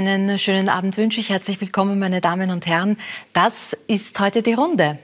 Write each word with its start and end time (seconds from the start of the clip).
Einen 0.00 0.38
schönen 0.38 0.70
Abend 0.70 0.96
wünsche 0.96 1.20
ich. 1.20 1.28
Herzlich 1.28 1.60
willkommen, 1.60 1.98
meine 1.98 2.22
Damen 2.22 2.50
und 2.50 2.66
Herren. 2.66 2.96
Das 3.34 3.74
ist 3.86 4.18
heute 4.18 4.40
die 4.40 4.54
Runde. 4.54 4.98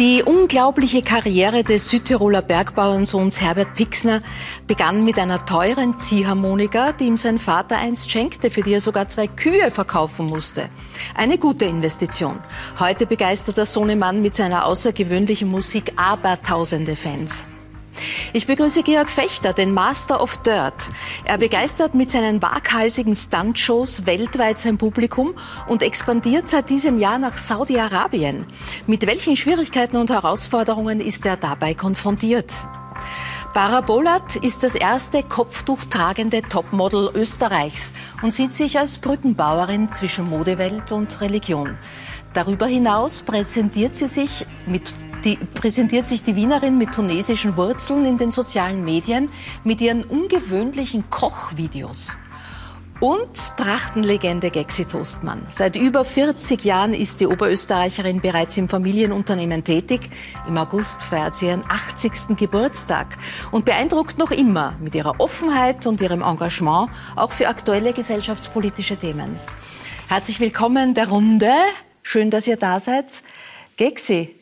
Die 0.00 0.24
unglaubliche 0.24 1.02
Karriere 1.02 1.62
des 1.62 1.88
Südtiroler 1.88 2.42
Bergbauernsohns 2.42 3.40
Herbert 3.40 3.72
Pixner 3.76 4.20
begann 4.66 5.04
mit 5.04 5.16
einer 5.16 5.46
teuren 5.46 6.00
Ziehharmonika, 6.00 6.90
die 6.90 7.04
ihm 7.04 7.16
sein 7.16 7.38
Vater 7.38 7.76
einst 7.76 8.10
schenkte, 8.10 8.50
für 8.50 8.62
die 8.62 8.72
er 8.72 8.80
sogar 8.80 9.06
zwei 9.06 9.28
Kühe 9.28 9.70
verkaufen 9.70 10.26
musste. 10.26 10.68
Eine 11.14 11.38
gute 11.38 11.66
Investition. 11.66 12.40
Heute 12.80 13.06
begeistert 13.06 13.58
der 13.58 13.66
Sohnemann 13.66 14.22
mit 14.22 14.34
seiner 14.34 14.66
außergewöhnlichen 14.66 15.48
Musik 15.48 15.92
abertausende 15.94 16.96
Fans. 16.96 17.44
Ich 18.32 18.46
begrüße 18.46 18.82
Georg 18.82 19.10
Fechter, 19.10 19.52
den 19.52 19.72
Master 19.72 20.22
of 20.22 20.36
Dirt. 20.42 20.90
Er 21.24 21.38
begeistert 21.38 21.94
mit 21.94 22.10
seinen 22.10 22.42
waghalsigen 22.42 23.16
Stuntshows 23.16 24.06
weltweit 24.06 24.58
sein 24.58 24.78
Publikum 24.78 25.34
und 25.68 25.82
expandiert 25.82 26.48
seit 26.48 26.70
diesem 26.70 26.98
Jahr 26.98 27.18
nach 27.18 27.36
Saudi-Arabien. 27.36 28.46
Mit 28.86 29.06
welchen 29.06 29.36
Schwierigkeiten 29.36 29.96
und 29.96 30.10
Herausforderungen 30.10 31.00
ist 31.00 31.26
er 31.26 31.36
dabei 31.36 31.74
konfrontiert? 31.74 32.52
Barabolat 33.54 34.36
ist 34.36 34.62
das 34.62 34.74
erste 34.74 35.22
kopftuchtragende 35.22 36.42
Topmodel 36.42 37.10
Österreichs 37.14 37.94
und 38.22 38.34
sieht 38.34 38.54
sich 38.54 38.78
als 38.78 38.98
Brückenbauerin 38.98 39.92
zwischen 39.92 40.28
Modewelt 40.28 40.92
und 40.92 41.20
Religion. 41.20 41.76
Darüber 42.34 42.66
hinaus 42.66 43.22
präsentiert 43.22 43.96
sie 43.96 44.06
sich 44.06 44.46
mit 44.66 44.94
die 45.24 45.36
präsentiert 45.36 46.06
sich 46.06 46.22
die 46.22 46.36
Wienerin 46.36 46.78
mit 46.78 46.92
tunesischen 46.92 47.56
Wurzeln 47.56 48.04
in 48.04 48.18
den 48.18 48.30
sozialen 48.30 48.84
Medien 48.84 49.30
mit 49.64 49.80
ihren 49.80 50.04
ungewöhnlichen 50.04 51.10
Kochvideos. 51.10 52.12
Und 53.00 53.56
Trachtenlegende 53.56 54.50
Gexi 54.50 54.84
Toastmann. 54.84 55.46
Seit 55.50 55.76
über 55.76 56.04
40 56.04 56.64
Jahren 56.64 56.94
ist 56.94 57.20
die 57.20 57.28
Oberösterreicherin 57.28 58.20
bereits 58.20 58.56
im 58.56 58.68
Familienunternehmen 58.68 59.62
tätig. 59.62 60.10
Im 60.48 60.58
August 60.58 61.04
feiert 61.04 61.36
sie 61.36 61.46
ihren 61.46 61.62
80. 61.68 62.36
Geburtstag 62.36 63.16
und 63.52 63.64
beeindruckt 63.64 64.18
noch 64.18 64.32
immer 64.32 64.74
mit 64.80 64.96
ihrer 64.96 65.20
Offenheit 65.20 65.86
und 65.86 66.00
ihrem 66.00 66.22
Engagement 66.22 66.90
auch 67.14 67.30
für 67.32 67.46
aktuelle 67.46 67.92
gesellschaftspolitische 67.92 68.96
Themen. 68.96 69.36
Herzlich 70.08 70.40
willkommen 70.40 70.94
der 70.94 71.08
Runde. 71.08 71.52
Schön, 72.02 72.30
dass 72.30 72.48
ihr 72.48 72.56
da 72.56 72.80
seid. 72.80 73.22
Gexi, 73.76 74.34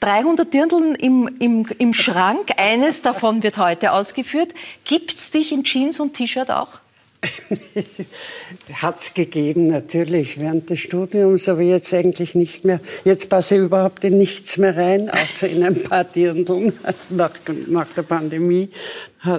300 0.00 0.52
Dirndln 0.52 0.94
im, 0.94 1.28
im, 1.38 1.66
im 1.78 1.94
Schrank. 1.94 2.50
Eines 2.56 3.02
davon 3.02 3.42
wird 3.42 3.58
heute 3.58 3.92
ausgeführt. 3.92 4.54
Gibt 4.84 5.14
es 5.14 5.30
dich 5.30 5.52
in 5.52 5.64
Jeans 5.64 6.00
und 6.00 6.14
T-Shirt 6.14 6.50
auch? 6.50 6.80
Hat 8.74 9.00
es 9.00 9.12
gegeben, 9.12 9.66
natürlich, 9.66 10.38
während 10.38 10.70
des 10.70 10.78
Studiums, 10.78 11.48
aber 11.48 11.62
jetzt 11.62 11.92
eigentlich 11.92 12.36
nicht 12.36 12.64
mehr. 12.64 12.80
Jetzt 13.04 13.28
passe 13.28 13.56
ich 13.56 13.62
überhaupt 13.62 14.04
in 14.04 14.18
nichts 14.18 14.56
mehr 14.56 14.76
rein, 14.76 15.10
außer 15.10 15.48
in 15.48 15.64
ein 15.64 15.82
paar 15.82 16.04
Dirndln 16.04 16.72
nach, 17.08 17.32
nach 17.66 17.88
der 17.88 18.02
Pandemie 18.02 18.70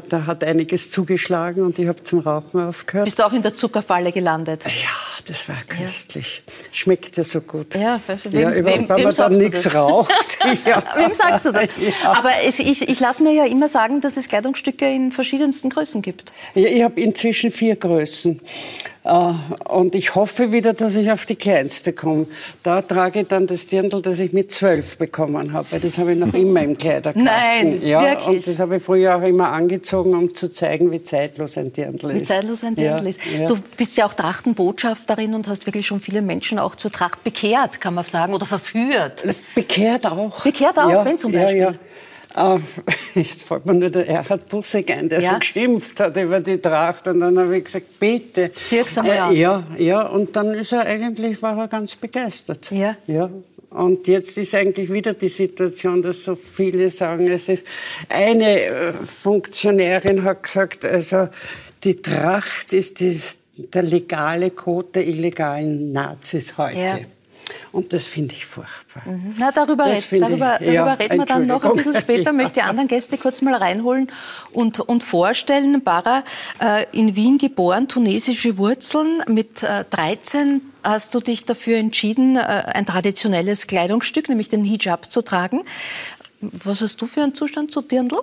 da 0.09 0.25
hat 0.25 0.43
einiges 0.43 0.91
zugeschlagen 0.91 1.63
und 1.63 1.80
ich 1.80 1.87
habe 1.87 2.03
zum 2.03 2.19
Rauchen 2.19 2.61
aufgehört. 2.61 3.05
Bist 3.05 3.19
du 3.19 3.25
auch 3.25 3.33
in 3.33 3.41
der 3.41 3.55
Zuckerfalle 3.55 4.11
gelandet? 4.11 4.63
Ja, 4.65 4.89
das 5.30 5.47
war 5.47 5.58
köstlich. 5.67 6.41
Ja. 6.47 6.53
Schmeckte 6.72 7.23
so 7.23 7.41
gut. 7.41 7.75
Ja, 7.75 8.02
wem, 8.23 8.33
ja 8.33 8.66
wem, 8.66 8.89
wenn 8.89 9.03
man 9.03 9.16
dann 9.16 9.33
nichts 9.33 9.75
raucht. 9.75 10.39
ja. 10.66 10.83
wem 10.95 11.13
sagst 11.13 11.45
du 11.45 11.52
das? 11.52 11.67
Ja. 11.77 12.14
Aber 12.14 12.31
es, 12.43 12.58
ich, 12.58 12.89
ich 12.89 12.99
lasse 12.99 13.21
mir 13.21 13.33
ja 13.33 13.45
immer 13.45 13.70
sagen, 13.70 14.02
dass 14.02 14.17
es 14.17 14.27
Kleidungsstücke 14.27 14.92
in 14.92 15.11
verschiedensten 15.11 15.70
Größen 15.70 16.02
gibt. 16.02 16.31
Ja, 16.55 16.67
ich 16.67 16.81
habe 16.81 16.99
inzwischen 16.99 17.52
vier 17.52 17.76
Größen. 17.76 18.42
Äh, 19.09 19.70
und 19.70 19.95
ich 19.95 20.15
hoffe 20.15 20.52
wieder, 20.52 20.73
dass 20.73 20.95
ich 20.95 21.11
auf 21.11 21.25
die 21.25 21.36
kleinste 21.36 21.93
komme. 21.93 22.27
Da 22.64 22.81
trage 22.81 23.21
ich 23.21 23.27
dann 23.27 23.47
das 23.47 23.67
Dirndl, 23.67 24.02
das 24.02 24.20
ich 24.20 24.33
mit 24.33 24.52
zwölf 24.52 24.97
bekommen 24.97 25.53
habe. 25.53 25.80
Das 25.80 25.97
habe 25.97 26.14
ich 26.14 26.20
noch 26.20 26.33
immer 26.33 26.61
im 26.61 26.77
Kleiderkasten. 26.77 27.23
Nein, 27.23 27.81
ja, 27.83 28.02
wirklich? 28.02 28.27
Und 28.27 28.47
das 28.47 28.59
habe 28.59 28.77
ich 28.77 28.83
früher 28.83 29.17
auch 29.17 29.23
immer 29.23 29.52
angezogen, 29.52 30.14
um 30.14 30.33
zu 30.36 30.52
zeigen, 30.52 30.92
wie 30.92 31.02
zeitlos 31.02 31.58
ein 31.58 31.73
Dirndl 31.73 32.11
ist. 32.11 32.15
Wie 32.15 32.23
zeitlos 32.23 32.64
ein 32.64 32.75
Dirndl 32.75 33.03
ja, 33.03 33.09
ist. 33.09 33.20
Ja. 33.25 33.47
Du 33.47 33.58
bist 33.77 33.97
ja 33.97 34.05
auch 34.05 34.14
Trachtenbotschafterin 34.14 35.33
und 35.33 35.47
hast 35.47 35.65
wirklich 35.65 35.87
schon 35.87 35.99
viele 35.99 36.21
Menschen 36.21 36.59
auch 36.59 36.76
zur 36.76 36.91
Tracht 36.91 37.23
bekehrt, 37.23 37.81
kann 37.81 37.95
man 37.95 38.05
sagen, 38.05 38.33
oder 38.33 38.45
verführt. 38.45 39.26
Bekehrt 39.55 40.05
auch. 40.05 40.43
Bekehrt 40.43 40.77
auch, 40.77 40.89
ja, 40.89 41.05
wenn 41.05 41.17
zum 41.17 41.31
Beispiel. 41.31 41.80
Uh, 42.39 42.60
jetzt 43.16 43.44
fällt 43.44 43.66
mir 43.66 43.73
nur 43.73 43.89
der 43.89 44.08
Erhard 44.08 44.48
Bussig 44.48 44.89
ein, 44.92 45.10
der 45.10 45.20
ja. 45.20 45.33
so 45.33 45.39
geschimpft 45.39 46.00
hat 46.00 46.16
über 46.16 46.39
die 46.39 46.58
Tracht. 46.58 47.08
Und 47.08 47.20
dann 47.20 47.38
habe 47.38 47.58
ich 47.58 47.66
gesagt, 47.66 48.00
bitte. 48.00 48.52
Einmal 48.95 49.33
äh, 49.33 49.38
ja, 49.38 49.64
ja. 49.77 50.02
Und 50.04 50.36
dann 50.36 50.54
ist 50.54 50.72
er 50.72 50.86
eigentlich, 50.86 51.42
war 51.42 51.58
er 51.58 51.67
ganz 51.67 51.95
begeistert. 51.95 52.72
Ja. 52.72 52.95
ja. 53.08 53.30
Und 53.72 54.08
jetzt 54.08 54.38
ist 54.38 54.55
eigentlich 54.55 54.92
wieder 54.92 55.14
die 55.14 55.30
Situation, 55.30 56.02
dass 56.02 56.23
so 56.23 56.36
viele 56.36 56.89
sagen, 56.89 57.27
es 57.27 57.50
ist 57.50 57.66
eine 58.08 58.61
äh, 58.61 58.94
Funktionärin 58.94 60.23
hat 60.23 60.44
gesagt, 60.44 60.86
also 60.86 61.27
die 61.83 62.02
Tracht 62.02 62.73
ist 62.73 63.00
die, 63.00 63.20
der 63.58 63.83
legale 63.83 64.52
Code 64.52 64.89
der 64.95 65.08
illegalen 65.08 65.92
Nazis 65.92 66.58
heute. 66.58 66.77
Ja. 66.77 67.00
Und 67.71 67.93
das 67.93 68.05
finde 68.05 68.36
ich 68.36 68.45
furchtbar. 68.45 69.04
Mhm. 69.05 69.36
Na, 69.37 69.52
darüber, 69.52 69.86
red, 69.86 70.05
darüber, 70.11 70.58
darüber 70.60 70.71
ja, 70.71 70.93
reden 70.93 71.17
wir 71.17 71.26
dann 71.26 71.48
noch 71.48 71.64
ein 71.64 71.76
bisschen 71.76 71.95
später. 71.95 72.20
Ja. 72.30 72.33
Möchte 72.33 72.54
die 72.55 72.61
anderen 72.61 72.87
Gäste 72.87 73.17
kurz 73.17 73.42
mal 73.42 73.55
reinholen 73.55 74.11
und, 74.52 74.80
und 74.80 75.04
vorstellen. 75.04 75.82
Bara, 75.83 76.23
äh, 76.59 76.86
in 76.92 77.15
Wien 77.15 77.38
geboren, 77.38 77.88
tunesische 77.88 78.58
Wurzeln. 78.58 79.23
Mit 79.27 79.64
äh, 79.64 79.86
13 79.89 80.61
hast 80.83 81.15
du 81.15 81.20
dich 81.20 81.45
dafür 81.45 81.77
entschieden, 81.77 82.36
äh, 82.36 82.39
ein 82.39 82.86
traditionelles 82.86 83.67
Kleidungsstück, 83.67 84.30
nämlich 84.30 84.49
den 84.49 84.64
Hijab, 84.64 85.11
zu 85.11 85.21
tragen. 85.21 85.64
Was 86.42 86.82
hast 86.82 87.02
du 87.02 87.08
für 87.08 87.23
einen 87.23 87.36
Zustand 87.36 87.71
zu 87.71 87.82
Dirndl? 87.82 88.21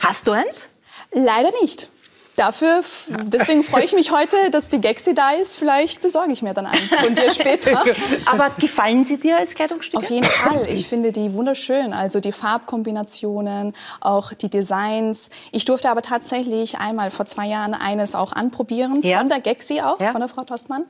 Hast 0.00 0.26
du 0.26 0.32
eins? 0.32 0.68
Leider 1.12 1.50
nicht. 1.60 1.88
Dafür, 2.36 2.80
deswegen 3.24 3.62
freue 3.62 3.84
ich 3.84 3.92
mich 3.92 4.10
heute, 4.10 4.50
dass 4.50 4.70
die 4.70 4.80
Gexi 4.80 5.12
da 5.12 5.32
ist. 5.32 5.54
Vielleicht 5.54 6.00
besorge 6.00 6.32
ich 6.32 6.40
mir 6.40 6.54
dann 6.54 6.64
eins 6.64 6.94
von 6.94 7.14
dir 7.14 7.30
später. 7.30 7.84
Aber 8.24 8.50
gefallen 8.58 9.04
sie 9.04 9.18
dir 9.18 9.36
als 9.36 9.54
Kleidungsstücke? 9.54 10.02
Auf 10.02 10.10
jeden 10.10 10.26
Fall. 10.26 10.66
Ich 10.70 10.86
finde 10.86 11.12
die 11.12 11.34
wunderschön. 11.34 11.92
Also 11.92 12.20
die 12.20 12.32
Farbkombinationen, 12.32 13.74
auch 14.00 14.32
die 14.32 14.48
Designs. 14.48 15.28
Ich 15.50 15.66
durfte 15.66 15.90
aber 15.90 16.00
tatsächlich 16.00 16.78
einmal 16.78 17.10
vor 17.10 17.26
zwei 17.26 17.46
Jahren 17.46 17.74
eines 17.74 18.14
auch 18.14 18.32
anprobieren, 18.32 19.02
ja. 19.02 19.18
von 19.18 19.28
der 19.28 19.40
Gexi 19.40 19.80
auch, 19.80 20.00
ja. 20.00 20.12
von 20.12 20.20
der 20.20 20.28
Frau 20.28 20.44
Tostmann. 20.44 20.84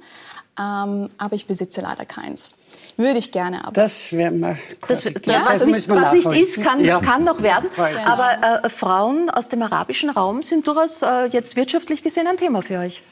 Ähm, 0.61 1.09
aber 1.17 1.35
ich 1.35 1.47
besitze 1.47 1.81
leider 1.81 2.05
keins. 2.05 2.57
Würde 2.99 3.19
ich 3.19 3.31
gerne, 3.31 3.65
aber. 3.65 3.73
Das 3.73 4.13
wäre 4.13 4.31
mal. 4.31 4.59
Das, 4.87 5.05
ja, 5.05 5.13
was, 5.47 5.61
das 5.61 5.71
nicht, 5.71 5.89
was 5.89 6.13
nicht 6.13 6.27
ist, 6.27 6.63
kann, 6.63 6.85
ja. 6.85 7.01
kann 7.01 7.25
noch 7.25 7.43
werden. 7.43 7.71
Aber 8.05 8.65
äh, 8.65 8.69
Frauen 8.69 9.31
aus 9.31 9.49
dem 9.49 9.63
arabischen 9.63 10.11
Raum 10.11 10.43
sind 10.43 10.67
durchaus 10.67 11.01
äh, 11.01 11.27
jetzt 11.27 11.57
wirtschaftlich 11.57 12.03
gesehen 12.03 12.27
ein 12.27 12.37
Thema 12.37 12.61
für 12.61 12.79
euch. 12.81 13.03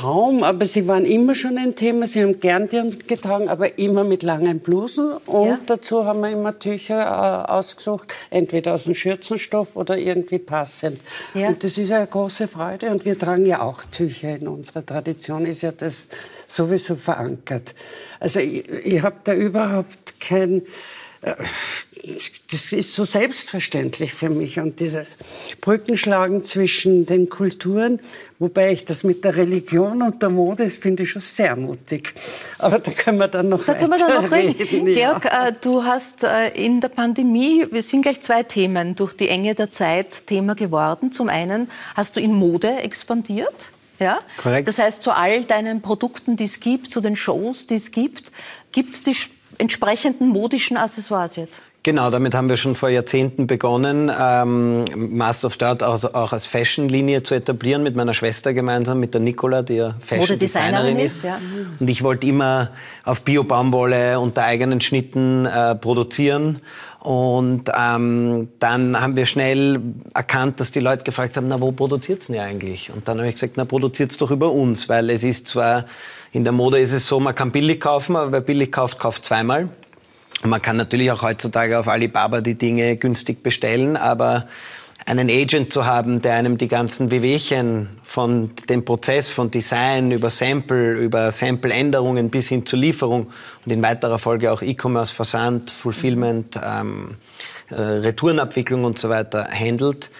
Kaum, 0.00 0.42
aber 0.42 0.66
sie 0.66 0.86
waren 0.86 1.06
immer 1.06 1.34
schon 1.34 1.56
ein 1.56 1.74
Thema. 1.74 2.06
Sie 2.06 2.22
haben 2.22 2.38
gern 2.38 2.68
Dirndl 2.68 2.98
getragen, 3.06 3.48
aber 3.48 3.78
immer 3.78 4.04
mit 4.04 4.22
langen 4.22 4.60
Blusen. 4.60 5.12
Und 5.26 5.48
ja. 5.48 5.58
dazu 5.66 6.04
haben 6.04 6.20
wir 6.20 6.30
immer 6.30 6.58
Tücher 6.58 7.00
äh, 7.48 7.50
ausgesucht, 7.50 8.12
entweder 8.30 8.74
aus 8.74 8.84
dem 8.84 8.94
Schürzenstoff 8.94 9.74
oder 9.74 9.96
irgendwie 9.96 10.38
passend. 10.38 11.00
Ja. 11.34 11.48
Und 11.48 11.64
das 11.64 11.78
ist 11.78 11.92
eine 11.92 12.06
große 12.06 12.46
Freude. 12.46 12.90
Und 12.90 13.04
wir 13.04 13.18
tragen 13.18 13.46
ja 13.46 13.62
auch 13.62 13.84
Tücher 13.84 14.36
in 14.36 14.48
unserer 14.48 14.84
Tradition, 14.84 15.46
ist 15.46 15.62
ja 15.62 15.72
das 15.72 16.08
sowieso 16.46 16.96
verankert. 16.96 17.74
Also 18.20 18.40
ich, 18.40 18.68
ich 18.68 19.02
habe 19.02 19.16
da 19.24 19.32
überhaupt 19.32 20.20
kein 20.20 20.62
das 22.50 22.72
ist 22.72 22.94
so 22.94 23.04
selbstverständlich 23.04 24.14
für 24.14 24.28
mich. 24.28 24.60
Und 24.60 24.78
diese 24.78 25.06
Brückenschlagen 25.60 26.44
zwischen 26.44 27.04
den 27.04 27.28
Kulturen, 27.28 28.00
wobei 28.38 28.72
ich 28.72 28.84
das 28.84 29.02
mit 29.02 29.24
der 29.24 29.36
Religion 29.36 30.02
und 30.02 30.22
der 30.22 30.30
Mode, 30.30 30.64
das 30.64 30.76
finde 30.76 31.02
ich 31.02 31.10
schon 31.10 31.22
sehr 31.22 31.56
mutig. 31.56 32.14
Aber 32.58 32.78
da 32.78 32.92
können 32.92 33.18
wir 33.18 33.28
dann 33.28 33.48
noch 33.48 33.64
da 33.64 33.74
können 33.74 33.90
wir 33.90 33.98
dann 33.98 34.24
noch 34.24 34.30
reden. 34.30 34.56
reden. 34.56 34.94
Georg, 34.94 35.24
äh, 35.24 35.52
du 35.60 35.82
hast 35.82 36.22
äh, 36.22 36.50
in 36.50 36.80
der 36.80 36.88
Pandemie, 36.88 37.66
wir 37.70 37.82
sind 37.82 38.02
gleich 38.02 38.20
zwei 38.20 38.44
Themen, 38.44 38.94
durch 38.94 39.14
die 39.14 39.28
Enge 39.28 39.54
der 39.54 39.70
Zeit 39.70 40.26
Thema 40.26 40.54
geworden. 40.54 41.10
Zum 41.10 41.28
einen 41.28 41.68
hast 41.96 42.16
du 42.16 42.20
in 42.20 42.34
Mode 42.34 42.68
expandiert. 42.68 43.66
Ja? 43.98 44.20
Korrekt. 44.36 44.68
Das 44.68 44.78
heißt, 44.78 45.02
zu 45.02 45.10
all 45.10 45.44
deinen 45.44 45.82
Produkten, 45.82 46.36
die 46.36 46.44
es 46.44 46.60
gibt, 46.60 46.92
zu 46.92 47.00
den 47.00 47.16
Shows, 47.16 47.66
die 47.66 47.76
es 47.76 47.90
gibt, 47.90 48.30
gibt 48.70 48.94
es 48.94 49.02
die 49.04 49.14
entsprechenden 49.58 50.28
modischen 50.28 50.76
Accessoires 50.76 51.36
jetzt? 51.36 51.60
Genau, 51.86 52.10
damit 52.10 52.34
haben 52.34 52.48
wir 52.48 52.56
schon 52.56 52.74
vor 52.74 52.88
Jahrzehnten 52.88 53.46
begonnen, 53.46 54.10
ähm, 54.20 54.84
Master 54.96 55.46
of 55.46 55.62
Art 55.62 55.84
auch, 55.84 56.02
auch 56.14 56.32
als 56.32 56.44
Fashion-Linie 56.44 57.22
zu 57.22 57.36
etablieren 57.36 57.84
mit 57.84 57.94
meiner 57.94 58.12
Schwester 58.12 58.52
gemeinsam, 58.52 58.98
mit 58.98 59.14
der 59.14 59.20
Nicola, 59.20 59.62
die 59.62 59.74
ja 59.74 59.94
Fashion-Designerin 60.00 60.98
ist. 60.98 61.22
Ja. 61.22 61.38
Und 61.78 61.88
ich 61.88 62.02
wollte 62.02 62.26
immer 62.26 62.70
auf 63.04 63.20
Bio-Baumwolle 63.20 64.18
unter 64.18 64.42
eigenen 64.42 64.80
Schnitten 64.80 65.46
äh, 65.46 65.76
produzieren. 65.76 66.58
Und 66.98 67.70
ähm, 67.72 68.48
dann 68.58 69.00
haben 69.00 69.14
wir 69.14 69.26
schnell 69.26 69.80
erkannt, 70.12 70.58
dass 70.58 70.72
die 70.72 70.80
Leute 70.80 71.04
gefragt 71.04 71.36
haben, 71.36 71.46
na, 71.46 71.60
wo 71.60 71.70
produziert's 71.70 72.26
denn 72.26 72.34
ihr 72.34 72.42
eigentlich? 72.42 72.92
Und 72.92 73.06
dann 73.06 73.18
habe 73.18 73.28
ich 73.28 73.36
gesagt, 73.36 73.52
na, 73.54 73.64
produziert's 73.64 74.16
doch 74.16 74.32
über 74.32 74.50
uns, 74.50 74.88
weil 74.88 75.08
es 75.08 75.22
ist 75.22 75.46
zwar, 75.46 75.84
in 76.36 76.44
der 76.44 76.52
Mode 76.52 76.78
ist 76.78 76.92
es 76.92 77.08
so, 77.08 77.18
man 77.18 77.34
kann 77.34 77.50
billig 77.50 77.80
kaufen, 77.80 78.14
aber 78.14 78.30
wer 78.30 78.42
billig 78.42 78.70
kauft, 78.70 78.98
kauft 78.98 79.24
zweimal. 79.24 79.70
Man 80.44 80.60
kann 80.60 80.76
natürlich 80.76 81.10
auch 81.10 81.22
heutzutage 81.22 81.78
auf 81.78 81.88
Alibaba 81.88 82.42
die 82.42 82.56
Dinge 82.56 82.94
günstig 82.98 83.42
bestellen, 83.42 83.96
aber 83.96 84.46
einen 85.06 85.30
Agent 85.30 85.72
zu 85.72 85.86
haben, 85.86 86.20
der 86.20 86.34
einem 86.34 86.58
die 86.58 86.68
ganzen 86.68 87.10
Wehwehchen 87.10 87.88
von 88.04 88.50
dem 88.68 88.84
Prozess 88.84 89.30
von 89.30 89.50
Design 89.50 90.10
über 90.10 90.28
Sample, 90.28 90.98
über 90.98 91.32
Sample-Änderungen 91.32 92.28
bis 92.28 92.48
hin 92.48 92.66
zur 92.66 92.80
Lieferung 92.80 93.28
und 93.64 93.72
in 93.72 93.80
weiterer 93.80 94.18
Folge 94.18 94.52
auch 94.52 94.60
E-Commerce, 94.60 95.14
Versand, 95.14 95.70
Fulfillment, 95.70 96.60
ähm, 96.62 97.14
äh, 97.70 97.80
Retourenabwicklung 97.80 98.84
und 98.84 98.98
so 98.98 99.08
weiter 99.08 99.48
handelt, 99.50 100.10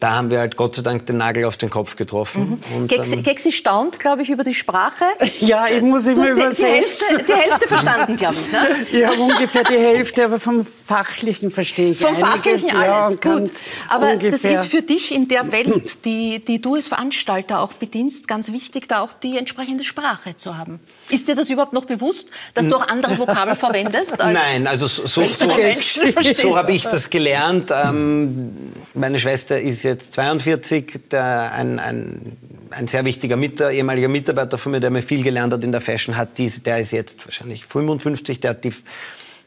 da 0.00 0.16
haben 0.16 0.30
wir 0.30 0.38
halt 0.38 0.56
Gott 0.56 0.74
sei 0.74 0.82
Dank 0.82 1.04
den 1.06 1.18
Nagel 1.18 1.44
auf 1.44 1.58
den 1.58 1.68
Kopf 1.68 1.94
getroffen. 1.94 2.62
Mhm. 2.74 2.88
Gexi, 2.88 3.52
staunt, 3.52 4.00
glaube 4.00 4.22
ich, 4.22 4.30
über 4.30 4.44
die 4.44 4.54
Sprache. 4.54 5.04
Ja, 5.40 5.66
ich 5.68 5.82
muss 5.82 6.06
immer 6.06 6.30
übersetzen. 6.30 7.18
Die, 7.18 7.24
die, 7.24 7.32
Hälfte, 7.32 7.68
verstanden, 7.68 8.16
glaube 8.16 8.34
ich. 8.34 8.52
Ne? 8.52 8.86
Ich 9.00 9.06
habe 9.06 9.20
ungefähr 9.20 9.64
die 9.64 9.78
Hälfte, 9.78 10.24
aber 10.24 10.40
vom 10.40 10.64
Fachlichen 10.64 11.50
verstehe 11.50 11.92
ich 11.92 11.98
Vom 11.98 12.08
einiges, 12.08 12.30
Fachlichen 12.30 12.76
alles, 12.76 13.18
ja, 13.22 13.32
gut. 13.38 13.50
Aber 13.88 14.12
ungefähr. 14.12 14.52
das 14.52 14.64
ist 14.64 14.70
für 14.70 14.82
dich 14.82 15.14
in 15.14 15.28
der 15.28 15.52
Welt, 15.52 16.04
die, 16.04 16.42
die 16.44 16.60
du 16.60 16.74
als 16.74 16.88
Veranstalter 16.88 17.60
auch 17.60 17.74
bedienst, 17.74 18.26
ganz 18.26 18.52
wichtig, 18.52 18.88
da 18.88 19.00
auch 19.00 19.12
die 19.12 19.36
entsprechende 19.36 19.84
Sprache 19.84 20.36
zu 20.36 20.56
haben. 20.56 20.80
Ist 21.10 21.28
dir 21.28 21.34
das 21.34 21.50
überhaupt 21.50 21.72
noch 21.72 21.84
bewusst, 21.84 22.28
dass 22.54 22.68
du 22.68 22.76
auch 22.76 22.88
andere 22.88 23.18
Vokabel 23.18 23.56
verwendest? 23.56 24.16
Nein, 24.18 24.66
also 24.66 24.86
so, 24.86 25.06
so, 25.06 25.22
so, 25.22 26.56
habe 26.56 26.72
ich 26.72 26.82
das 26.84 27.10
gelernt. 27.10 27.70
Ähm, 27.70 28.72
meine 28.94 29.18
Schwester 29.18 29.60
ist 29.60 29.82
jetzt 29.82 30.14
42, 30.14 31.08
der, 31.10 31.52
ein, 31.52 31.78
ein, 31.78 32.36
ein 32.70 32.86
sehr 32.86 33.04
wichtiger 33.04 33.36
Mit 33.36 33.60
ehemaliger 33.60 34.08
Mitarbeiter 34.08 34.58
von 34.58 34.72
mir, 34.72 34.80
der 34.80 34.90
mir 34.90 35.02
viel 35.02 35.22
gelernt 35.22 35.52
hat 35.52 35.64
in 35.64 35.72
der 35.72 35.80
Fashion, 35.80 36.16
hat 36.16 36.38
dies, 36.38 36.62
der 36.62 36.80
ist 36.80 36.92
jetzt 36.92 37.24
wahrscheinlich 37.26 37.66
55, 37.66 38.40
der 38.40 38.50
hat 38.50 38.64
die 38.64 38.72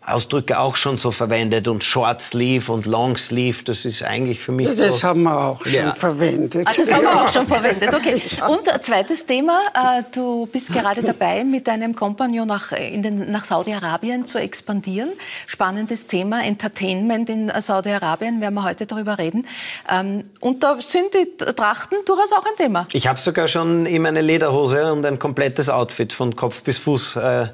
Ausdrücke 0.06 0.60
auch 0.60 0.76
schon 0.76 0.98
so 0.98 1.12
verwendet 1.12 1.68
und 1.68 1.84
Short 1.84 2.22
Sleeve 2.22 2.72
und 2.72 2.86
Long 2.86 3.16
Sleeve, 3.16 3.64
das 3.64 3.86
ist 3.86 4.04
eigentlich 4.04 4.40
für 4.40 4.52
mich 4.52 4.68
das 4.68 4.76
so. 4.76 4.84
Das 4.84 5.04
haben 5.04 5.24
wir 5.24 5.40
auch 5.40 5.66
schon 5.66 5.86
ja. 5.86 5.94
verwendet. 5.94 6.68
Ah, 6.68 6.72
das 6.76 6.92
haben 6.92 7.04
wir 7.04 7.24
auch 7.24 7.32
schon 7.32 7.48
verwendet, 7.48 7.94
okay. 7.94 8.22
Und 8.48 8.68
ein 8.68 8.82
zweites 8.82 9.26
Thema, 9.26 9.62
äh, 9.74 10.04
du 10.14 10.46
bist 10.48 10.74
gerade 10.74 11.02
dabei, 11.04 11.44
mit 11.44 11.68
deinem 11.68 11.96
Kompagnon 11.96 12.48
nach, 12.48 12.72
nach 12.72 13.46
Saudi-Arabien 13.46 14.26
zu 14.26 14.38
expandieren. 14.40 15.14
Spannendes 15.48 16.08
Thema, 16.08 16.44
Entertainment 16.44 17.30
in 17.30 17.52
Saudi-Arabien, 17.58 18.42
werden 18.42 18.56
wir 18.56 18.64
heute 18.64 18.86
darüber 18.86 19.18
reden. 19.18 19.48
Ähm, 19.90 20.26
und 20.42 20.64
da 20.64 20.78
sind 20.86 21.14
die 21.14 21.38
Trachten 21.38 21.98
durchaus 22.06 22.34
auch 22.34 22.46
ein 22.46 22.58
Thema. 22.58 22.88
Ich 22.92 23.08
habe 23.08 23.20
sogar 23.20 23.48
schon 23.48 23.86
ihm 23.86 24.06
eine 24.06 24.22
Lederhose 24.22 24.92
und 24.92 25.06
ein 25.06 25.18
komplettes 25.18 25.70
Outfit 25.70 26.12
von 26.12 26.36
Kopf 26.36 26.62
bis 26.64 26.78
Fuß 26.80 27.16
äh, 27.16 27.48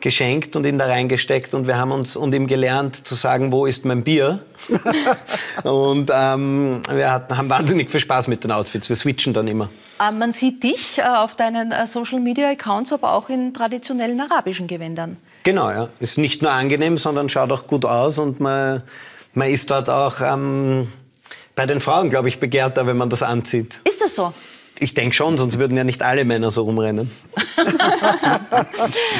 geschenkt 0.00 0.56
und 0.56 0.64
ihn 0.66 0.78
da 0.78 0.86
reingesteckt 0.86 1.54
und 1.54 1.66
wir 1.66 1.76
haben 1.76 1.92
uns 1.92 2.16
und 2.16 2.34
ihm 2.34 2.46
gelernt 2.46 3.06
zu 3.06 3.14
sagen, 3.14 3.52
wo 3.52 3.66
ist 3.66 3.84
mein 3.84 4.02
Bier? 4.02 4.40
und 5.64 6.10
ähm, 6.12 6.82
wir 6.90 7.12
hatten, 7.12 7.36
haben 7.36 7.50
wahnsinnig 7.50 7.90
viel 7.90 8.00
Spaß 8.00 8.28
mit 8.28 8.44
den 8.44 8.52
Outfits. 8.52 8.88
Wir 8.88 8.96
switchen 8.96 9.32
dann 9.32 9.48
immer. 9.48 9.68
Äh, 10.00 10.12
man 10.12 10.32
sieht 10.32 10.62
dich 10.62 10.98
äh, 10.98 11.02
auf 11.02 11.34
deinen 11.34 11.72
äh, 11.72 11.86
Social 11.86 12.20
Media 12.20 12.50
Accounts, 12.50 12.92
aber 12.92 13.12
auch 13.12 13.28
in 13.28 13.52
traditionellen 13.52 14.20
arabischen 14.20 14.66
Gewändern. 14.66 15.16
Genau, 15.42 15.70
ja. 15.70 15.88
Ist 16.00 16.18
nicht 16.18 16.42
nur 16.42 16.50
angenehm, 16.50 16.96
sondern 16.96 17.28
schaut 17.28 17.52
auch 17.52 17.66
gut 17.66 17.84
aus 17.84 18.18
und 18.18 18.40
man, 18.40 18.82
man 19.34 19.48
ist 19.48 19.70
dort 19.70 19.88
auch 19.88 20.20
ähm, 20.20 20.88
bei 21.54 21.66
den 21.66 21.80
Frauen, 21.80 22.10
glaube 22.10 22.28
ich, 22.28 22.40
begehrter, 22.40 22.86
wenn 22.86 22.96
man 22.96 23.10
das 23.10 23.22
anzieht. 23.22 23.80
Ist 23.84 24.00
das 24.00 24.14
so? 24.14 24.32
Ich 24.82 24.94
denke 24.94 25.14
schon, 25.14 25.36
sonst 25.36 25.58
würden 25.58 25.76
ja 25.76 25.84
nicht 25.84 26.00
alle 26.00 26.24
Männer 26.24 26.50
so 26.50 26.62
rumrennen. 26.62 27.10
äh, 27.56 27.64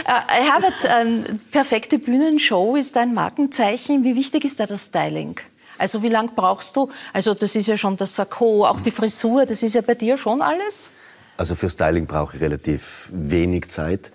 Herbert, 0.04 0.72
ähm, 0.88 1.24
perfekte 1.50 1.98
Bühnenshow 1.98 2.76
ist 2.76 2.96
dein 2.96 3.12
Markenzeichen. 3.12 4.02
Wie 4.02 4.16
wichtig 4.16 4.46
ist 4.46 4.58
da 4.58 4.64
das 4.64 4.86
Styling? 4.86 5.38
Also 5.76 6.02
wie 6.02 6.08
lange 6.08 6.30
brauchst 6.34 6.76
du? 6.76 6.88
Also 7.12 7.34
das 7.34 7.56
ist 7.56 7.66
ja 7.68 7.76
schon 7.76 7.98
das 7.98 8.14
Sakko, 8.16 8.64
auch 8.64 8.80
die 8.80 8.90
Frisur, 8.90 9.44
das 9.44 9.62
ist 9.62 9.74
ja 9.74 9.82
bei 9.82 9.94
dir 9.94 10.16
schon 10.16 10.40
alles? 10.40 10.90
Also 11.36 11.54
für 11.54 11.68
Styling 11.68 12.06
brauche 12.06 12.36
ich 12.36 12.42
relativ 12.42 13.10
wenig 13.12 13.68
Zeit. 13.68 14.10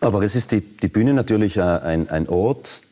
Aber 0.00 0.22
es 0.22 0.34
ist 0.34 0.50
die, 0.50 0.62
die 0.62 0.88
Bühne 0.88 1.12
natürlich 1.12 1.60
ein, 1.60 2.08
ein 2.08 2.26
Ort, 2.26 2.82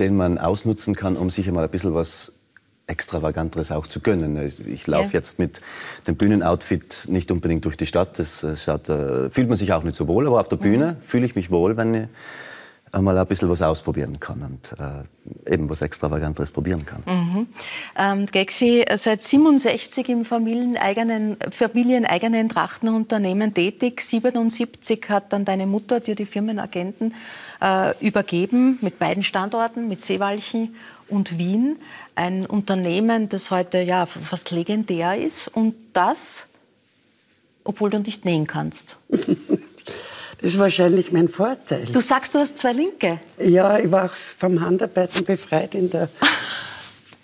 den 0.00 0.16
man 0.16 0.38
ausnutzen 0.38 0.96
kann, 0.96 1.16
um 1.16 1.30
sich 1.30 1.46
einmal 1.46 1.64
ein 1.64 1.70
bisschen 1.70 1.94
was 1.94 2.32
Extravaganteres 2.86 3.72
auch 3.72 3.86
zu 3.86 4.00
gönnen. 4.00 4.36
Ich 4.66 4.86
laufe 4.86 5.08
ja. 5.08 5.12
jetzt 5.14 5.38
mit 5.38 5.60
dem 6.06 6.16
Bühnenoutfit 6.16 7.06
nicht 7.08 7.30
unbedingt 7.30 7.64
durch 7.64 7.76
die 7.76 7.86
Stadt. 7.86 8.18
Das 8.18 8.46
schaut, 8.62 8.88
äh, 8.88 9.28
fühlt 9.28 9.48
man 9.48 9.56
sich 9.56 9.72
auch 9.72 9.82
nicht 9.82 9.96
so 9.96 10.06
wohl, 10.06 10.26
aber 10.26 10.40
auf 10.40 10.48
der 10.48 10.56
Bühne 10.56 10.92
mhm. 10.92 11.02
fühle 11.02 11.26
ich 11.26 11.34
mich 11.34 11.50
wohl, 11.50 11.76
wenn 11.76 11.94
ich 11.94 12.08
einmal 12.92 13.18
ein 13.18 13.26
bisschen 13.26 13.48
was 13.48 13.62
ausprobieren 13.62 14.20
kann 14.20 14.42
und 14.42 14.74
äh, 14.78 15.52
eben 15.52 15.68
was 15.68 15.82
Extravaganteres 15.82 16.50
probieren 16.50 16.86
kann. 16.86 17.02
Mhm. 17.06 17.46
Ähm, 17.96 18.26
Gexi, 18.26 18.84
seit 18.96 19.22
67 19.22 20.08
im 20.08 20.24
familieneigenen, 20.24 21.36
familieneigenen 21.50 22.48
Trachtenunternehmen 22.48 23.52
tätig. 23.52 24.00
77 24.02 25.08
hat 25.08 25.32
dann 25.32 25.44
deine 25.44 25.66
Mutter 25.66 26.00
dir 26.00 26.14
die 26.14 26.26
Firmenagenten 26.26 27.14
äh, 27.60 27.94
übergeben 28.04 28.78
mit 28.80 28.98
beiden 28.98 29.22
Standorten, 29.22 29.88
mit 29.88 30.00
Seewalchen 30.00 30.74
und 31.08 31.38
Wien. 31.38 31.78
Ein 32.14 32.46
Unternehmen, 32.46 33.28
das 33.28 33.50
heute 33.50 33.80
ja 33.82 34.06
fast 34.06 34.50
legendär 34.50 35.16
ist 35.16 35.48
und 35.48 35.74
das, 35.92 36.46
obwohl 37.64 37.90
du 37.90 37.98
nicht 38.00 38.24
nähen 38.24 38.46
kannst. 38.46 38.96
Das 40.38 40.50
ist 40.50 40.58
wahrscheinlich 40.58 41.12
mein 41.12 41.28
Vorteil. 41.28 41.86
Du 41.86 42.00
sagst, 42.02 42.34
du 42.34 42.38
hast 42.38 42.58
zwei 42.58 42.72
Linke. 42.72 43.20
Ja, 43.38 43.78
ich 43.78 43.90
war 43.90 44.04
auch 44.04 44.14
vom 44.14 44.60
Handarbeiten 44.60 45.24
befreit 45.24 45.74
in 45.74 45.88
der 45.88 46.10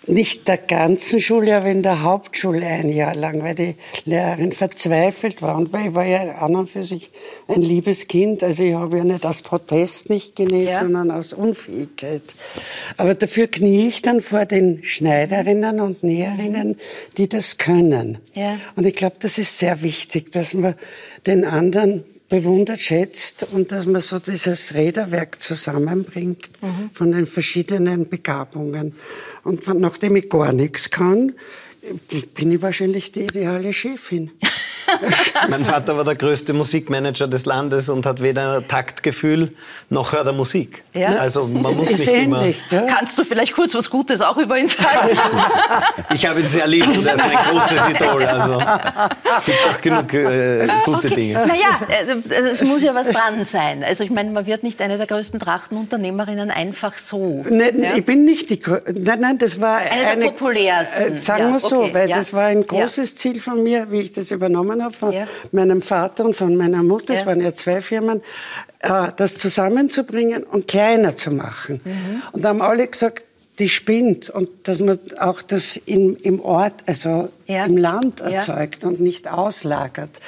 nicht 0.05 0.47
der 0.47 0.57
ganzen 0.57 1.21
Schule, 1.21 1.55
aber 1.55 1.67
in 1.67 1.81
der 1.81 2.03
Hauptschule 2.03 2.65
ein 2.65 2.89
Jahr 2.89 3.15
lang, 3.15 3.41
weil 3.41 3.55
die 3.55 3.75
Lehrerin 4.05 4.51
verzweifelt 4.51 5.41
war. 5.41 5.55
Und 5.55 5.71
weil 5.71 5.87
ich 5.87 5.95
war 5.95 6.05
ja 6.05 6.35
an 6.35 6.55
und 6.55 6.69
für 6.69 6.83
sich 6.83 7.09
ein 7.47 7.61
liebes 7.61 8.07
Kind. 8.07 8.43
Also 8.43 8.63
ich 8.63 8.73
habe 8.73 8.97
ja 8.97 9.03
nicht 9.03 9.25
aus 9.25 9.41
Protest 9.41 10.09
nicht 10.09 10.35
genäht, 10.35 10.69
ja. 10.69 10.79
sondern 10.79 11.09
aus 11.09 11.31
Unfähigkeit. 11.31 12.35
Aber 12.97 13.15
dafür 13.15 13.47
knie 13.47 13.87
ich 13.87 14.01
dann 14.01 14.21
vor 14.21 14.45
den 14.45 14.83
Schneiderinnen 14.83 15.79
und 15.79 16.03
Näherinnen, 16.03 16.75
die 17.17 17.29
das 17.29 17.57
können. 17.57 18.17
Ja. 18.33 18.57
Und 18.75 18.85
ich 18.85 18.93
glaube, 18.93 19.15
das 19.19 19.37
ist 19.37 19.57
sehr 19.57 19.81
wichtig, 19.81 20.31
dass 20.31 20.53
man 20.53 20.75
den 21.25 21.45
anderen 21.45 22.03
bewundert, 22.33 22.79
schätzt 22.79 23.45
und 23.51 23.71
dass 23.71 23.85
man 23.85 24.01
so 24.01 24.17
dieses 24.17 24.73
Räderwerk 24.73 25.39
zusammenbringt 25.39 26.49
mhm. 26.63 26.89
von 26.91 27.11
den 27.11 27.27
verschiedenen 27.27 28.09
Begabungen. 28.09 28.95
Und 29.43 29.67
nachdem 29.79 30.15
ich 30.15 30.29
gar 30.29 30.53
nichts 30.53 30.89
kann, 30.89 31.33
bin 32.33 32.51
ich 32.51 32.61
wahrscheinlich 32.61 33.11
die 33.11 33.23
ideale 33.23 33.73
Chefin. 33.73 34.31
mein 35.49 35.65
Vater 35.65 35.97
war 35.97 36.03
der 36.03 36.15
größte 36.15 36.53
Musikmanager 36.53 37.27
des 37.27 37.45
Landes 37.45 37.89
und 37.89 38.05
hat 38.05 38.21
weder 38.21 38.67
Taktgefühl 38.67 39.53
noch 39.89 40.11
hört 40.11 40.25
er 40.25 40.33
Musik. 40.33 40.83
Ja? 40.93 41.17
Also 41.17 41.43
man 41.53 41.75
muss 41.75 41.89
nicht 41.89 42.07
ähnlich, 42.07 42.61
immer. 42.69 42.87
Ja? 42.87 42.95
Kannst 42.95 43.17
du 43.19 43.23
vielleicht 43.23 43.53
kurz 43.53 43.73
was 43.75 43.89
Gutes 43.89 44.21
auch 44.21 44.37
über 44.37 44.57
ihn 44.57 44.67
sagen? 44.67 45.17
ich 46.13 46.25
habe 46.25 46.41
ihn 46.41 46.47
sehr 46.47 46.67
lieb 46.67 46.87
und 46.87 47.05
er 47.05 47.15
ist 47.15 47.23
mein 47.23 47.37
großes 47.37 47.81
Idol. 47.95 48.25
Also 48.25 48.59
es 49.39 49.45
gibt 49.45 49.59
auch 49.69 49.81
genug 49.81 50.13
äh, 50.13 50.67
gute 50.85 51.09
Dinge. 51.09 51.33
Naja, 51.33 51.79
äh, 51.87 52.49
es 52.51 52.61
muss 52.61 52.81
ja 52.81 52.95
was 52.95 53.09
dran 53.09 53.43
sein. 53.43 53.83
Also 53.83 54.03
ich 54.03 54.09
meine, 54.09 54.31
man 54.31 54.45
wird 54.45 54.63
nicht 54.63 54.81
eine 54.81 54.97
der 54.97 55.07
größten 55.07 55.39
Trachtenunternehmerinnen 55.39 56.51
einfach 56.51 56.97
so. 56.97 57.45
Nein, 57.49 57.83
ja? 57.83 57.95
ich 57.95 58.05
bin 58.05 58.25
nicht 58.25 58.49
die. 58.49 58.59
Nein, 58.93 59.19
nein, 59.19 59.37
das 59.37 59.59
war 59.59 59.77
eine, 59.77 60.07
eine 60.07 60.23
der 60.25 60.31
populärsten. 60.31 61.07
Äh, 61.07 61.09
sagen 61.11 61.51
wir 61.51 61.59
so, 61.59 61.81
okay, 61.81 61.93
weil 61.93 62.09
das 62.09 62.33
war 62.33 62.45
ein 62.45 62.65
großes 62.65 63.15
Ziel 63.15 63.39
von 63.39 63.61
mir, 63.61 63.91
wie 63.91 64.01
ich 64.01 64.11
das 64.11 64.31
übernommen 64.31 64.72
habe 64.81 64.95
von 64.95 65.11
ja. 65.11 65.27
meinem 65.51 65.81
Vater 65.81 66.25
und 66.25 66.35
von 66.35 66.55
meiner 66.55 66.81
Mutter, 66.81 67.13
es 67.13 67.21
ja. 67.21 67.25
waren 67.25 67.41
ja 67.41 67.53
zwei 67.53 67.81
Firmen, 67.81 68.21
äh, 68.79 69.11
das 69.17 69.37
zusammenzubringen 69.37 70.43
und 70.43 70.67
kleiner 70.67 71.15
zu 71.15 71.31
machen. 71.31 71.81
Mhm. 71.83 72.21
Und 72.31 72.43
da 72.43 72.49
haben 72.49 72.61
alle 72.61 72.87
gesagt, 72.87 73.25
die 73.59 73.69
spinnt 73.69 74.29
und 74.29 74.49
dass 74.63 74.79
man 74.79 74.97
auch 75.19 75.41
das 75.43 75.77
in, 75.77 76.15
im 76.15 76.39
Ort, 76.39 76.73
also 76.87 77.29
ja. 77.45 77.65
im 77.65 77.77
Land 77.77 78.21
erzeugt 78.21 78.81
ja. 78.81 78.89
und 78.89 78.99
nicht 78.99 79.27
auslagert. 79.27 80.19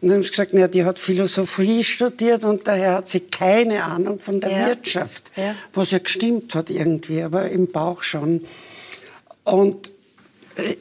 Und 0.00 0.08
dann 0.08 0.16
haben 0.16 0.22
sie 0.22 0.30
gesagt, 0.30 0.50
na, 0.52 0.68
die 0.68 0.84
hat 0.84 0.98
Philosophie 0.98 1.82
studiert 1.82 2.44
und 2.44 2.66
daher 2.68 2.96
hat 2.96 3.08
sie 3.08 3.20
keine 3.20 3.84
Ahnung 3.84 4.20
von 4.20 4.40
der 4.40 4.50
ja. 4.50 4.66
Wirtschaft, 4.66 5.32
was 5.72 5.92
ja 5.92 5.98
gestimmt 5.98 6.54
hat 6.54 6.68
irgendwie, 6.68 7.22
aber 7.22 7.48
im 7.48 7.68
Bauch 7.68 8.02
schon. 8.02 8.42
Und 9.44 9.90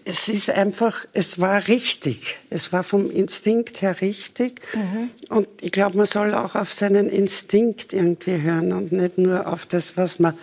es 0.06 0.30
ist 0.30 0.50
einfach, 0.50 1.06
es 1.14 1.40
war 1.40 1.68
richtig. 1.68 2.38
Es 2.50 2.72
war 2.72 2.84
vom 2.84 3.10
Instinkt 3.10 3.82
her 3.82 4.02
richtig. 4.02 4.62
Mhm. 4.74 5.10
Und 5.30 5.48
ich 5.62 5.72
glaube, 5.72 5.98
man 5.98 6.06
soll 6.06 6.34
auch 6.34 6.56
auf 6.56 6.74
seinen 6.74 7.10
Instinkt 7.10 7.94
irgendwie 7.94 8.42
hören 8.42 8.72
und 8.72 8.92
nicht 8.92 9.18
nur 9.18 9.48
auf 9.48 9.66
das, 9.66 9.98
was 9.98 10.20
man 10.20 10.36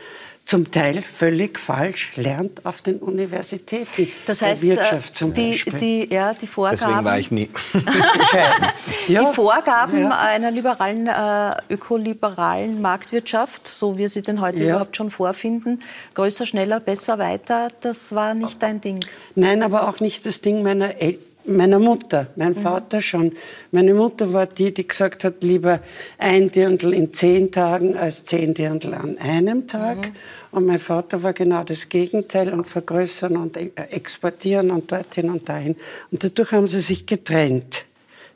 zum 0.50 0.68
Teil 0.72 1.00
völlig 1.02 1.60
falsch 1.60 2.10
lernt 2.16 2.66
auf 2.66 2.82
den 2.82 2.96
Universitäten. 2.96 4.08
Das 4.26 4.42
heißt, 4.42 4.64
der 4.64 4.70
Wirtschaft 4.70 5.14
zum 5.14 5.32
die, 5.32 5.50
Beispiel. 5.50 5.78
Die, 5.78 6.12
ja, 6.12 6.34
die 6.34 6.48
Vorgaben, 6.48 6.76
Deswegen 6.76 7.04
war 7.04 7.18
ich 7.20 7.30
nie. 7.30 7.48
die 9.08 9.16
Vorgaben 9.32 10.00
ja. 10.00 10.18
einer 10.18 10.50
liberalen, 10.50 11.06
äh, 11.06 11.72
ökoliberalen 11.72 12.82
Marktwirtschaft, 12.82 13.68
so 13.68 13.96
wie 13.96 14.08
sie 14.08 14.22
denn 14.22 14.40
heute 14.40 14.58
ja. 14.58 14.70
überhaupt 14.70 14.96
schon 14.96 15.12
vorfinden, 15.12 15.84
größer, 16.14 16.44
schneller, 16.44 16.80
besser, 16.80 17.20
weiter, 17.20 17.68
das 17.82 18.12
war 18.12 18.34
nicht 18.34 18.60
dein 18.60 18.80
Ding. 18.80 18.98
Nein, 19.36 19.62
aber 19.62 19.88
auch 19.88 20.00
nicht 20.00 20.26
das 20.26 20.40
Ding 20.40 20.64
meiner 20.64 21.00
Eltern 21.00 21.29
meiner 21.56 21.78
Mutter, 21.78 22.28
mein 22.36 22.52
mhm. 22.52 22.62
Vater 22.62 23.00
schon. 23.00 23.32
Meine 23.70 23.94
Mutter 23.94 24.32
war 24.32 24.46
die, 24.46 24.72
die 24.72 24.86
gesagt 24.86 25.24
hat, 25.24 25.42
lieber 25.42 25.80
ein 26.18 26.50
Dirndl 26.50 26.92
in 26.94 27.12
zehn 27.12 27.50
Tagen 27.50 27.96
als 27.96 28.24
zehn 28.24 28.54
Dirndl 28.54 28.94
an 28.94 29.18
einem 29.18 29.66
Tag. 29.66 30.08
Mhm. 30.08 30.12
Und 30.52 30.66
mein 30.66 30.80
Vater 30.80 31.22
war 31.22 31.32
genau 31.32 31.62
das 31.62 31.88
Gegenteil 31.88 32.52
und 32.52 32.64
vergrößern 32.64 33.36
und 33.36 33.56
äh, 33.56 33.70
exportieren 33.90 34.70
und 34.70 34.90
dorthin 34.90 35.30
und 35.30 35.48
dahin. 35.48 35.76
Und 36.10 36.24
dadurch 36.24 36.52
haben 36.52 36.66
sie 36.66 36.80
sich 36.80 37.06
getrennt, 37.06 37.84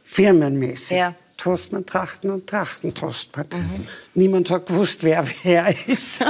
firmenmäßig. 0.05 0.99
Ja. 0.99 1.15
Toastmann, 1.45 1.85
Trachten 1.85 2.31
und 2.31 2.47
Trachten 2.47 2.95
Toastmann. 2.95 3.47
Mhm. 3.53 3.87
Niemand 4.15 4.51
hat 4.51 4.65
gewusst, 4.65 5.05
wer 5.05 5.27
wer 5.43 5.75
ist. 5.87 6.25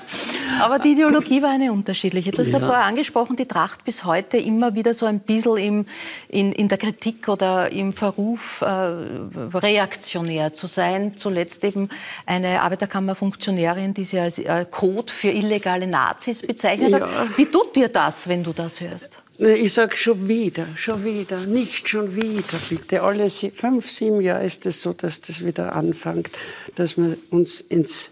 Aber 0.60 0.80
die 0.80 0.94
Ideologie 0.94 1.40
war 1.40 1.50
eine 1.50 1.70
unterschiedliche. 1.70 2.32
Du 2.32 2.38
hast 2.38 2.48
ja. 2.48 2.58
vorher 2.58 2.82
angesprochen, 2.82 3.36
die 3.36 3.46
Tracht 3.46 3.84
bis 3.84 4.04
heute 4.04 4.36
immer 4.36 4.74
wieder 4.74 4.94
so 4.94 5.06
ein 5.06 5.20
bisschen 5.20 5.58
im, 5.58 5.86
in, 6.28 6.50
in 6.50 6.66
der 6.66 6.76
Kritik 6.76 7.28
oder 7.28 7.70
im 7.70 7.92
Verruf, 7.92 8.60
äh, 8.62 8.66
reaktionär 8.66 10.52
zu 10.54 10.66
sein. 10.66 11.16
Zuletzt 11.16 11.62
eben 11.62 11.88
eine 12.26 12.60
Arbeiterkammerfunktionärin, 12.60 13.94
die 13.94 14.02
sie 14.02 14.18
als 14.18 14.40
äh, 14.40 14.66
Code 14.68 15.12
für 15.12 15.28
illegale 15.28 15.86
Nazis 15.86 16.44
bezeichnet 16.44 16.90
ja. 16.90 16.98
hat. 16.98 17.38
Wie 17.38 17.46
tut 17.46 17.76
dir 17.76 17.88
das, 17.88 18.28
wenn 18.28 18.42
du 18.42 18.52
das 18.52 18.80
hörst? 18.80 19.20
Ich 19.40 19.72
sage 19.72 19.96
schon 19.96 20.26
wieder, 20.26 20.66
schon 20.74 21.04
wieder, 21.04 21.38
nicht 21.46 21.88
schon 21.88 22.16
wieder, 22.16 22.58
bitte. 22.68 23.02
Alle 23.02 23.30
fünf, 23.30 23.88
sieben 23.88 24.20
Jahre 24.20 24.44
ist 24.44 24.66
es 24.66 24.82
so, 24.82 24.92
dass 24.92 25.20
das 25.20 25.44
wieder 25.44 25.76
anfängt, 25.76 26.30
dass 26.74 26.96
man 26.96 27.16
uns 27.30 27.60
ins 27.60 28.10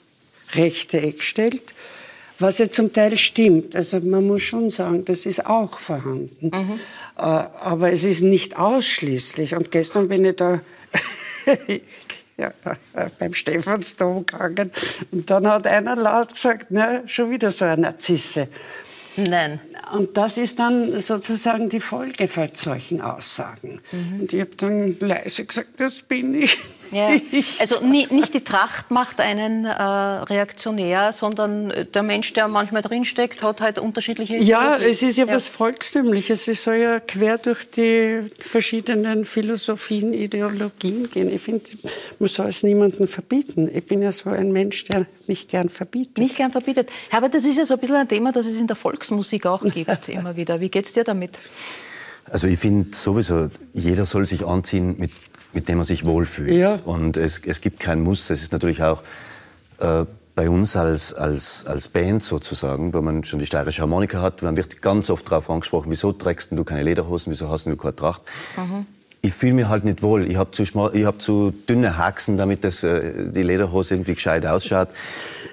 rechte 0.54 1.00
Eck 1.00 1.24
stellt. 1.24 1.74
Was 2.38 2.58
ja 2.58 2.70
zum 2.70 2.92
Teil 2.92 3.16
stimmt. 3.16 3.74
Also 3.74 3.98
man 4.00 4.24
muss 4.24 4.42
schon 4.42 4.70
sagen, 4.70 5.04
das 5.04 5.26
ist 5.26 5.46
auch 5.46 5.80
vorhanden. 5.80 6.50
Mhm. 6.52 6.80
Äh, 7.16 7.22
aber 7.22 7.92
es 7.92 8.04
ist 8.04 8.22
nicht 8.22 8.56
ausschließlich. 8.56 9.56
Und 9.56 9.72
gestern 9.72 10.06
bin 10.06 10.24
ich 10.26 10.36
da 10.36 10.60
ja, 12.36 12.52
beim 13.18 13.34
Stephansdom 13.34 14.26
gegangen 14.26 14.70
und 15.10 15.28
dann 15.28 15.48
hat 15.48 15.66
einer 15.66 15.96
laut 15.96 16.34
gesagt, 16.34 16.66
na, 16.70 17.06
schon 17.08 17.30
wieder 17.30 17.50
so 17.50 17.64
eine 17.64 17.82
Narzisse. 17.82 18.48
Nein. 19.16 19.60
Und 19.92 20.16
das 20.16 20.36
ist 20.38 20.58
dann 20.58 21.00
sozusagen 21.00 21.68
die 21.68 21.80
Folge 21.80 22.28
von 22.28 22.48
solchen 22.52 23.00
Aussagen. 23.00 23.80
Mhm. 23.92 24.20
Und 24.20 24.32
ich 24.32 24.40
habe 24.40 24.56
dann 24.56 24.98
leise 25.00 25.44
gesagt, 25.44 25.80
das 25.80 26.02
bin 26.02 26.34
ich. 26.34 26.58
Ja. 26.92 27.10
Also 27.60 27.84
nicht 27.84 28.34
die 28.34 28.42
Tracht 28.44 28.90
macht 28.90 29.20
einen 29.20 29.64
äh, 29.64 29.72
reaktionär, 29.72 31.12
sondern 31.12 31.72
der 31.92 32.02
Mensch, 32.02 32.32
der 32.32 32.48
manchmal 32.48 32.82
drinsteckt, 32.82 33.42
hat 33.42 33.60
halt 33.60 33.78
unterschiedliche 33.78 34.36
Ja, 34.36 34.76
es 34.76 35.02
ist 35.02 35.16
ja, 35.16 35.24
ja, 35.24 35.34
was 35.34 35.48
Volkstümliches. 35.48 36.48
Es 36.48 36.64
soll 36.64 36.76
ja 36.76 37.00
quer 37.00 37.38
durch 37.38 37.70
die 37.70 38.20
verschiedenen 38.38 39.24
Philosophien, 39.24 40.12
Ideologien 40.12 41.08
gehen. 41.10 41.32
Ich 41.32 41.42
finde, 41.42 41.64
man 42.18 42.28
soll 42.28 42.48
es 42.48 42.62
niemandem 42.62 43.08
verbieten. 43.08 43.70
Ich 43.72 43.86
bin 43.86 44.02
ja 44.02 44.12
so 44.12 44.30
ein 44.30 44.52
Mensch, 44.52 44.84
der 44.84 45.06
nicht 45.26 45.48
gern 45.48 45.68
verbietet. 45.68 46.18
Nicht 46.18 46.36
gern 46.36 46.52
verbietet. 46.52 46.90
Aber 47.10 47.28
das 47.28 47.44
ist 47.44 47.58
ja 47.58 47.64
so 47.64 47.74
ein 47.74 47.80
bisschen 47.80 47.96
ein 47.96 48.08
Thema, 48.08 48.32
das 48.32 48.46
es 48.46 48.58
in 48.58 48.66
der 48.66 48.76
Volksmusik 48.76 49.46
auch 49.46 49.62
gibt, 49.74 50.08
immer 50.08 50.36
wieder. 50.36 50.60
Wie 50.60 50.68
geht 50.68 50.86
es 50.86 50.92
dir 50.92 51.04
damit? 51.04 51.38
Also 52.30 52.48
ich 52.48 52.58
finde 52.58 52.94
sowieso, 52.94 53.50
jeder 53.72 54.04
soll 54.04 54.26
sich 54.26 54.44
anziehen, 54.44 54.96
mit, 54.98 55.12
mit 55.52 55.68
dem 55.68 55.78
er 55.78 55.84
sich 55.84 56.04
wohlfühlt. 56.04 56.52
Ja. 56.52 56.78
Und 56.84 57.16
es, 57.16 57.40
es 57.44 57.60
gibt 57.60 57.80
kein 57.80 58.00
Muss. 58.00 58.30
Es 58.30 58.42
ist 58.42 58.52
natürlich 58.52 58.82
auch 58.82 59.02
äh, 59.78 60.04
bei 60.34 60.50
uns 60.50 60.76
als, 60.76 61.14
als, 61.14 61.64
als 61.66 61.88
Band 61.88 62.22
sozusagen, 62.22 62.92
wo 62.92 63.00
man 63.00 63.24
schon 63.24 63.38
die 63.38 63.46
steirische 63.46 63.82
Harmonika 63.82 64.20
hat, 64.20 64.42
man 64.42 64.56
wird 64.56 64.82
ganz 64.82 65.08
oft 65.08 65.30
darauf 65.30 65.48
angesprochen, 65.48 65.86
wieso 65.90 66.12
trägst 66.12 66.52
du 66.52 66.62
keine 66.62 66.82
Lederhosen, 66.82 67.32
wieso 67.32 67.48
hast 67.48 67.66
du 67.66 67.74
keine 67.76 67.96
Tracht? 67.96 68.22
Mhm 68.56 68.86
ich 69.26 69.34
fühle 69.34 69.54
mich 69.54 69.68
halt 69.68 69.84
nicht 69.84 70.02
wohl. 70.02 70.30
Ich 70.30 70.36
habe 70.36 70.52
zu, 70.52 70.64
hab 70.64 71.20
zu 71.20 71.52
dünne 71.68 71.98
Haxen, 71.98 72.36
damit 72.36 72.64
das, 72.64 72.84
äh, 72.84 73.30
die 73.30 73.42
Lederhose 73.42 73.94
irgendwie 73.94 74.14
gescheit 74.14 74.46
ausschaut. 74.46 74.88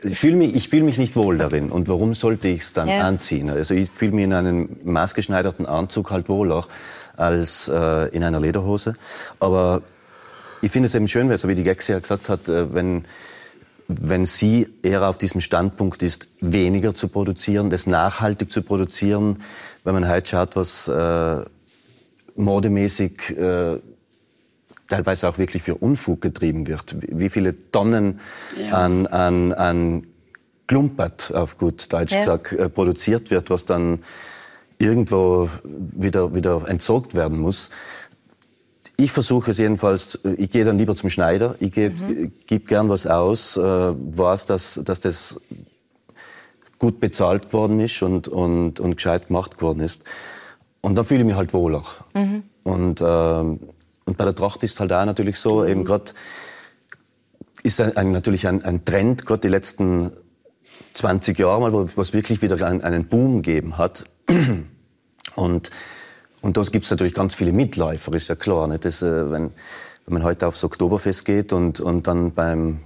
Ich 0.04 0.18
fühle 0.20 0.36
mich, 0.36 0.70
fühl 0.70 0.84
mich 0.84 0.98
nicht 0.98 1.16
wohl 1.16 1.38
darin. 1.38 1.72
Und 1.72 1.88
warum 1.88 2.14
sollte 2.14 2.48
ich 2.50 2.62
es 2.62 2.74
dann 2.74 2.88
ja. 2.88 3.00
anziehen? 3.00 3.50
Also 3.50 3.74
ich 3.74 3.90
fühle 3.90 4.12
mich 4.12 4.26
in 4.26 4.34
einem 4.34 4.70
maßgeschneiderten 4.84 5.66
Anzug 5.66 6.12
halt 6.12 6.30
wohler 6.30 6.68
als 7.16 7.68
äh, 7.68 8.08
in 8.10 8.24
einer 8.24 8.40
Lederhose. 8.40 8.96
Aber 9.40 9.82
ich 10.62 10.72
finde 10.72 10.88
es 10.88 10.96
eben 10.96 11.08
schön, 11.08 11.36
so 11.38 11.48
wie 11.48 11.56
die 11.56 11.64
Gexia 11.64 12.00
gesagt 12.00 12.30
hat, 12.30 12.50
äh, 12.50 12.74
wenn, 12.74 13.06
wenn 13.88 14.26
sie 14.26 14.68
eher 14.82 15.08
auf 15.08 15.18
diesem 15.18 15.42
Standpunkt 15.42 16.04
ist, 16.04 16.28
weniger 16.42 16.96
zu 16.96 17.08
produzieren, 17.08 17.70
das 17.70 17.88
nachhaltig 17.88 18.52
zu 18.52 18.62
produzieren, 18.62 19.44
wenn 19.84 19.94
man 19.94 20.10
heute 20.10 20.30
schaut, 20.30 20.56
was... 20.56 20.88
Äh, 20.88 21.44
modemäßig 22.36 23.38
äh, 23.38 23.80
teilweise 24.88 25.30
auch 25.30 25.38
wirklich 25.38 25.64
für 25.64 25.76
Unfug 25.76 26.22
getrieben 26.22 26.68
wird. 26.68 26.96
Wie 27.00 27.30
viele 27.30 27.58
Tonnen 27.72 28.20
ja. 28.60 28.78
an, 28.78 29.08
an, 29.08 29.54
an 29.54 30.08
Klumpert, 30.68 31.34
auf 31.34 31.58
gut 31.58 31.92
Deutsch 31.92 32.14
ja. 32.14 32.20
gesagt, 32.20 32.54
äh, 32.54 32.70
produziert 32.70 33.32
wird, 33.32 33.50
was 33.50 33.66
dann 33.66 34.00
irgendwo 34.84 35.50
wieder, 35.64 36.36
wieder 36.36 36.68
entsorgt 36.68 37.16
werden 37.16 37.40
muss. 37.40 37.70
Ich 38.96 39.12
versuche 39.12 39.52
es 39.52 39.58
jedenfalls, 39.58 40.20
ich 40.38 40.52
gehe 40.52 40.66
dann 40.66 40.78
lieber 40.78 40.96
zum 40.96 41.10
Schneider, 41.10 41.56
ich 41.60 41.72
gebe 41.72 42.04
mhm. 42.04 42.32
geb 42.46 42.68
gern 42.68 42.90
was 42.90 43.08
aus, 43.08 43.58
äh, 43.58 43.62
weiß, 43.62 44.46
dass, 44.46 44.80
dass 44.84 45.00
das 45.00 45.40
gut 46.78 47.00
bezahlt 47.00 47.54
worden 47.54 47.80
ist 47.80 48.02
und, 48.04 48.28
und, 48.28 48.80
und 48.80 48.96
gescheit 48.98 49.28
gemacht 49.28 49.62
worden 49.62 49.80
ist. 49.80 50.04
Und 50.82 50.96
dann 50.96 51.06
fühle 51.06 51.22
ich 51.22 51.26
mich 51.26 51.36
halt 51.36 51.54
wohler. 51.54 51.84
Mhm. 52.14 52.44
Und, 52.64 53.02
äh, 53.02 53.06
und 53.06 54.18
bei 54.18 54.26
der 54.26 54.36
Tracht 54.36 54.64
ist 54.64 54.80
halt 54.80 54.92
auch 54.92 55.06
natürlich 55.06 55.40
so, 55.40 55.64
mhm. 55.64 55.70
eben 55.70 55.86
gerade 55.86 56.12
ist 57.64 57.80
ein, 57.80 57.96
ein, 57.96 58.12
natürlich 58.12 58.48
ein, 58.48 58.64
ein 58.64 58.86
Trend, 58.86 59.26
gerade 59.26 59.42
die 59.42 59.48
letzten 59.48 60.12
20 60.94 61.40
Jahre 61.40 61.62
mal, 61.62 61.74
wo 61.74 62.02
es 62.02 62.14
wirklich 62.14 62.42
wieder 62.42 62.64
einen, 62.66 62.82
einen 62.82 63.08
Boom 63.08 63.42
gegeben 63.42 63.78
hat. 63.78 64.06
Und, 65.36 65.72
und 66.42 66.58
da 66.58 66.62
gibt 66.64 66.86
es 66.86 66.92
natürlich 66.92 67.14
ganz 67.14 67.36
viele 67.36 67.52
Mitläufer, 67.52 68.14
ist 68.14 68.28
ja 68.28 68.36
klar. 68.36 68.68
Nicht? 68.68 68.86
Das, 68.86 69.02
äh, 69.02 69.32
wenn, 69.32 69.52
wenn 70.06 70.14
man 70.14 70.24
heute 70.24 70.48
aufs 70.48 70.64
Oktoberfest 70.64 71.26
geht 71.26 71.54
und, 71.54 71.80
und 71.80 72.08
dann 72.08 72.34
beim 72.34 72.80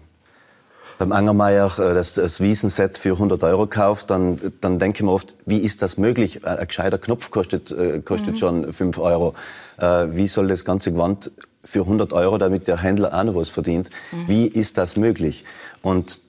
beim 0.98 1.12
Angermeier 1.12 1.72
äh, 1.80 1.94
das, 1.94 2.14
das 2.14 2.42
Wiesenset 2.42 2.98
für 2.98 3.14
100 3.14 3.44
Euro 3.44 3.68
kauft, 3.68 4.10
dann, 4.10 4.40
dann 4.62 4.80
denke 4.80 4.98
ich 4.98 5.04
mir 5.04 5.12
oft, 5.12 5.34
wie 5.46 5.60
ist 5.60 5.82
das 5.82 5.98
möglich? 5.98 6.46
Ein 6.46 6.66
gescheiter 6.68 6.98
Knopf 6.98 7.30
kostet, 7.32 7.72
äh, 7.72 8.00
kostet 8.00 8.36
mhm. 8.36 8.38
schon 8.38 8.74
5 8.74 8.98
Euro. 8.98 9.34
Äh, 9.78 10.08
wie 10.12 10.28
soll 10.28 10.48
das 10.48 10.66
ganze 10.66 10.92
Gewand 10.92 11.32
für 11.64 11.82
100 11.82 12.14
Euro, 12.14 12.38
damit 12.38 12.68
der 12.68 12.82
Händler 12.82 13.14
auch 13.14 13.24
noch 13.24 13.36
was 13.36 13.50
verdient? 13.50 13.90
Mhm. 14.12 14.28
Wie 14.28 14.48
ist 14.48 14.78
das 14.78 14.96
möglich? 14.96 15.44
Und 15.82 16.22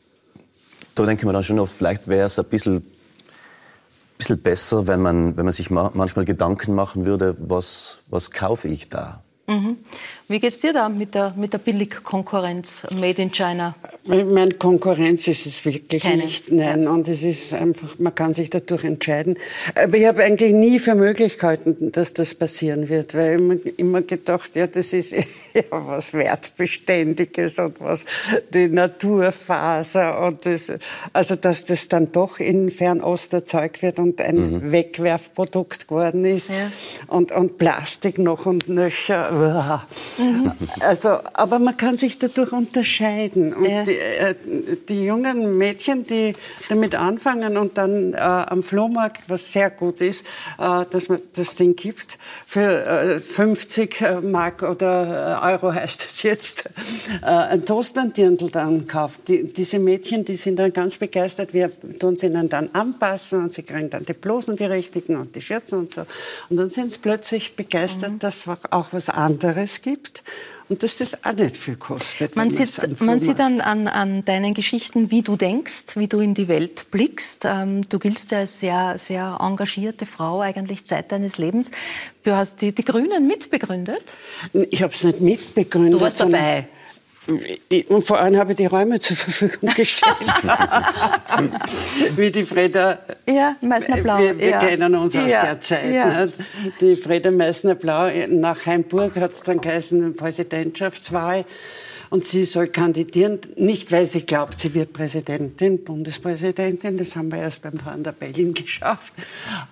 da 0.94 1.06
denke 1.06 1.22
ich 1.22 1.26
mir 1.26 1.32
dann 1.32 1.44
schon 1.44 1.58
oft, 1.58 1.75
vielleicht 1.75 2.08
wäre 2.08 2.26
es 2.26 2.38
ein 2.38 2.44
bisschen, 2.46 2.84
bisschen 4.18 4.42
besser, 4.42 4.87
wenn 4.87 5.00
man, 5.00 5.37
wenn 5.37 5.44
man 5.44 5.52
sich 5.52 5.70
manchmal 5.70 6.25
Gedanken 6.25 6.75
machen 6.75 7.06
würde, 7.06 7.37
was, 7.38 8.00
was 8.08 8.30
kaufe 8.30 8.68
ich 8.68 8.88
da? 8.88 9.22
Mhm. 9.46 9.78
Wie 10.30 10.40
geht 10.40 10.52
es 10.52 10.61
dir 10.61 10.75
da 10.75 10.90
mit 10.90 11.14
der, 11.14 11.32
mit 11.38 11.54
der 11.54 11.58
Billigkonkurrenz 11.58 12.87
Made 12.90 13.23
in 13.23 13.32
China? 13.32 13.75
Ich 14.04 14.25
meine, 14.26 14.52
Konkurrenz 14.52 15.26
ist 15.26 15.47
es 15.47 15.64
wirklich 15.64 16.02
Keine. 16.02 16.25
nicht. 16.25 16.52
Nein, 16.52 16.82
ja. 16.82 16.90
und 16.90 17.08
es 17.08 17.23
ist 17.23 17.54
einfach, 17.54 17.99
man 17.99 18.14
kann 18.14 18.35
sich 18.35 18.50
dadurch 18.50 18.85
entscheiden. 18.85 19.38
Aber 19.75 19.97
ich 19.97 20.04
habe 20.04 20.23
eigentlich 20.23 20.52
nie 20.52 20.80
für 20.80 20.94
Möglichkeiten, 20.94 21.92
dass 21.92 22.12
das 22.12 22.35
passieren 22.35 22.90
wird, 22.90 23.14
weil 23.14 23.37
ich 23.37 23.40
mir 23.40 23.73
immer 23.78 24.02
gedacht, 24.02 24.54
ja, 24.54 24.66
das 24.66 24.92
ist 24.92 25.12
ja 25.54 25.62
was 25.70 26.12
Wertbeständiges 26.12 27.58
und 27.58 27.80
was 27.80 28.04
die 28.52 28.68
Naturfaser 28.68 30.20
und 30.26 30.44
das, 30.44 30.70
also 31.14 31.37
dass 31.37 31.64
das 31.64 31.88
dann 31.88 32.12
doch 32.12 32.38
in 32.38 32.70
Fernost 32.70 33.32
erzeugt 33.32 33.80
wird 33.80 33.99
und 33.99 34.20
ein 34.20 34.37
mhm. 34.37 34.73
Wegwerfprodukt 34.73 35.88
geworden 35.88 36.26
ist 36.26 36.50
ja. 36.50 36.70
und, 37.06 37.32
und 37.32 37.56
Plastik 37.56 38.18
noch 38.18 38.44
und 38.44 38.68
nöcher. 38.68 39.87
Mhm. 40.18 40.52
Also, 40.80 41.18
aber 41.32 41.58
man 41.58 41.76
kann 41.76 41.96
sich 41.96 42.18
dadurch 42.18 42.52
unterscheiden. 42.52 43.54
Und 43.54 43.68
ja. 43.68 43.84
die, 43.84 43.96
äh, 43.96 44.34
die, 44.88 45.04
jungen 45.04 45.56
Mädchen, 45.56 46.04
die 46.04 46.34
damit 46.68 46.94
anfangen 46.94 47.56
und 47.56 47.78
dann 47.78 48.14
äh, 48.14 48.16
am 48.18 48.62
Flohmarkt, 48.62 49.28
was 49.28 49.52
sehr 49.52 49.70
gut 49.70 50.00
ist, 50.00 50.26
äh, 50.58 50.84
dass 50.90 51.08
man 51.08 51.20
das 51.34 51.54
Ding 51.54 51.76
gibt, 51.76 52.18
für 52.46 53.20
50 53.20 54.00
äh, 54.00 54.20
Mark 54.20 54.62
oder 54.62 55.40
äh, 55.42 55.52
Euro 55.52 55.72
heißt 55.72 56.04
es 56.04 56.22
jetzt, 56.22 56.68
äh, 57.22 57.26
ein 57.26 57.64
Toastlanddirndl 57.64 58.50
dann 58.50 58.87
kauft. 58.87 59.28
Die, 59.28 59.44
diese 59.52 59.78
Mädchen, 59.78 60.25
die 60.25 60.37
sind 60.37 60.58
dann 60.58 60.72
ganz 60.72 60.96
begeistert. 60.96 61.52
Wir 61.52 61.70
tun 61.98 62.16
sie 62.16 62.26
ihnen 62.26 62.48
dann 62.48 62.70
anpassen 62.72 63.42
und 63.44 63.52
sie 63.52 63.62
kriegen 63.62 63.90
dann 63.90 64.04
die 64.04 64.12
Blosen, 64.12 64.56
die 64.56 64.64
richtigen 64.64 65.16
und 65.16 65.34
die 65.34 65.40
Schürzen 65.40 65.80
und 65.80 65.90
so. 65.90 66.02
Und 66.48 66.56
dann 66.56 66.70
sind 66.70 66.90
sie 66.90 66.98
plötzlich 66.98 67.56
begeistert, 67.56 68.12
mhm. 68.12 68.18
dass 68.18 68.46
es 68.46 68.48
auch 68.70 68.88
was 68.92 69.08
anderes 69.08 69.82
gibt 69.82 70.07
und 70.68 70.82
dass 70.82 70.98
das 70.98 71.24
auch 71.24 71.32
nicht 71.32 71.56
viel 71.56 71.76
kostet. 71.76 72.36
Man 72.36 72.50
sieht, 72.50 73.00
man 73.00 73.18
sieht 73.18 73.40
an, 73.40 73.60
an, 73.60 73.88
an, 73.88 74.24
deinen 74.24 74.52
Geschichten, 74.54 75.10
wie 75.10 75.22
du 75.22 75.36
denkst, 75.36 75.96
wie 75.96 76.08
du 76.08 76.20
in 76.20 76.34
die 76.34 76.48
Welt 76.48 76.90
blickst. 76.90 77.44
Ähm, 77.46 77.88
du 77.88 77.98
giltst 77.98 78.30
ja 78.32 78.38
als 78.38 78.60
sehr, 78.60 78.96
sehr 78.98 79.38
engagierte 79.40 80.04
Frau 80.04 80.40
eigentlich 80.40 80.84
Zeit 80.84 81.10
deines 81.10 81.38
Lebens. 81.38 81.70
Du 82.22 82.32
hast 82.32 82.60
die, 82.60 82.74
die 82.74 82.84
Grünen 82.84 83.26
mitbegründet? 83.26 84.02
Ich 84.70 84.82
habe 84.82 84.92
es 84.92 85.02
nicht 85.04 85.20
mitbegründet. 85.20 85.94
Du 85.94 86.00
warst 86.00 86.20
dabei. 86.20 86.68
Und 87.88 88.06
vor 88.06 88.18
allem 88.18 88.38
habe 88.38 88.52
ich 88.52 88.56
die 88.56 88.66
Räume 88.66 88.99
zur 89.00 89.16
Verfügung 89.16 89.70
gestellt. 89.75 90.16
Wie 92.16 92.30
die 92.30 92.44
Freda. 92.44 93.00
Ja, 93.26 93.56
Meißner-Blau. 93.61 94.18
Wir, 94.18 94.38
wir 94.38 94.49
ja. 94.49 94.58
kennen 94.58 94.94
uns 94.94 95.14
aus 95.14 95.30
ja. 95.30 95.44
der 95.44 95.61
Zeit. 95.61 95.92
Ja. 95.92 96.25
Ne? 96.25 96.32
Die 96.80 96.97
Freda 96.97 97.30
Meißner-Blau 97.30 98.11
nach 98.28 98.64
Heimburg 98.64 99.16
hat 99.16 99.32
es 99.32 99.42
dann 99.42 99.61
geheißen, 99.61 100.16
Präsidentschaftswahl. 100.16 101.44
Und 102.10 102.24
sie 102.24 102.44
soll 102.44 102.68
kandidieren, 102.68 103.38
nicht 103.56 103.92
weil 103.92 104.06
sie 104.06 104.24
glaubt, 104.24 104.58
sie 104.58 104.72
wird 104.74 104.92
Präsidentin, 104.92 105.84
Bundespräsidentin, 105.84 106.96
das 106.96 107.16
haben 107.16 107.30
wir 107.30 107.38
erst 107.38 107.62
beim 107.62 107.78
Van 107.84 108.02
der 108.02 108.12
Bellen 108.12 108.54
geschafft. 108.54 109.12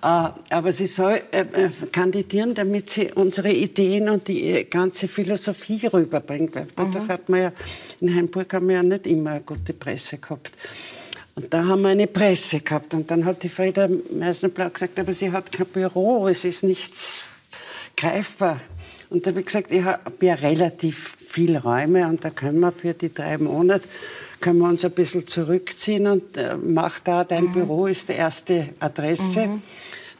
Äh, 0.03 0.29
aber 0.49 0.71
sie 0.71 0.85
soll 0.85 1.21
äh, 1.31 1.41
äh, 1.41 1.69
kandidieren, 1.91 2.53
damit 2.53 2.89
sie 2.89 3.11
unsere 3.13 3.51
Ideen 3.51 4.09
und 4.09 4.27
die 4.27 4.67
ganze 4.69 5.07
Philosophie 5.07 5.87
rüberbringt. 5.87 6.55
Weil 6.55 6.67
dadurch 6.75 7.05
mhm. 7.05 7.09
hat 7.09 7.29
man 7.29 7.41
ja, 7.41 7.51
in 8.01 8.15
Heimburg 8.15 8.53
haben 8.53 8.67
wir 8.67 8.75
ja 8.75 8.83
nicht 8.83 9.07
immer 9.07 9.31
eine 9.31 9.41
gute 9.41 9.73
Presse 9.73 10.17
gehabt. 10.17 10.51
Und 11.35 11.53
da 11.53 11.65
haben 11.65 11.81
wir 11.81 11.89
eine 11.89 12.07
Presse 12.07 12.61
gehabt. 12.61 12.93
Und 12.93 13.11
dann 13.11 13.25
hat 13.25 13.43
die 13.43 13.49
Frieda 13.49 13.87
Meissner-Blau 14.11 14.69
gesagt, 14.69 14.99
aber 14.99 15.13
sie 15.13 15.31
hat 15.31 15.51
kein 15.51 15.67
Büro, 15.67 16.27
es 16.27 16.45
ist 16.45 16.63
nichts 16.63 17.25
greifbar. 17.95 18.61
Und 19.09 19.25
da 19.25 19.31
habe 19.31 19.39
ich 19.39 19.45
gesagt, 19.45 19.71
ich 19.71 19.83
habe 19.83 20.01
ja 20.25 20.33
relativ 20.35 21.17
viele 21.19 21.61
Räume 21.61 22.07
und 22.07 22.25
da 22.25 22.29
können 22.29 22.59
wir 22.59 22.71
für 22.71 22.93
die 22.93 23.13
drei 23.13 23.37
Monate 23.37 23.87
können 24.39 24.59
wir 24.59 24.69
uns 24.69 24.85
ein 24.85 24.91
bisschen 24.91 25.25
zurückziehen 25.25 26.05
und 26.05 26.37
äh, 26.37 26.55
mach 26.55 26.99
da, 26.99 27.23
dein 27.23 27.45
mhm. 27.45 27.53
Büro 27.53 27.87
ist 27.87 28.09
die 28.09 28.13
erste 28.13 28.69
Adresse. 28.79 29.47
Mhm 29.47 29.61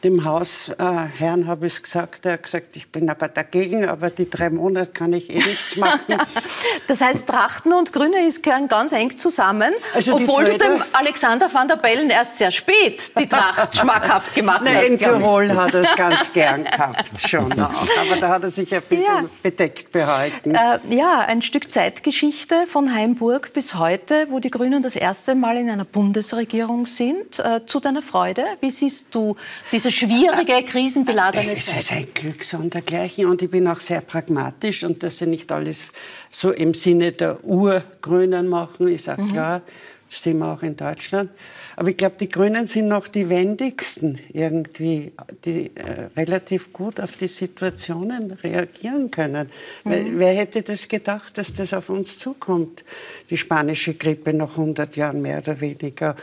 dem 0.03 0.23
Hausherrn 0.23 1.41
äh, 1.43 1.45
habe 1.45 1.65
ich 1.65 1.73
es 1.73 1.83
gesagt. 1.83 2.25
Er 2.25 2.33
hat 2.33 2.43
gesagt, 2.43 2.77
ich 2.77 2.91
bin 2.91 3.09
aber 3.09 3.27
dagegen, 3.27 3.89
aber 3.89 4.09
die 4.09 4.29
drei 4.29 4.49
Monate 4.49 4.91
kann 4.91 5.11
ich 5.13 5.29
eh 5.29 5.37
nichts 5.37 5.75
machen. 5.75 6.17
das 6.87 7.01
heißt, 7.01 7.27
Trachten 7.27 7.73
und 7.73 7.91
Grüne 7.91 8.17
gehören 8.41 8.67
ganz 8.67 8.91
eng 8.91 9.17
zusammen, 9.17 9.73
also 9.93 10.15
obwohl 10.15 10.45
du 10.45 10.57
dem 10.57 10.83
Alexander 10.93 11.51
van 11.51 11.67
der 11.67 11.77
Bellen 11.77 12.09
erst 12.09 12.37
sehr 12.37 12.51
spät 12.51 13.11
die 13.17 13.27
Tracht 13.27 13.75
schmackhaft 13.79 14.35
gemacht 14.35 14.61
Nein, 14.63 14.77
hast. 14.77 14.87
In 14.87 14.97
Tirol 14.99 15.55
hat 15.55 15.73
er 15.73 15.81
es 15.81 15.95
ganz 15.95 16.31
gern 16.31 16.63
gehabt, 16.63 17.19
schon 17.27 17.51
auch. 17.53 17.87
Aber 17.99 18.19
da 18.19 18.29
hat 18.29 18.43
er 18.43 18.49
sich 18.49 18.73
ein 18.73 18.81
bisschen 18.83 19.05
ja. 19.05 19.25
bedeckt 19.41 19.91
behalten. 19.91 20.53
Äh, 20.53 20.79
ja, 20.89 21.21
ein 21.21 21.41
Stück 21.41 21.71
Zeitgeschichte 21.71 22.67
von 22.67 22.93
Heimburg 22.93 23.53
bis 23.53 23.75
heute, 23.75 24.27
wo 24.29 24.39
die 24.39 24.51
Grünen 24.51 24.83
das 24.83 24.95
erste 24.95 25.33
Mal 25.35 25.57
in 25.57 25.69
einer 25.69 25.85
Bundesregierung 25.85 26.85
sind. 26.85 27.39
Äh, 27.39 27.65
zu 27.65 27.79
deiner 27.79 28.01
Freude, 28.01 28.45
wie 28.61 28.69
siehst 28.69 29.07
du 29.11 29.35
diese 29.71 29.86
diese 29.87 29.91
schwierige, 29.91 30.63
krisenbeladene 30.63 31.47
Zeit. 31.55 31.57
Es 31.57 31.77
ist 31.77 31.91
ein 31.91 32.07
Glück 32.13 32.43
so 32.43 32.57
und 32.57 32.73
dergleichen. 32.73 33.25
Und 33.25 33.41
ich 33.41 33.49
bin 33.49 33.67
auch 33.67 33.79
sehr 33.79 34.01
pragmatisch 34.01 34.83
und 34.83 35.01
dass 35.03 35.17
sie 35.17 35.27
nicht 35.27 35.51
alles 35.51 35.93
so 36.29 36.51
im 36.51 36.73
Sinne 36.73 37.11
der 37.11 37.43
Urgrünen 37.43 38.47
machen. 38.47 38.87
Ich 38.89 39.03
sage, 39.03 39.21
mhm. 39.21 39.31
klar, 39.31 39.61
das 40.09 40.23
sind 40.23 40.39
wir 40.39 40.53
auch 40.53 40.63
in 40.63 40.75
Deutschland. 40.75 41.31
Aber 41.75 41.89
ich 41.89 41.97
glaube, 41.97 42.15
die 42.19 42.27
Grünen 42.27 42.65
sind 42.65 42.87
noch 42.87 43.07
die 43.07 43.29
wendigsten 43.29 44.19
irgendwie, 44.33 45.11
die 45.45 45.71
äh, 45.75 46.09
relativ 46.15 46.73
gut 46.73 46.99
auf 46.99 47.17
die 47.17 47.27
Situationen 47.27 48.31
reagieren 48.31 49.11
können. 49.11 49.49
Mhm. 49.83 49.89
Wer, 49.91 50.19
wer, 50.19 50.33
hätte 50.33 50.63
das 50.63 50.87
gedacht, 50.87 51.37
dass 51.37 51.53
das 51.53 51.73
auf 51.73 51.89
uns 51.89 52.17
zukommt? 52.17 52.83
Die 53.29 53.37
spanische 53.37 53.93
Grippe 53.93 54.33
nach 54.33 54.57
100 54.57 54.95
Jahren 54.95 55.21
mehr 55.21 55.37
oder 55.37 55.61
weniger, 55.61 56.15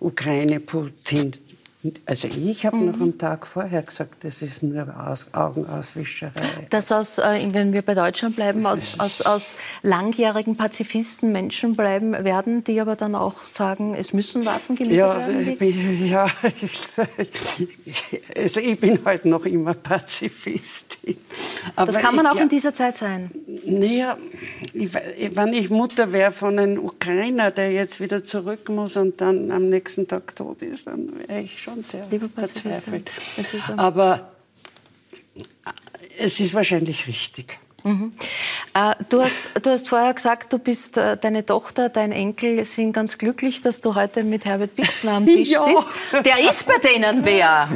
Ukraine, 0.00 0.60
Putin, 0.60 1.32
also 2.04 2.28
ich 2.28 2.66
habe 2.66 2.76
mhm. 2.76 2.86
noch 2.86 3.00
am 3.00 3.18
Tag 3.18 3.46
vorher 3.46 3.82
gesagt, 3.82 4.24
das 4.24 4.42
ist 4.42 4.62
nur 4.62 4.86
aus, 5.06 5.28
Augenauswischerei. 5.32 6.66
Dass 6.70 6.92
aus, 6.92 7.18
äh, 7.18 7.48
wenn 7.52 7.72
wir 7.72 7.82
bei 7.82 7.94
Deutschland 7.94 8.36
bleiben, 8.36 8.64
aus, 8.66 8.94
aus, 9.00 9.22
aus 9.22 9.56
langjährigen 9.82 10.56
Pazifisten 10.56 11.32
Menschen 11.32 11.76
bleiben 11.76 12.12
werden, 12.12 12.64
die 12.64 12.80
aber 12.80 12.96
dann 12.96 13.14
auch 13.14 13.44
sagen, 13.44 13.94
es 13.94 14.12
müssen 14.12 14.44
Waffen 14.46 14.76
geliefert 14.76 15.20
ja, 15.20 15.28
werden? 15.28 15.58
Bin, 15.58 16.06
ja, 16.08 16.26
also 18.36 18.60
ich 18.60 18.80
bin 18.80 19.04
halt 19.04 19.24
noch 19.24 19.44
immer 19.44 19.74
Pazifistin. 19.74 21.18
Aber 21.74 21.92
das 21.92 22.00
kann 22.00 22.14
man 22.14 22.26
auch 22.26 22.36
ich, 22.36 22.42
in 22.42 22.48
dieser 22.48 22.72
Zeit 22.72 22.94
sein? 22.94 23.30
Naja, 23.64 24.16
wenn 24.72 25.52
ich 25.52 25.70
Mutter 25.70 26.12
wäre 26.12 26.32
von 26.32 26.58
einem 26.58 26.78
Ukrainer, 26.78 27.50
der 27.50 27.72
jetzt 27.72 28.00
wieder 28.00 28.24
zurück 28.24 28.68
muss 28.68 28.96
und 28.96 29.20
dann 29.20 29.50
am 29.50 29.68
nächsten 29.68 30.06
Tag 30.06 30.36
tot 30.36 30.62
ist, 30.62 30.86
dann 30.86 31.12
wäre 31.26 31.40
ich 31.40 31.60
schon 31.60 31.75
sehr 31.82 32.06
verzweifelt. 32.34 33.10
Aber 33.76 34.32
es 36.18 36.40
ist 36.40 36.54
wahrscheinlich 36.54 37.06
richtig. 37.06 37.58
Mhm. 37.86 38.12
Äh, 38.74 38.94
du, 39.08 39.22
hast, 39.22 39.36
du 39.62 39.70
hast 39.70 39.88
vorher 39.88 40.14
gesagt, 40.14 40.52
du 40.52 40.58
bist, 40.58 40.96
äh, 40.96 41.16
deine 41.16 41.44
Tochter, 41.44 41.88
dein 41.88 42.12
Enkel 42.12 42.64
sind 42.64 42.92
ganz 42.92 43.18
glücklich, 43.18 43.62
dass 43.62 43.80
du 43.80 43.94
heute 43.94 44.24
mit 44.24 44.44
Herbert 44.44 44.74
Bixler 44.76 45.12
am 45.12 45.26
Tisch 45.26 45.48
ja. 45.48 45.60
sitzt. 45.64 46.26
Der 46.26 46.48
ist 46.48 46.66
bei 46.66 46.78
denen 46.78 47.24
wer. 47.24 47.68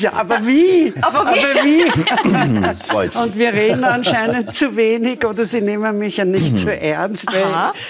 Ja, 0.00 0.12
aber 0.12 0.46
wie? 0.46 0.92
Aber 1.00 1.34
wie? 1.34 1.40
Aber 1.40 1.54
wie? 1.64 3.18
Und 3.18 3.36
wir 3.36 3.52
reden 3.52 3.84
anscheinend 3.84 4.54
zu 4.54 4.76
wenig 4.76 5.24
oder 5.24 5.44
sie 5.44 5.60
nehmen 5.60 5.98
mich 5.98 6.18
ja 6.18 6.24
nicht 6.24 6.56
so 6.56 6.68
ernst. 6.68 7.28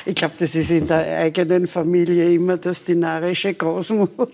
ich 0.05 0.15
glaube, 0.15 0.35
das 0.39 0.55
ist 0.55 0.71
in 0.71 0.87
der 0.87 1.19
eigenen 1.19 1.67
Familie 1.67 2.33
immer 2.33 2.57
das 2.57 2.85
dinarische 2.85 3.55
Großmutter 3.55 4.29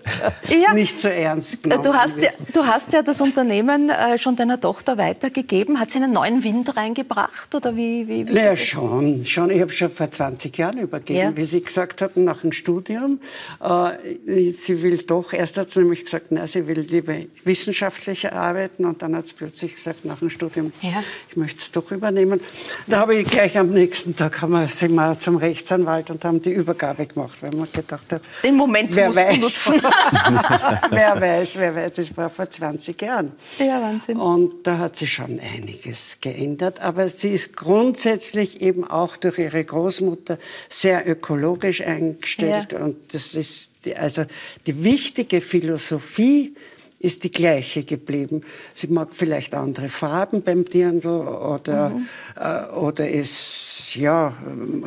ja. 0.47 0.73
nicht 0.73 0.99
so 0.99 1.09
ernst 1.09 1.63
genommen 1.63 1.89
du 1.89 1.97
hast, 1.97 2.21
ja, 2.21 2.29
du 2.53 2.65
hast 2.65 2.93
ja 2.93 3.01
das 3.01 3.21
Unternehmen 3.21 3.89
äh, 3.89 4.17
schon 4.17 4.35
deiner 4.35 4.59
Tochter 4.59 4.97
weitergegeben. 4.97 5.79
Hat 5.79 5.91
sie 5.91 5.97
einen 5.97 6.13
neuen 6.13 6.43
Wind 6.43 6.75
reingebracht? 6.79 7.53
Oder 7.53 7.75
wie, 7.75 8.07
wie, 8.07 8.27
wie 8.27 8.33
naja, 8.33 8.55
schon, 8.55 9.23
schon. 9.25 9.49
Ich 9.49 9.61
habe 9.61 9.71
schon 9.71 9.89
vor 9.89 10.09
20 10.09 10.57
Jahren 10.57 10.77
übergeben, 10.79 11.19
ja. 11.19 11.37
wie 11.37 11.43
Sie 11.43 11.61
gesagt 11.61 12.01
hatten, 12.01 12.23
nach 12.23 12.41
dem 12.41 12.51
Studium. 12.51 13.19
Äh, 13.61 14.51
sie 14.51 14.81
will 14.81 14.99
doch, 14.99 15.33
erst 15.33 15.57
hat 15.57 15.71
sie 15.71 15.79
nämlich 15.79 16.05
gesagt, 16.05 16.27
na, 16.29 16.47
sie 16.47 16.67
will 16.67 16.79
lieber 16.79 17.15
wissenschaftlich 17.43 18.31
arbeiten 18.31 18.85
und 18.85 19.01
dann 19.01 19.15
hat 19.15 19.27
sie 19.27 19.33
plötzlich 19.33 19.75
gesagt, 19.75 20.05
nach 20.05 20.19
dem 20.19 20.29
Studium, 20.29 20.71
ja. 20.81 21.03
ich 21.29 21.35
möchte 21.35 21.59
es 21.59 21.71
doch 21.71 21.91
übernehmen. 21.91 22.39
Da 22.87 22.99
habe 22.99 23.15
ich 23.15 23.27
gleich 23.27 23.57
am 23.57 23.69
nächsten 23.69 24.15
Tag 24.15 24.41
haben 24.41 24.53
wir, 24.53 24.67
sind 24.67 24.93
wir 24.93 25.17
zum 25.19 25.35
Rechtsanwalt 25.35 26.09
und 26.09 26.23
haben 26.23 26.41
die 26.41 26.51
Übergabe 26.51 27.05
gemacht, 27.05 27.41
weil 27.41 27.51
man 27.51 27.67
gedacht 27.71 28.11
hat, 28.11 28.21
den 28.43 28.55
Moment 28.55 28.95
wer 28.95 29.15
weiß, 29.15 29.71
wer 30.91 31.21
weiß, 31.21 31.55
wer 31.57 31.75
weiß, 31.75 31.93
das 31.93 32.17
war 32.17 32.29
vor 32.29 32.49
20 32.49 33.01
Jahren. 33.01 33.31
Ja, 33.57 33.81
Wahnsinn. 33.81 34.17
Und 34.17 34.65
da 34.65 34.77
hat 34.77 34.95
sich 34.95 35.11
schon 35.11 35.39
einiges 35.39 36.17
geändert 36.21 36.68
hat. 36.69 36.81
Aber 36.81 37.07
sie 37.09 37.29
ist 37.29 37.55
grundsätzlich 37.55 38.61
eben 38.61 38.83
auch 38.83 39.17
durch 39.17 39.39
ihre 39.39 39.63
Großmutter 39.63 40.37
sehr 40.69 41.07
ökologisch 41.09 41.81
eingestellt. 41.81 42.73
Ja. 42.73 42.79
Und 42.79 43.13
das 43.13 43.35
ist 43.35 43.71
die, 43.85 43.95
also 43.95 44.25
die 44.65 44.83
wichtige 44.83 45.41
Philosophie 45.41 46.55
ist 46.99 47.23
die 47.23 47.31
gleiche 47.31 47.83
geblieben. 47.83 48.41
Sie 48.73 48.87
mag 48.87 49.09
vielleicht 49.13 49.55
andere 49.55 49.89
Farben 49.89 50.43
beim 50.43 50.65
Dirndl 50.65 51.07
oder, 51.07 51.89
mhm. 51.89 52.07
äh, 52.35 52.75
oder 52.75 53.09
ist 53.09 53.68
ja, 53.95 54.33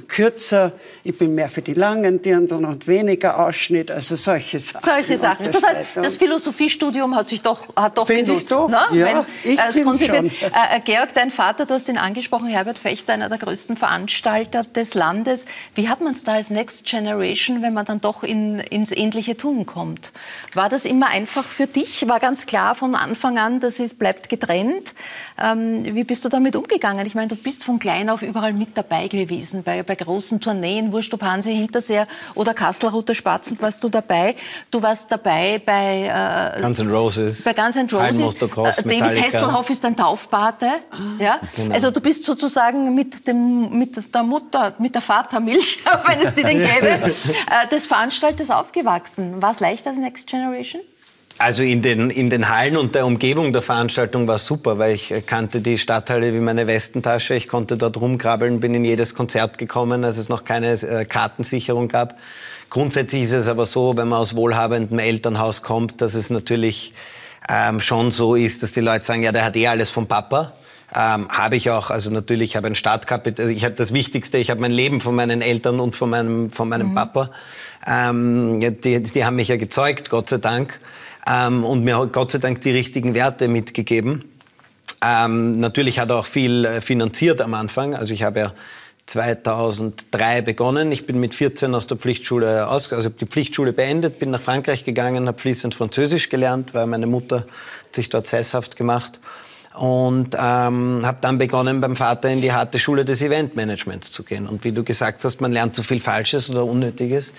kürzer, 0.08 0.72
ich 1.04 1.16
bin 1.16 1.34
mehr 1.34 1.48
für 1.48 1.62
die 1.62 1.74
langen 1.74 2.22
Dirndl 2.22 2.64
und 2.64 2.86
weniger 2.86 3.44
Ausschnitt, 3.44 3.90
also 3.90 4.16
solche 4.16 4.58
Sachen. 4.60 4.84
Solche 4.84 5.18
Sachen. 5.18 5.50
Das 5.50 5.64
heißt, 5.64 5.80
das 5.94 6.16
Philosophiestudium 6.16 7.14
hat 7.14 7.28
sich 7.28 7.42
doch, 7.42 7.74
hat 7.76 7.98
doch 7.98 8.06
Find 8.06 8.26
genutzt. 8.26 8.44
Ich 8.44 8.48
doch. 8.50 8.68
Ne? 8.68 8.78
Ja, 8.92 9.06
Wenn, 9.06 9.52
ich 9.52 9.58
äh, 9.58 10.06
schon. 10.06 10.26
Äh, 10.26 10.80
Georg, 10.84 11.14
dein 11.14 11.30
Vater, 11.30 11.66
du 11.66 11.74
hast 11.74 11.88
ihn 11.88 11.98
angesprochen, 11.98 12.48
Herbert 12.48 12.78
Fechter, 12.78 13.14
einer 13.14 13.28
der 13.28 13.38
größten 13.38 13.76
Veranstalter 13.76 14.64
des 14.64 14.94
Landes. 14.94 15.46
Wie 15.74 15.88
hat 15.88 16.00
man 16.00 16.12
es 16.12 16.24
da 16.24 16.34
als 16.34 16.50
Next 16.50 16.86
Generation, 16.86 17.62
wenn 17.62 17.74
man 17.74 17.86
dann 17.86 18.00
doch 18.00 18.22
in, 18.22 18.60
ins 18.60 18.92
ähnliche 18.92 19.36
Tun 19.36 19.66
kommt? 19.66 20.12
War 20.54 20.68
das 20.68 20.84
immer 20.84 21.08
einfach 21.08 21.44
für 21.44 21.66
dich? 21.66 22.06
War 22.08 22.20
ganz 22.20 22.46
klar 22.46 22.74
von 22.74 22.94
Anfang 22.94 23.38
an, 23.38 23.60
das 23.60 23.80
ist, 23.80 23.98
bleibt 23.98 24.28
getrennt. 24.28 24.94
Ähm, 25.42 25.84
wie 25.84 26.04
bist 26.04 26.24
du 26.24 26.28
damit 26.28 26.56
umgegangen? 26.56 27.06
Ich 27.06 27.14
meine, 27.14 27.28
du 27.28 27.36
bist 27.36 27.64
von 27.64 27.78
klein 27.78 28.08
auf 28.08 28.22
überall 28.22 28.52
mit 28.52 28.76
dabei 28.76 28.91
gewesen, 29.08 29.62
bei, 29.62 29.82
bei 29.82 29.94
großen 29.94 30.40
Tourneen, 30.40 30.92
Wurscht 30.92 31.12
ob 31.14 31.22
Hansi 31.22 31.54
Hinterseer 31.54 32.06
oder 32.34 32.54
Kastelruther 32.54 33.14
Spatzen 33.14 33.60
warst 33.60 33.82
du 33.82 33.88
dabei. 33.88 34.34
Du 34.70 34.82
warst 34.82 35.10
dabei 35.10 35.60
bei 35.64 36.54
äh, 36.58 36.60
Guns 36.62 36.80
N' 36.80 36.90
Roses, 36.90 37.42
bei 37.42 37.52
Guns 37.52 37.76
N' 37.76 37.88
Roses. 37.90 38.34
Äh, 38.34 38.82
David 38.82 39.22
Hasselhoff 39.22 39.70
ist 39.70 39.84
ein 39.84 39.96
Taufpate. 39.96 40.66
Ja? 41.18 41.40
Genau. 41.56 41.74
Also 41.74 41.90
du 41.90 42.00
bist 42.00 42.24
sozusagen 42.24 42.94
mit, 42.94 43.26
dem, 43.26 43.78
mit 43.78 44.14
der 44.14 44.22
Mutter, 44.22 44.74
mit 44.78 44.94
der 44.94 45.02
Vatermilch, 45.02 45.80
wenn 46.06 46.20
es 46.20 46.34
die 46.34 46.42
denn 46.42 46.58
gäbe, 46.58 46.88
äh, 46.90 47.68
des 47.70 47.86
Veranstalters 47.86 48.50
aufgewachsen. 48.50 49.40
War 49.42 49.52
es 49.52 49.60
leicht 49.60 49.86
als 49.86 49.96
Next 49.96 50.28
Generation? 50.28 50.82
Also 51.42 51.64
in 51.64 51.82
den, 51.82 52.10
in 52.10 52.30
den 52.30 52.48
Hallen 52.48 52.76
und 52.76 52.94
der 52.94 53.04
Umgebung 53.04 53.52
der 53.52 53.62
Veranstaltung 53.62 54.28
war 54.28 54.36
es 54.36 54.46
super, 54.46 54.78
weil 54.78 54.94
ich 54.94 55.12
kannte 55.26 55.60
die 55.60 55.76
Stadthalle 55.76 56.32
wie 56.32 56.38
meine 56.38 56.68
Westentasche. 56.68 57.34
Ich 57.34 57.48
konnte 57.48 57.76
dort 57.76 58.00
rumkrabbeln, 58.00 58.60
bin 58.60 58.72
in 58.74 58.84
jedes 58.84 59.16
Konzert 59.16 59.58
gekommen, 59.58 60.04
als 60.04 60.18
es 60.18 60.28
noch 60.28 60.44
keine 60.44 60.70
äh, 60.74 61.04
Kartensicherung 61.04 61.88
gab. 61.88 62.16
Grundsätzlich 62.70 63.22
ist 63.22 63.32
es 63.32 63.48
aber 63.48 63.66
so, 63.66 63.96
wenn 63.96 64.06
man 64.06 64.20
aus 64.20 64.36
wohlhabendem 64.36 65.00
Elternhaus 65.00 65.62
kommt, 65.62 66.00
dass 66.00 66.14
es 66.14 66.30
natürlich 66.30 66.94
ähm, 67.48 67.80
schon 67.80 68.12
so 68.12 68.36
ist, 68.36 68.62
dass 68.62 68.70
die 68.70 68.80
Leute 68.80 69.04
sagen, 69.04 69.24
ja, 69.24 69.32
der 69.32 69.44
hat 69.44 69.56
eh 69.56 69.66
alles 69.66 69.90
vom 69.90 70.06
Papa. 70.06 70.52
Ähm, 70.94 71.28
habe 71.28 71.56
ich 71.56 71.70
auch, 71.70 71.90
also 71.90 72.12
natürlich 72.12 72.54
habe 72.54 72.68
ein 72.68 72.76
Startkapital, 72.76 73.46
also 73.46 73.56
ich 73.56 73.64
habe 73.64 73.74
das 73.74 73.92
Wichtigste, 73.92 74.38
ich 74.38 74.48
habe 74.48 74.60
mein 74.60 74.70
Leben 74.70 75.00
von 75.00 75.16
meinen 75.16 75.42
Eltern 75.42 75.80
und 75.80 75.96
von 75.96 76.08
meinem, 76.08 76.50
von 76.50 76.68
meinem 76.68 76.90
mhm. 76.90 76.94
Papa. 76.94 77.30
Ähm, 77.84 78.60
die, 78.60 79.02
die 79.02 79.24
haben 79.24 79.34
mich 79.34 79.48
ja 79.48 79.56
gezeugt, 79.56 80.08
Gott 80.08 80.28
sei 80.28 80.38
Dank 80.38 80.78
ähm, 81.26 81.64
und 81.64 81.84
mir 81.84 81.98
hat 81.98 82.12
Gott 82.12 82.32
sei 82.32 82.38
Dank 82.38 82.62
die 82.62 82.70
richtigen 82.70 83.14
Werte 83.14 83.48
mitgegeben. 83.48 84.24
Ähm, 85.04 85.58
natürlich 85.58 85.98
hat 85.98 86.10
er 86.10 86.16
auch 86.16 86.26
viel 86.26 86.64
äh, 86.64 86.80
finanziert 86.80 87.40
am 87.40 87.54
Anfang. 87.54 87.94
Also 87.94 88.14
ich 88.14 88.22
habe 88.22 88.40
ja 88.40 88.52
2003 89.06 90.42
begonnen. 90.42 90.92
Ich 90.92 91.06
bin 91.06 91.18
mit 91.18 91.34
14 91.34 91.74
aus 91.74 91.86
der 91.86 91.96
Pflichtschule 91.96 92.68
aus, 92.68 92.92
also 92.92 93.08
die 93.08 93.26
Pflichtschule 93.26 93.72
beendet, 93.72 94.18
bin 94.18 94.30
nach 94.30 94.40
Frankreich 94.40 94.84
gegangen, 94.84 95.26
habe 95.26 95.38
fließend 95.38 95.74
Französisch 95.74 96.28
gelernt, 96.28 96.72
weil 96.72 96.86
meine 96.86 97.06
Mutter 97.06 97.38
hat 97.38 97.94
sich 97.94 98.08
dort 98.08 98.26
sesshaft 98.26 98.76
gemacht 98.76 99.18
und 99.74 100.36
ähm, 100.38 101.00
habe 101.04 101.18
dann 101.20 101.38
begonnen, 101.38 101.80
beim 101.80 101.96
Vater 101.96 102.28
in 102.28 102.40
die 102.40 102.52
harte 102.52 102.78
Schule 102.78 103.04
des 103.04 103.22
Eventmanagements 103.22 104.10
zu 104.10 104.22
gehen. 104.22 104.46
Und 104.46 104.64
wie 104.64 104.72
du 104.72 104.84
gesagt 104.84 105.24
hast, 105.24 105.40
man 105.40 105.52
lernt 105.52 105.74
so 105.74 105.82
viel 105.82 106.00
Falsches 106.00 106.50
oder 106.50 106.64
Unnötiges. 106.64 107.34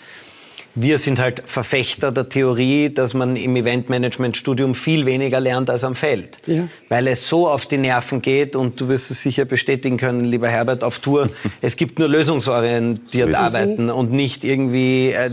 Wir 0.76 0.98
sind 0.98 1.20
halt 1.20 1.44
Verfechter 1.46 2.12
der 2.12 2.30
Theorie, 2.30 2.90
dass 2.90 3.14
man 3.14 3.36
im 3.36 3.56
Eventmanagement-Studium 3.56 4.74
viel 4.74 5.06
weniger 5.06 5.40
lernt 5.40 5.70
als 5.70 5.84
am 5.84 5.94
Feld. 5.94 6.38
Ja. 6.48 6.68
Weil 6.90 7.08
es 7.08 7.28
so 7.28 7.48
auf 7.48 7.68
die 7.68 7.78
Nerven 7.78 8.22
geht 8.24 8.56
und 8.56 8.82
du 8.82 8.88
wirst 8.88 9.12
es 9.12 9.22
sicher 9.22 9.46
bestätigen 9.46 9.98
können, 9.98 10.26
lieber 10.26 10.50
Herbert, 10.50 10.84
auf 10.84 11.00
Tour. 11.00 11.30
es 11.62 11.78
gibt 11.78 12.00
nur 12.00 12.08
lösungsorientiert 12.08 13.32
so 13.32 13.38
arbeiten 13.38 13.92
und 13.92 14.12
nicht 14.12 14.44
irgendwie... 14.44 15.12
Äh, 15.12 15.30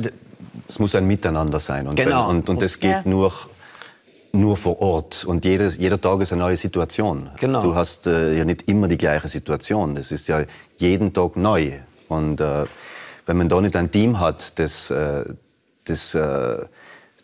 es 0.68 0.78
muss 0.78 0.94
ein 0.94 1.06
Miteinander 1.06 1.58
sein. 1.58 1.88
Und, 1.88 1.96
genau. 1.96 2.28
Wenn, 2.28 2.36
und, 2.36 2.48
und 2.50 2.62
es 2.62 2.78
geht 2.78 2.90
ja. 2.90 3.02
nur 3.04 3.32
nur 4.32 4.56
vor 4.56 4.80
Ort 4.80 5.24
und 5.24 5.44
jedes, 5.44 5.76
jeder 5.76 6.00
Tag 6.00 6.20
ist 6.20 6.32
eine 6.32 6.42
neue 6.42 6.56
Situation. 6.56 7.30
Genau. 7.40 7.62
Du 7.62 7.74
hast 7.74 8.06
äh, 8.06 8.36
ja 8.36 8.44
nicht 8.44 8.68
immer 8.68 8.86
die 8.86 8.96
gleiche 8.96 9.26
Situation. 9.26 9.96
Es 9.96 10.12
ist 10.12 10.28
ja 10.28 10.44
jeden 10.76 11.12
Tag 11.12 11.36
neu. 11.36 11.72
Und 12.08 12.40
äh, 12.40 12.64
wenn 13.26 13.36
man 13.36 13.48
da 13.48 13.60
nicht 13.60 13.76
ein 13.76 13.90
Team 13.90 14.20
hat, 14.20 14.58
das, 14.58 14.90
äh, 14.90 15.24
das 15.84 16.14
äh, 16.14 16.58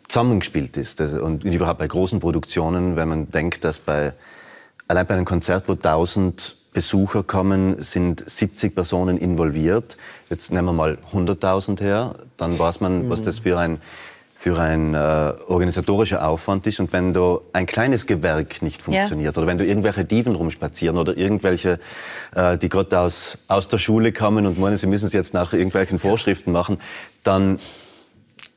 zusammengespielt 0.07 0.77
ist 0.77 0.99
das, 0.99 1.13
und 1.13 1.43
überhaupt 1.43 1.79
bei 1.79 1.87
großen 1.87 2.19
Produktionen, 2.19 2.95
wenn 2.95 3.09
man 3.09 3.31
denkt, 3.31 3.63
dass 3.63 3.79
bei 3.79 4.13
allein 4.87 5.05
bei 5.05 5.15
einem 5.15 5.25
Konzert, 5.25 5.67
wo 5.67 5.73
1000 5.73 6.55
Besucher 6.73 7.23
kommen, 7.23 7.81
sind 7.81 8.23
70 8.29 8.75
Personen 8.75 9.17
involviert. 9.17 9.97
Jetzt 10.29 10.51
nehmen 10.51 10.67
wir 10.67 10.73
mal 10.73 10.97
100.000 11.11 11.81
her, 11.81 12.15
dann 12.37 12.57
weiß 12.57 12.81
man, 12.81 13.09
was 13.09 13.21
das 13.23 13.39
für 13.39 13.57
ein 13.57 13.81
für 14.39 14.59
ein 14.59 14.93
äh, 14.93 14.97
organisatorischer 15.47 16.27
Aufwand 16.27 16.67
ist. 16.67 16.79
Und 16.79 16.93
wenn 16.93 17.11
da 17.11 17.39
ein 17.53 17.65
kleines 17.65 18.05
Gewerk 18.05 18.61
nicht 18.61 18.83
funktioniert 18.83 19.35
ja. 19.35 19.41
oder 19.41 19.47
wenn 19.47 19.57
du 19.57 19.65
irgendwelche 19.65 20.05
Dieven 20.05 20.35
rumspazieren 20.35 20.97
oder 20.97 21.17
irgendwelche, 21.17 21.79
äh, 22.35 22.57
die 22.57 22.69
gerade 22.69 22.99
aus, 22.99 23.39
aus 23.47 23.67
der 23.67 23.79
Schule 23.79 24.11
kommen 24.11 24.45
und 24.45 24.59
meinen, 24.59 24.77
sie 24.77 24.85
müssen 24.85 25.07
es 25.07 25.13
jetzt 25.13 25.33
nach 25.33 25.53
irgendwelchen 25.53 25.97
Vorschriften 25.97 26.51
machen, 26.51 26.79
dann 27.23 27.57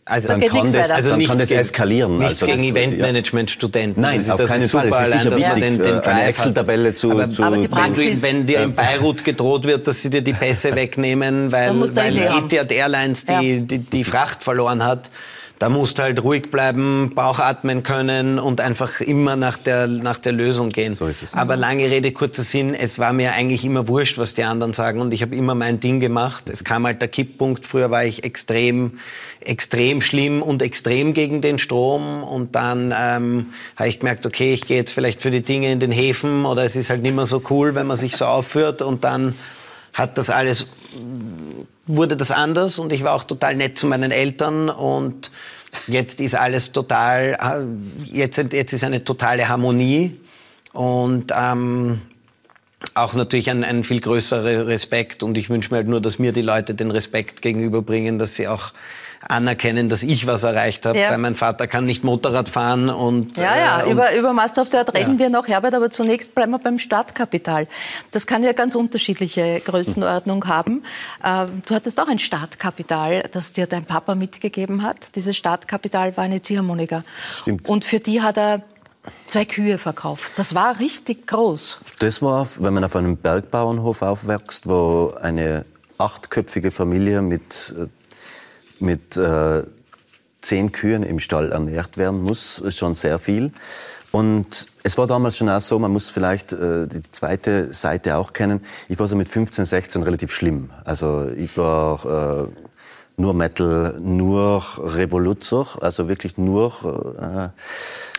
also, 0.04 0.28
dann, 0.28 0.40
kann 0.40 0.72
das, 0.72 0.90
also 0.90 1.10
dann 1.10 1.24
kann 1.24 1.38
das 1.38 1.50
eskalieren. 1.50 2.18
Nichts 2.18 2.42
also 2.42 2.46
gegen 2.46 2.64
Eventmanagement-Studenten. 2.64 4.00
Nein, 4.00 4.18
das 4.26 4.30
auf 4.30 4.44
keinen 4.44 4.68
Fall. 4.68 4.88
Es 4.88 5.00
ist 5.00 5.12
sicher 5.12 5.36
wichtig, 5.36 5.62
den, 5.62 5.78
den 5.78 6.00
eine 6.00 6.24
Excel-Tabelle 6.24 6.94
zu, 6.96 7.12
aber, 7.12 7.30
zu 7.30 7.44
aber 7.44 7.56
wenn, 7.56 7.94
du, 7.94 8.22
wenn 8.22 8.46
dir 8.46 8.62
in 8.62 8.74
Beirut 8.74 9.24
gedroht 9.24 9.64
wird, 9.64 9.86
dass 9.86 10.02
sie 10.02 10.10
dir 10.10 10.22
die 10.22 10.32
Pässe 10.32 10.74
wegnehmen, 10.74 11.52
weil, 11.52 11.78
weil 11.94 12.16
Etihad 12.16 12.72
Airlines 12.72 13.24
die, 13.24 13.32
ja. 13.32 13.60
die, 13.60 13.78
die 13.78 14.04
Fracht 14.04 14.42
verloren 14.42 14.84
hat, 14.84 15.10
da 15.60 15.68
musst 15.68 15.98
du 15.98 16.02
halt 16.02 16.22
ruhig 16.24 16.50
bleiben, 16.50 17.12
Bauch 17.14 17.38
atmen 17.38 17.82
können 17.82 18.38
und 18.38 18.62
einfach 18.62 19.02
immer 19.02 19.36
nach 19.36 19.58
der, 19.58 19.86
nach 19.86 20.18
der 20.18 20.32
Lösung 20.32 20.70
gehen. 20.70 20.94
So 20.94 21.06
ist 21.06 21.22
es. 21.22 21.34
Aber 21.34 21.54
lange 21.54 21.84
Rede, 21.84 22.12
kurzer 22.12 22.44
Sinn, 22.44 22.72
es 22.72 22.98
war 22.98 23.12
mir 23.12 23.34
eigentlich 23.34 23.62
immer 23.62 23.86
wurscht, 23.86 24.16
was 24.16 24.32
die 24.32 24.42
anderen 24.42 24.72
sagen 24.72 25.02
und 25.02 25.12
ich 25.12 25.20
habe 25.20 25.36
immer 25.36 25.54
mein 25.54 25.78
Ding 25.78 26.00
gemacht. 26.00 26.48
Es 26.48 26.64
kam 26.64 26.86
halt 26.86 27.02
der 27.02 27.08
Kipppunkt, 27.08 27.66
früher 27.66 27.90
war 27.90 28.06
ich 28.06 28.24
extrem, 28.24 29.00
extrem 29.40 30.00
schlimm 30.00 30.40
und 30.40 30.62
extrem 30.62 31.12
gegen 31.12 31.42
den 31.42 31.58
Strom 31.58 32.24
und 32.24 32.54
dann 32.54 32.94
ähm, 32.98 33.46
habe 33.76 33.90
ich 33.90 33.98
gemerkt, 33.98 34.24
okay, 34.24 34.54
ich 34.54 34.62
gehe 34.62 34.78
jetzt 34.78 34.92
vielleicht 34.92 35.20
für 35.20 35.30
die 35.30 35.42
Dinge 35.42 35.70
in 35.70 35.78
den 35.78 35.92
Häfen 35.92 36.46
oder 36.46 36.64
es 36.64 36.74
ist 36.74 36.88
halt 36.88 37.02
nicht 37.02 37.14
mehr 37.14 37.26
so 37.26 37.42
cool, 37.50 37.74
wenn 37.74 37.86
man 37.86 37.98
sich 37.98 38.16
so 38.16 38.24
aufführt 38.24 38.80
und 38.80 39.04
dann 39.04 39.34
hat 39.92 40.18
das 40.18 40.30
alles 40.30 40.66
wurde 41.86 42.16
das 42.16 42.30
anders 42.30 42.78
und 42.78 42.92
ich 42.92 43.02
war 43.02 43.14
auch 43.14 43.24
total 43.24 43.56
nett 43.56 43.78
zu 43.78 43.86
meinen 43.86 44.10
Eltern 44.10 44.68
und 44.68 45.30
jetzt 45.86 46.20
ist 46.20 46.34
alles 46.34 46.72
total, 46.72 47.38
äh, 47.40 48.14
jetzt, 48.16 48.38
jetzt 48.52 48.72
ist 48.72 48.84
eine 48.84 49.04
totale 49.04 49.48
Harmonie 49.48 50.16
und 50.72 51.32
ähm, 51.36 52.00
auch 52.94 53.14
natürlich 53.14 53.50
ein, 53.50 53.64
ein 53.64 53.84
viel 53.84 54.00
größerer 54.00 54.66
Respekt 54.66 55.22
und 55.22 55.36
ich 55.36 55.50
wünsche 55.50 55.70
mir 55.70 55.78
halt 55.78 55.88
nur, 55.88 56.00
dass 56.00 56.18
mir 56.18 56.32
die 56.32 56.42
Leute 56.42 56.74
den 56.74 56.90
Respekt 56.90 57.42
gegenüberbringen, 57.42 58.18
dass 58.18 58.36
sie 58.36 58.48
auch 58.48 58.72
anerkennen, 59.20 59.88
dass 59.88 60.02
ich 60.02 60.26
was 60.26 60.44
erreicht 60.44 60.86
habe, 60.86 60.98
ja. 60.98 61.10
weil 61.10 61.18
mein 61.18 61.36
Vater 61.36 61.66
kann 61.66 61.84
nicht 61.84 62.04
Motorrad 62.04 62.48
fahren 62.48 62.88
und 62.88 63.36
ja 63.36 63.56
ja 63.56 63.82
äh, 63.82 63.90
über 63.90 64.14
über 64.14 64.32
Master 64.32 64.62
of 64.62 64.68
the 64.70 64.78
Art 64.78 64.94
reden 64.94 65.12
ja. 65.12 65.18
wir 65.18 65.30
noch 65.30 65.46
Herbert, 65.46 65.74
aber 65.74 65.90
zunächst 65.90 66.34
bleiben 66.34 66.52
wir 66.52 66.58
beim 66.58 66.78
Startkapital. 66.78 67.66
Das 68.12 68.26
kann 68.26 68.42
ja 68.42 68.52
ganz 68.52 68.74
unterschiedliche 68.74 69.60
Größenordnung 69.64 70.46
haben. 70.46 70.82
Ähm, 71.24 71.62
du 71.66 71.74
hattest 71.74 72.00
auch 72.00 72.08
ein 72.08 72.18
Startkapital, 72.18 73.24
das 73.30 73.52
dir 73.52 73.66
dein 73.66 73.84
Papa 73.84 74.14
mitgegeben 74.14 74.82
hat. 74.82 75.14
Dieses 75.14 75.36
Startkapital 75.36 76.16
war 76.16 76.24
eine 76.24 76.40
Ziehharmonika. 76.40 77.04
Stimmt. 77.34 77.68
Und 77.68 77.84
für 77.84 78.00
die 78.00 78.22
hat 78.22 78.38
er 78.38 78.62
zwei 79.26 79.44
Kühe 79.44 79.78
verkauft. 79.78 80.32
Das 80.36 80.54
war 80.54 80.78
richtig 80.78 81.26
groß. 81.26 81.80
Das 81.98 82.22
war, 82.22 82.46
wenn 82.58 82.74
man 82.74 82.84
auf 82.84 82.96
einem 82.96 83.16
Bergbauernhof 83.16 84.02
aufwächst, 84.02 84.68
wo 84.68 85.14
eine 85.20 85.64
achtköpfige 85.98 86.70
Familie 86.70 87.22
mit 87.22 87.74
äh, 87.78 87.86
mit 88.80 89.16
äh, 89.16 89.62
zehn 90.40 90.72
Kühen 90.72 91.02
im 91.02 91.18
Stall 91.18 91.52
ernährt 91.52 91.98
werden 91.98 92.22
muss, 92.22 92.58
ist 92.58 92.78
schon 92.78 92.94
sehr 92.94 93.18
viel. 93.18 93.52
Und 94.12 94.66
es 94.82 94.98
war 94.98 95.06
damals 95.06 95.36
schon 95.36 95.48
auch 95.48 95.60
so, 95.60 95.78
man 95.78 95.92
muss 95.92 96.10
vielleicht 96.10 96.52
äh, 96.52 96.88
die 96.88 97.00
zweite 97.00 97.72
Seite 97.72 98.16
auch 98.16 98.32
kennen. 98.32 98.60
Ich 98.88 98.98
war 98.98 99.06
so 99.06 99.14
mit 99.14 99.28
15, 99.28 99.64
16 99.64 100.02
relativ 100.02 100.32
schlimm. 100.32 100.70
Also 100.84 101.28
ich 101.36 101.56
war 101.56 102.48
äh, 102.48 102.48
nur 103.16 103.34
Metal, 103.34 103.98
nur 104.00 104.64
Revoluzer, 104.78 105.66
also 105.80 106.08
wirklich 106.08 106.38
nur... 106.38 107.52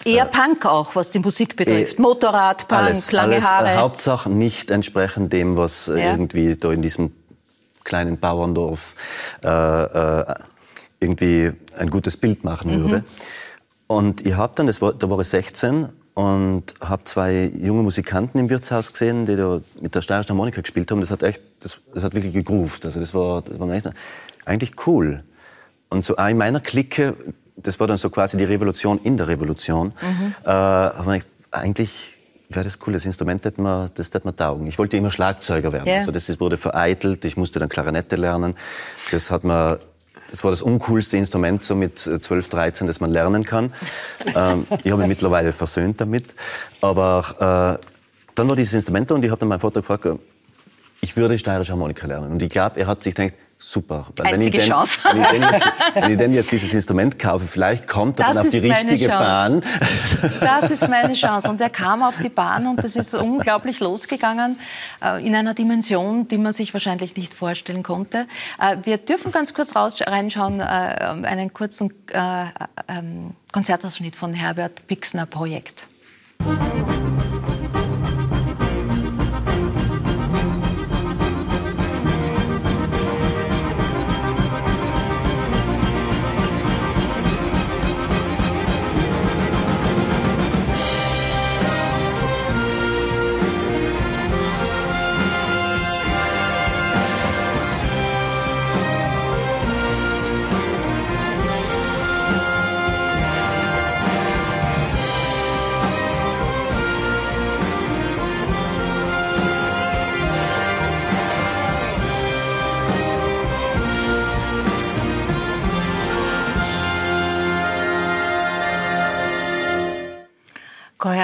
Äh, 0.06 0.10
Eher 0.10 0.26
Punk 0.26 0.66
auch, 0.66 0.96
was 0.96 1.12
die 1.12 1.20
Musik 1.20 1.56
betrifft. 1.58 2.00
Äh, 2.00 2.02
Motorrad, 2.02 2.68
Punk, 2.68 2.82
alles, 2.84 3.12
lange 3.12 3.34
alles, 3.34 3.46
Haare. 3.46 3.70
Äh, 3.72 3.78
Hauptsache 3.78 4.30
nicht 4.30 4.72
entsprechend 4.72 5.34
dem, 5.34 5.58
was 5.58 5.90
äh, 5.90 6.00
ja. 6.00 6.12
irgendwie 6.12 6.56
da 6.56 6.72
in 6.72 6.82
diesem 6.82 7.12
kleinen 7.92 8.18
Bauerndorf 8.18 8.96
äh, 9.44 9.50
äh, 9.50 10.36
irgendwie 11.02 11.52
ein 11.78 11.90
gutes 11.90 12.16
Bild 12.16 12.46
machen 12.46 12.72
mhm. 12.72 12.82
würde. 12.84 13.04
Und 13.88 14.26
ich 14.26 14.34
habe 14.34 14.54
dann, 14.56 14.68
das 14.68 14.82
war, 14.82 14.94
da 14.94 15.10
war 15.10 15.20
ich 15.20 15.28
16 15.28 15.90
und 16.14 16.74
habe 16.80 17.04
zwei 17.04 17.52
junge 17.54 17.84
Musikanten 17.84 18.40
im 18.40 18.50
Wirtshaus 18.50 18.94
gesehen, 18.94 19.26
die 19.26 19.36
da 19.36 19.60
mit 19.82 19.94
der 19.94 20.02
steirischen 20.02 20.30
Harmonika 20.30 20.62
gespielt 20.62 20.90
haben. 20.90 21.02
Das 21.02 21.12
hat 21.12 21.22
echt, 21.22 21.42
das, 21.60 21.82
das 21.94 22.02
hat 22.06 22.14
wirklich 22.14 22.34
gegroovt. 22.34 22.86
Also 22.86 23.02
das 23.02 23.14
war, 23.14 23.42
das 23.42 23.60
war 23.60 23.70
echt, 23.72 23.90
eigentlich 24.46 24.88
cool. 24.88 25.22
Und 25.90 26.06
so 26.06 26.16
in 26.16 26.38
meiner 26.38 26.62
Clique, 26.62 27.14
das 27.58 27.78
war 27.82 27.88
dann 27.88 27.98
so 27.98 28.10
quasi 28.10 28.38
die 28.38 28.46
Revolution 28.46 29.02
in 29.04 29.18
der 29.18 29.28
Revolution, 29.28 29.88
mhm. 30.02 30.36
äh, 30.46 30.50
habe 30.50 31.18
ich 31.18 31.24
eigentlich 31.52 32.18
wäre 32.56 32.64
das 32.64 32.80
cool, 32.86 32.94
das 32.94 33.06
Instrument 33.06 33.44
hätte 33.46 33.62
man, 33.62 33.90
das 33.94 34.08
hätte 34.08 34.22
man 34.24 34.36
taugen. 34.36 34.68
Ich 34.68 34.78
wollte 34.78 34.98
immer 34.98 35.12
Schlagzeuger 35.12 35.72
werden. 35.72 35.88
Ja. 35.88 35.98
Also 35.98 36.12
das 36.12 36.40
wurde 36.40 36.58
vereitelt, 36.58 37.26
ich 37.26 37.38
musste 37.38 37.60
dann 37.60 37.70
Klarinette 37.70 38.16
lernen. 38.16 38.56
Das 39.12 39.32
hat 39.32 39.44
man 39.44 39.78
das 40.30 40.46
war 40.46 40.52
das 40.52 40.62
uncoolste 40.62 41.18
Instrument 41.18 41.64
so 41.64 41.76
mit 41.76 42.00
12, 42.00 42.48
13, 42.48 42.88
das 42.88 43.02
man 43.02 43.12
lernen 43.12 43.44
kann. 43.44 43.74
ähm, 44.36 44.66
ich 44.84 44.90
habe 44.90 45.02
mich 45.02 45.10
mittlerweile 45.10 45.52
versöhnt 45.52 46.00
damit. 46.00 46.34
Aber 46.80 47.80
äh, 47.82 47.86
dann 48.36 48.48
war 48.48 48.56
dieses 48.56 48.74
Instrument 48.74 49.12
da 49.12 49.16
und 49.16 49.26
ich 49.26 49.30
habe 49.30 49.40
dann 49.40 49.50
meinen 49.50 49.60
Vater 49.60 49.82
gefragt, 49.82 50.08
ich 51.02 51.18
würde 51.18 51.38
steirische 51.38 51.74
Harmonika 51.74 52.08
lernen. 52.08 52.32
Und 52.32 52.42
ich 52.42 52.50
glaube, 52.50 52.80
er 52.80 52.88
hat 52.88 53.04
sich 53.04 53.14
gedacht, 53.14 53.36
super. 53.64 54.06
Weil 54.18 54.34
Einzige 54.34 54.58
wenn 54.58 54.62
ich, 54.62 54.68
denn, 54.68 54.76
Chance. 54.76 55.00
Wenn 55.12 55.22
ich, 55.22 55.30
denn 55.30 55.42
jetzt, 55.42 55.72
wenn 55.96 56.12
ich 56.12 56.18
denn 56.18 56.34
jetzt 56.34 56.52
dieses 56.52 56.74
Instrument 56.74 57.20
kaufe, 57.20 57.48
vielleicht 57.48 57.88
kommt 57.88 58.20
er 58.20 58.28
das 58.28 58.36
dann 58.36 58.46
auf 58.46 58.52
die 58.52 58.58
richtige 58.60 59.08
Bahn. 59.08 59.64
Das 60.40 60.72
ist 60.72 60.88
meine 60.88 61.14
Chance. 61.14 61.50
Und 61.50 61.62
er 61.62 61.70
kam 61.70 62.04
auf 62.04 62.16
die 62.22 62.30
Bahn 62.30 62.68
und 62.68 62.84
das 62.84 62.96
ist 62.96 63.14
unglaublich 63.14 63.80
losgegangen 63.80 64.58
äh, 65.04 65.26
in 65.26 65.36
einer 65.36 65.54
Dimension, 65.54 66.28
die 66.28 66.38
man 66.38 66.54
sich 66.54 66.74
wahrscheinlich 66.74 67.16
nicht 67.16 67.34
vorstellen 67.34 67.84
konnte. 67.84 68.28
Äh, 68.60 68.78
wir 68.84 68.98
dürfen 68.98 69.32
ganz 69.32 69.54
kurz 69.54 69.76
raus, 69.76 69.96
reinschauen, 70.00 70.60
äh, 70.60 70.64
einen 70.64 71.54
kurzen 71.54 71.94
ähm, 72.14 73.32
Konzertausschnitt 73.52 74.16
von 74.16 74.34
Herbert 74.34 74.88
Pixner 74.88 75.26
Projekt. 75.26 75.86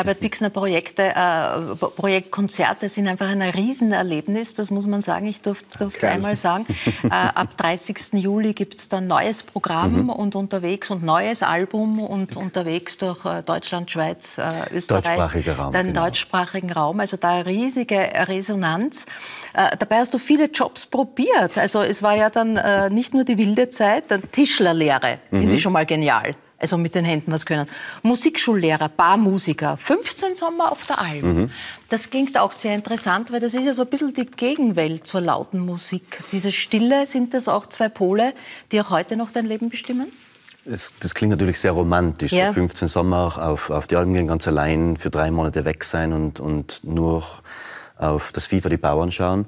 Herbert 0.07 0.21
Pixner 0.21 0.49
Projekte, 0.49 1.03
äh, 1.03 1.75
Projektkonzerte 1.75 2.87
sind 2.87 3.09
einfach 3.09 3.27
ein 3.27 3.41
Riesenerlebnis, 3.41 4.53
das 4.53 4.71
muss 4.71 4.87
man 4.87 5.01
sagen. 5.01 5.27
Ich 5.27 5.41
durfte 5.41 5.91
es 5.93 6.03
einmal 6.05 6.35
sagen. 6.37 6.65
Äh, 7.03 7.09
ab 7.09 7.55
30. 7.57 8.13
Juli 8.13 8.53
gibt 8.53 8.75
es 8.79 8.89
dann 8.89 9.07
neues 9.07 9.43
Programm 9.43 10.03
mhm. 10.03 10.09
und 10.09 10.35
unterwegs 10.35 10.89
und 10.89 11.03
neues 11.03 11.41
Album 11.41 12.01
und 12.01 12.35
unterwegs 12.35 12.97
durch 12.97 13.23
äh, 13.23 13.43
Deutschland, 13.43 13.89
Schweiz, 13.91 14.37
äh, 14.37 14.75
Österreich. 14.75 15.03
Deutschsprachiger 15.03 15.55
Raum. 15.57 15.73
Den 15.73 15.87
genau. 15.87 16.05
deutschsprachigen 16.05 16.71
Raum. 16.71 16.99
Also 16.99 17.15
da 17.17 17.41
riesige 17.41 17.97
Resonanz. 18.27 19.05
Äh, 19.53 19.77
dabei 19.77 19.97
hast 19.97 20.13
du 20.13 20.17
viele 20.17 20.45
Jobs 20.45 20.85
probiert. 20.85 21.57
Also 21.57 21.81
es 21.81 22.03
war 22.03 22.15
ja 22.15 22.29
dann 22.29 22.57
äh, 22.57 22.89
nicht 22.89 23.13
nur 23.13 23.23
die 23.23 23.37
wilde 23.37 23.69
Zeit, 23.69 24.05
dann 24.09 24.23
Tischlerlehre, 24.31 25.19
mhm. 25.31 25.39
finde 25.39 25.55
ich 25.55 25.61
schon 25.61 25.73
mal 25.73 25.85
genial 25.85 26.35
also 26.59 26.77
mit 26.77 26.95
den 26.95 27.05
Händen 27.05 27.31
was 27.31 27.45
können. 27.45 27.67
Musikschullehrer, 28.03 28.89
Barmusiker, 28.89 29.77
15 29.77 30.35
Sommer 30.35 30.71
auf 30.71 30.85
der 30.85 30.99
Alm. 30.99 31.21
Mhm. 31.21 31.51
Das 31.89 32.09
klingt 32.09 32.37
auch 32.37 32.51
sehr 32.51 32.75
interessant, 32.75 33.31
weil 33.31 33.39
das 33.39 33.53
ist 33.53 33.63
ja 33.63 33.73
so 33.73 33.83
ein 33.83 33.87
bisschen 33.87 34.13
die 34.13 34.25
Gegenwelt 34.25 35.07
zur 35.07 35.21
lauten 35.21 35.59
Musik. 35.59 36.19
Diese 36.31 36.51
Stille, 36.51 37.05
sind 37.05 37.33
das 37.33 37.47
auch 37.47 37.67
zwei 37.67 37.89
Pole, 37.89 38.33
die 38.71 38.81
auch 38.81 38.89
heute 38.89 39.15
noch 39.15 39.31
dein 39.31 39.45
Leben 39.45 39.69
bestimmen? 39.69 40.11
Das, 40.65 40.93
das 40.99 41.15
klingt 41.15 41.31
natürlich 41.31 41.59
sehr 41.59 41.71
romantisch. 41.71 42.33
Ja. 42.33 42.47
So 42.47 42.53
15 42.53 42.87
Sommer 42.89 43.37
auf, 43.37 43.69
auf 43.69 43.87
die 43.87 43.95
Alm 43.95 44.13
gehen, 44.13 44.27
ganz 44.27 44.47
allein, 44.47 44.97
für 44.97 45.09
drei 45.09 45.31
Monate 45.31 45.63
weg 45.63 45.83
sein 45.83 46.11
und, 46.11 46.39
und 46.39 46.81
nur 46.83 47.23
auf 47.97 48.31
das 48.31 48.47
Vieh 48.47 48.61
für 48.61 48.69
die 48.69 48.77
Bauern 48.77 49.11
schauen. 49.11 49.45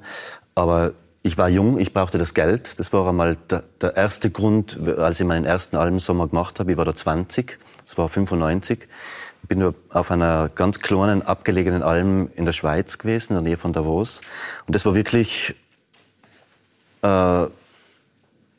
Aber 0.54 0.92
ich 1.22 1.36
war 1.36 1.48
jung, 1.48 1.78
ich 1.78 1.92
brauchte 1.92 2.18
das 2.18 2.32
Geld. 2.32 2.78
Das 2.78 2.92
war 2.92 3.06
einmal 3.06 3.36
der, 3.50 3.62
der, 3.80 3.96
erste 3.96 4.30
Grund, 4.30 4.78
als 4.98 5.20
ich 5.20 5.26
meinen 5.26 5.44
ersten 5.44 5.76
Almsommer 5.76 6.28
gemacht 6.28 6.58
habe. 6.60 6.72
Ich 6.72 6.78
war 6.78 6.84
da 6.86 6.94
20, 6.94 7.58
das 7.84 7.98
war 7.98 8.08
95. 8.08 8.88
Ich 9.42 9.48
bin 9.48 9.58
nur 9.58 9.74
auf 9.90 10.10
einer 10.10 10.48
ganz 10.48 10.80
kleinen, 10.80 11.22
abgelegenen 11.22 11.82
Alm 11.82 12.30
in 12.36 12.46
der 12.46 12.52
Schweiz 12.52 12.98
gewesen, 12.98 13.32
in 13.32 13.42
der 13.42 13.50
Nähe 13.50 13.56
von 13.58 13.72
Davos. 13.72 14.22
Und 14.66 14.74
das 14.74 14.86
war 14.86 14.94
wirklich 14.94 15.54
äh, 17.02 17.46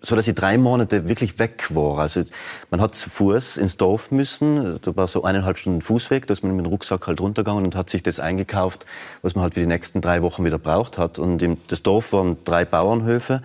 so 0.01 0.15
dass 0.15 0.27
ich 0.27 0.33
drei 0.33 0.57
Monate 0.57 1.07
wirklich 1.07 1.37
weg 1.37 1.67
war. 1.69 1.99
Also 1.99 2.23
man 2.71 2.81
hat 2.81 2.95
zu 2.95 3.09
Fuß 3.09 3.57
ins 3.57 3.77
Dorf 3.77 4.09
müssen. 4.09 4.79
Da 4.81 4.95
war 4.95 5.07
so 5.07 5.23
eineinhalb 5.23 5.59
Stunden 5.59 5.81
Fußweg. 5.81 6.25
Da 6.25 6.33
ist 6.33 6.43
man 6.43 6.55
mit 6.55 6.65
dem 6.65 6.69
Rucksack 6.69 7.05
halt 7.05 7.21
runtergegangen 7.21 7.63
und 7.63 7.75
hat 7.75 7.91
sich 7.91 8.01
das 8.01 8.19
eingekauft, 8.19 8.87
was 9.21 9.35
man 9.35 9.43
halt 9.43 9.53
für 9.53 9.59
die 9.59 9.67
nächsten 9.67 10.01
drei 10.01 10.23
Wochen 10.23 10.43
wieder 10.43 10.57
braucht 10.57 10.97
hat. 10.97 11.19
Und 11.19 11.43
im, 11.43 11.57
das 11.67 11.83
Dorf 11.83 12.13
waren 12.13 12.37
drei 12.45 12.65
Bauernhöfe, 12.65 13.43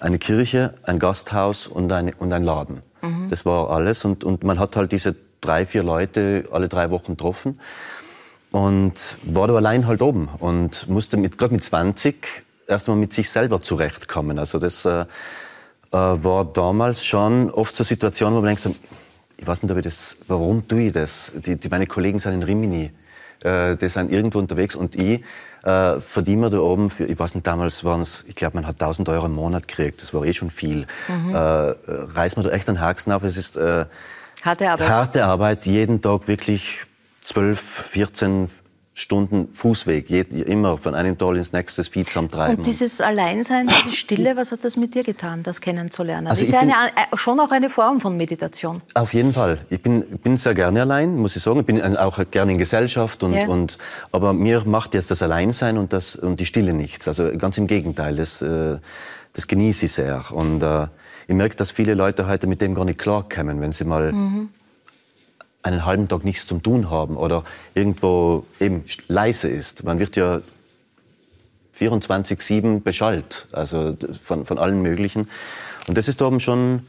eine 0.00 0.18
Kirche, 0.18 0.74
ein 0.82 0.98
Gasthaus 0.98 1.66
und, 1.66 1.92
eine, 1.92 2.14
und 2.18 2.32
ein 2.32 2.42
Laden. 2.42 2.80
Mhm. 3.02 3.28
Das 3.28 3.44
war 3.44 3.70
alles. 3.70 4.04
Und, 4.06 4.24
und 4.24 4.44
man 4.44 4.58
hat 4.58 4.76
halt 4.76 4.92
diese 4.92 5.14
drei, 5.42 5.66
vier 5.66 5.82
Leute 5.82 6.44
alle 6.50 6.68
drei 6.68 6.90
Wochen 6.90 7.12
getroffen. 7.12 7.60
Und 8.50 9.18
war 9.24 9.46
da 9.46 9.54
allein 9.54 9.86
halt 9.86 10.00
oben 10.00 10.30
und 10.38 10.88
musste 10.88 11.18
mit, 11.18 11.36
gerade 11.36 11.52
mit 11.52 11.62
20 11.62 12.44
erst 12.66 12.88
einmal 12.88 13.00
mit 13.00 13.12
sich 13.12 13.28
selber 13.28 13.60
zurechtkommen. 13.60 14.38
Also 14.38 14.58
das, 14.58 14.86
äh, 14.86 15.04
war 15.90 16.44
damals 16.44 17.04
schon 17.04 17.50
oft 17.50 17.74
so 17.74 17.84
Situation, 17.84 18.32
wo 18.32 18.40
man 18.40 18.54
denkt, 18.54 18.68
ich 19.38 19.46
weiß 19.46 19.62
nicht, 19.62 19.70
ob 19.70 19.78
ich 19.78 19.84
das, 19.84 20.16
warum 20.26 20.66
tue 20.66 20.82
ich 20.82 20.92
das? 20.92 21.32
Die, 21.34 21.56
die 21.56 21.68
meine 21.68 21.86
Kollegen 21.86 22.18
sind 22.18 22.34
in 22.34 22.42
Rimini, 22.42 22.90
äh, 23.44 23.76
die 23.76 23.88
sind 23.88 24.12
irgendwo 24.12 24.38
unterwegs 24.38 24.74
und 24.74 24.96
ich 24.96 25.22
äh, 25.62 26.00
verdiene 26.00 26.42
mir 26.42 26.50
da 26.50 26.58
oben, 26.58 26.90
für, 26.90 27.04
ich 27.04 27.18
weiß 27.18 27.34
nicht, 27.34 27.46
damals 27.46 27.84
waren 27.84 28.00
es, 28.00 28.24
ich 28.26 28.34
glaube, 28.34 28.56
man 28.56 28.66
hat 28.66 28.80
1000 28.80 29.08
Euro 29.08 29.26
im 29.26 29.34
Monat 29.34 29.68
gekriegt, 29.68 30.02
das 30.02 30.12
war 30.12 30.24
eh 30.24 30.32
schon 30.32 30.50
viel. 30.50 30.86
Mhm. 31.08 31.34
Äh, 31.34 31.36
reißt 31.36 32.36
man 32.36 32.46
da 32.46 32.52
echt 32.52 32.68
einen 32.68 32.80
Haxen 32.80 33.12
auf, 33.12 33.22
es 33.22 33.36
ist 33.36 33.56
äh, 33.56 33.86
harte 34.42 34.70
Arbeit. 34.70 34.88
harte 34.88 35.24
Arbeit, 35.24 35.66
jeden 35.66 36.02
Tag 36.02 36.26
wirklich 36.26 36.80
12, 37.22 37.60
14, 37.60 38.50
Stunden 38.98 39.48
Fußweg, 39.52 40.10
immer 40.10 40.76
von 40.76 40.96
einem 40.96 41.16
Tal 41.16 41.36
ins 41.36 41.52
nächste 41.52 41.84
Vieh 41.84 42.04
zum 42.04 42.28
Treiben. 42.28 42.56
Und 42.56 42.66
dieses 42.66 43.00
Alleinsein, 43.00 43.70
diese 43.84 43.94
Stille, 43.94 44.36
was 44.36 44.50
hat 44.50 44.64
das 44.64 44.76
mit 44.76 44.96
dir 44.96 45.04
getan, 45.04 45.44
das 45.44 45.60
kennenzulernen? 45.60 46.26
Also 46.26 46.40
das 46.40 46.48
ist 46.48 46.52
ja 46.52 46.60
eine, 46.60 46.72
äh, 46.72 47.16
schon 47.16 47.38
auch 47.38 47.52
eine 47.52 47.70
Form 47.70 48.00
von 48.00 48.16
Meditation. 48.16 48.82
Auf 48.94 49.14
jeden 49.14 49.32
Fall. 49.32 49.58
Ich 49.70 49.80
bin, 49.80 50.02
bin 50.18 50.36
sehr 50.36 50.52
gerne 50.54 50.80
allein, 50.80 51.14
muss 51.14 51.36
ich 51.36 51.42
sagen. 51.44 51.60
Ich 51.60 51.66
bin 51.66 51.80
auch 51.96 52.18
gerne 52.32 52.50
in 52.50 52.58
Gesellschaft. 52.58 53.22
Und, 53.22 53.34
ja. 53.34 53.46
und, 53.46 53.78
aber 54.10 54.32
mir 54.32 54.64
macht 54.66 54.94
jetzt 54.94 55.12
das 55.12 55.22
Alleinsein 55.22 55.78
und, 55.78 55.92
das, 55.92 56.16
und 56.16 56.40
die 56.40 56.46
Stille 56.46 56.74
nichts. 56.74 57.06
Also 57.06 57.30
ganz 57.38 57.56
im 57.56 57.68
Gegenteil, 57.68 58.16
das, 58.16 58.42
äh, 58.42 58.78
das 59.32 59.46
genieße 59.46 59.86
ich 59.86 59.92
sehr. 59.92 60.24
Und 60.32 60.60
äh, 60.64 60.88
ich 61.28 61.36
merke, 61.36 61.54
dass 61.54 61.70
viele 61.70 61.94
Leute 61.94 62.26
heute 62.26 62.48
mit 62.48 62.60
dem 62.60 62.74
gar 62.74 62.84
nicht 62.84 62.98
klarkommen, 62.98 63.60
wenn 63.60 63.70
sie 63.70 63.84
mal 63.84 64.12
mhm 64.12 64.48
einen 65.62 65.84
halben 65.84 66.08
Tag 66.08 66.24
nichts 66.24 66.46
zum 66.46 66.62
Tun 66.62 66.90
haben 66.90 67.16
oder 67.16 67.44
irgendwo 67.74 68.44
eben 68.60 68.84
leise 69.08 69.48
ist. 69.48 69.84
Man 69.84 69.98
wird 69.98 70.16
ja 70.16 70.40
24-7 71.78 72.80
beschallt, 72.80 73.48
also 73.52 73.96
von, 74.22 74.44
von 74.44 74.58
allen 74.58 74.82
möglichen. 74.82 75.28
Und 75.86 75.98
das 75.98 76.08
ist 76.08 76.20
oben 76.22 76.40
schon, 76.40 76.86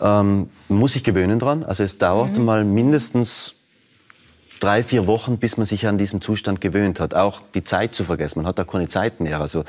ähm, 0.00 0.50
muss 0.68 0.94
sich 0.94 1.04
gewöhnen 1.04 1.38
dran. 1.38 1.64
Also 1.64 1.84
es 1.84 1.98
dauert 1.98 2.36
mhm. 2.36 2.44
mal 2.44 2.64
mindestens 2.64 3.54
drei, 4.60 4.82
vier 4.82 5.06
Wochen, 5.06 5.38
bis 5.38 5.56
man 5.56 5.66
sich 5.66 5.86
an 5.86 5.98
diesen 5.98 6.20
Zustand 6.20 6.60
gewöhnt 6.60 7.00
hat. 7.00 7.14
Auch 7.14 7.42
die 7.54 7.64
Zeit 7.64 7.94
zu 7.94 8.04
vergessen. 8.04 8.40
Man 8.40 8.46
hat 8.46 8.58
da 8.58 8.64
keine 8.64 8.88
Zeit 8.88 9.20
mehr. 9.20 9.40
Also 9.40 9.64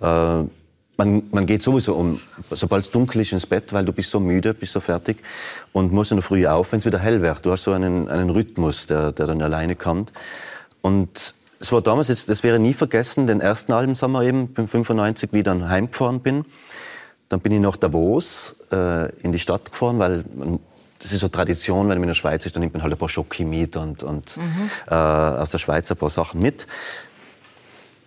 äh, 0.00 0.44
man, 1.00 1.22
man 1.30 1.46
geht 1.46 1.62
sowieso 1.62 1.94
um, 1.94 2.20
sobald 2.50 2.84
es 2.84 2.90
dunkel 2.90 3.22
ist, 3.22 3.32
ins 3.32 3.46
Bett, 3.46 3.72
weil 3.72 3.86
du 3.86 3.92
bist 3.92 4.10
so 4.10 4.20
müde, 4.20 4.52
bist 4.52 4.72
so 4.72 4.80
fertig 4.80 5.22
und 5.72 5.92
musst 5.92 6.10
in 6.12 6.18
der 6.18 6.22
Früh 6.22 6.46
auf, 6.46 6.72
wenn 6.72 6.80
es 6.80 6.84
wieder 6.84 6.98
hell 6.98 7.22
wird. 7.22 7.46
Du 7.46 7.52
hast 7.52 7.64
so 7.64 7.72
einen, 7.72 8.08
einen 8.08 8.28
Rhythmus, 8.28 8.86
der, 8.86 9.12
der 9.12 9.26
dann 9.26 9.40
alleine 9.40 9.76
kommt. 9.76 10.12
Und 10.82 11.34
es 11.58 11.72
war 11.72 11.80
damals, 11.80 12.08
jetzt, 12.08 12.28
das 12.28 12.42
wäre 12.42 12.58
nie 12.58 12.74
vergessen, 12.74 13.26
den 13.26 13.40
ersten 13.40 13.72
Albensommer 13.72 14.24
eben, 14.24 14.48
bin 14.48 14.66
95 14.66 15.32
wieder 15.32 15.68
heimgefahren 15.68 16.20
bin. 16.20 16.44
Dann 17.30 17.40
bin 17.40 17.52
ich 17.52 17.60
nach 17.60 17.78
Davos 17.78 18.56
äh, 18.70 19.10
in 19.22 19.32
die 19.32 19.38
Stadt 19.38 19.72
gefahren, 19.72 19.98
weil 19.98 20.24
man 20.36 20.58
das 20.98 21.12
ist 21.12 21.20
so 21.20 21.28
Tradition, 21.28 21.88
wenn 21.88 21.96
man 21.96 22.02
in 22.02 22.08
der 22.08 22.14
Schweiz 22.14 22.44
ist, 22.44 22.54
dann 22.54 22.60
nimmt 22.60 22.74
man 22.74 22.82
halt 22.82 22.92
ein 22.92 22.98
paar 22.98 23.08
Schoki 23.08 23.46
mit 23.46 23.74
und, 23.74 24.02
und 24.02 24.36
mhm. 24.36 24.70
äh, 24.86 24.94
aus 24.94 25.48
der 25.48 25.56
Schweiz 25.56 25.90
ein 25.90 25.96
paar 25.96 26.10
Sachen 26.10 26.42
mit. 26.42 26.66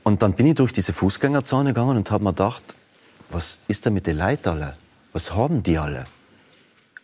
Und 0.03 0.21
dann 0.21 0.33
bin 0.33 0.45
ich 0.45 0.53
durch 0.53 0.73
diese 0.73 0.93
Fußgängerzone 0.93 1.71
gegangen 1.71 1.97
und 1.97 2.11
habe 2.11 2.23
mir 2.23 2.31
gedacht, 2.31 2.75
was 3.33 3.59
ist 3.67 3.85
denn 3.85 3.93
mit 3.93 4.07
den 4.07 4.17
Leuten 4.17 4.49
alle? 4.49 4.77
Was 5.11 5.33
haben 5.33 5.63
die 5.63 5.77
alle? 5.77 6.07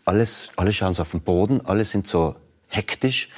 Alles, 0.05 0.51
alle 0.55 0.73
schauen 0.73 0.97
auf 0.97 1.11
den 1.11 1.21
Boden, 1.21 1.61
alle 1.65 1.85
sind 1.85 2.07
so 2.07 2.35
hektisch 2.67 3.29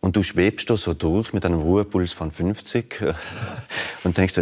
und 0.00 0.16
du 0.16 0.22
schwebst 0.22 0.68
da 0.70 0.76
so 0.76 0.94
durch 0.94 1.32
mit 1.32 1.44
einem 1.44 1.60
Ruhepuls 1.60 2.12
von 2.12 2.30
50 2.30 3.04
und 4.04 4.18
denkst, 4.18 4.34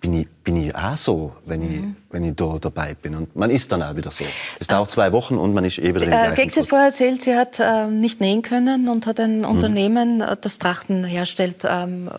bin 0.00 0.14
ich, 0.14 0.28
ich 0.76 0.82
auch 0.82 0.96
so, 0.96 1.32
wenn, 1.46 1.60
mhm. 1.60 1.96
ich, 2.08 2.12
wenn 2.12 2.24
ich 2.24 2.36
da 2.36 2.58
dabei 2.60 2.94
bin. 2.94 3.14
Und 3.14 3.34
man 3.36 3.50
ist 3.50 3.70
dann 3.72 3.82
auch 3.82 3.96
wieder 3.96 4.10
so. 4.10 4.24
Es 4.58 4.66
dauert 4.66 4.90
zwei 4.90 5.12
Wochen 5.12 5.36
und 5.36 5.54
man 5.54 5.64
ist 5.64 5.78
eh 5.78 5.94
wieder 5.94 6.06
im 6.06 6.12
äh, 6.12 6.34
Gex 6.34 6.56
hat 6.56 6.66
vorher 6.66 6.88
erzählt, 6.88 7.22
sie 7.22 7.34
hat 7.34 7.60
äh, 7.60 7.86
nicht 7.86 8.20
nähen 8.20 8.42
können 8.42 8.88
und 8.88 9.06
hat 9.06 9.20
ein 9.20 9.38
mhm. 9.38 9.44
Unternehmen, 9.44 10.20
äh, 10.20 10.36
das 10.40 10.58
Trachten 10.58 11.04
herstellt, 11.04 11.64
ähm, 11.64 12.10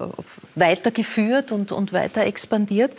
weitergeführt 0.55 1.51
und, 1.51 1.71
und 1.71 1.93
weiter 1.93 2.25
expandiert. 2.25 2.93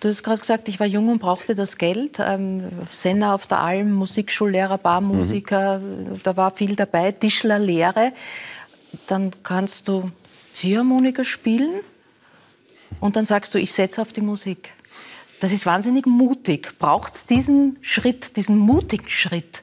Du 0.00 0.08
hast 0.08 0.22
gerade 0.22 0.40
gesagt, 0.40 0.68
ich 0.68 0.80
war 0.80 0.86
jung 0.86 1.08
und 1.08 1.18
brauchte 1.18 1.54
das 1.54 1.78
Geld. 1.78 2.18
Ähm, 2.18 2.64
Senna 2.90 3.34
auf 3.34 3.46
der 3.46 3.60
Alm, 3.60 3.92
Musikschullehrer, 3.92 4.78
Barmusiker, 4.78 5.78
mhm. 5.78 6.20
da 6.22 6.36
war 6.36 6.50
viel 6.50 6.76
dabei, 6.76 7.12
Tischlerlehre. 7.12 8.12
Dann 9.06 9.30
kannst 9.42 9.88
du 9.88 10.10
Ziehharmonika 10.52 11.24
spielen 11.24 11.80
und 13.00 13.16
dann 13.16 13.24
sagst 13.24 13.54
du, 13.54 13.58
ich 13.58 13.72
setze 13.72 14.00
auf 14.00 14.12
die 14.12 14.20
Musik. 14.20 14.70
Das 15.40 15.52
ist 15.52 15.66
wahnsinnig 15.66 16.06
mutig. 16.06 16.78
Braucht 16.78 17.14
es 17.14 17.26
diesen 17.26 17.76
Schritt, 17.80 18.36
diesen 18.36 18.58
mutigen 18.58 19.08
Schritt? 19.08 19.62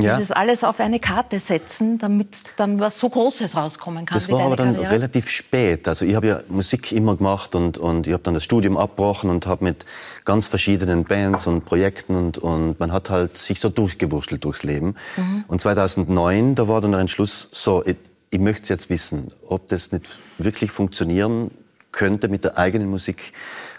Ja. 0.00 0.16
Dieses 0.16 0.30
alles 0.30 0.62
auf 0.62 0.78
eine 0.78 1.00
Karte 1.00 1.40
setzen, 1.40 1.98
damit 1.98 2.28
dann 2.56 2.78
was 2.78 3.00
so 3.00 3.08
Großes 3.08 3.56
rauskommen 3.56 4.06
kann. 4.06 4.16
Das 4.16 4.30
war 4.30 4.42
aber 4.42 4.54
dann 4.54 4.74
Karriere. 4.74 4.92
relativ 4.92 5.28
spät. 5.28 5.88
Also 5.88 6.04
ich 6.04 6.14
habe 6.14 6.28
ja 6.28 6.40
Musik 6.48 6.92
immer 6.92 7.16
gemacht 7.16 7.56
und, 7.56 7.78
und 7.78 8.06
ich 8.06 8.12
habe 8.12 8.22
dann 8.22 8.34
das 8.34 8.44
Studium 8.44 8.76
abgebrochen 8.76 9.28
und 9.28 9.46
habe 9.46 9.64
mit 9.64 9.84
ganz 10.24 10.46
verschiedenen 10.46 11.02
Bands 11.02 11.48
und 11.48 11.64
Projekten 11.64 12.14
und, 12.14 12.38
und 12.38 12.78
man 12.78 12.92
hat 12.92 13.10
halt 13.10 13.38
sich 13.38 13.58
so 13.58 13.70
durchgewurschtelt 13.70 14.44
durchs 14.44 14.62
Leben. 14.62 14.94
Mhm. 15.16 15.44
Und 15.48 15.60
2009, 15.60 16.54
da 16.54 16.68
war 16.68 16.80
dann 16.80 16.92
der 16.92 17.00
Entschluss, 17.00 17.48
so, 17.50 17.84
ich, 17.84 17.96
ich 18.30 18.38
möchte 18.38 18.72
jetzt 18.72 18.90
wissen, 18.90 19.32
ob 19.48 19.66
das 19.66 19.90
nicht 19.90 20.06
wirklich 20.38 20.70
funktionieren 20.70 21.50
könnte, 21.90 22.28
mit 22.28 22.44
der 22.44 22.56
eigenen 22.56 22.88
Musik 22.88 23.32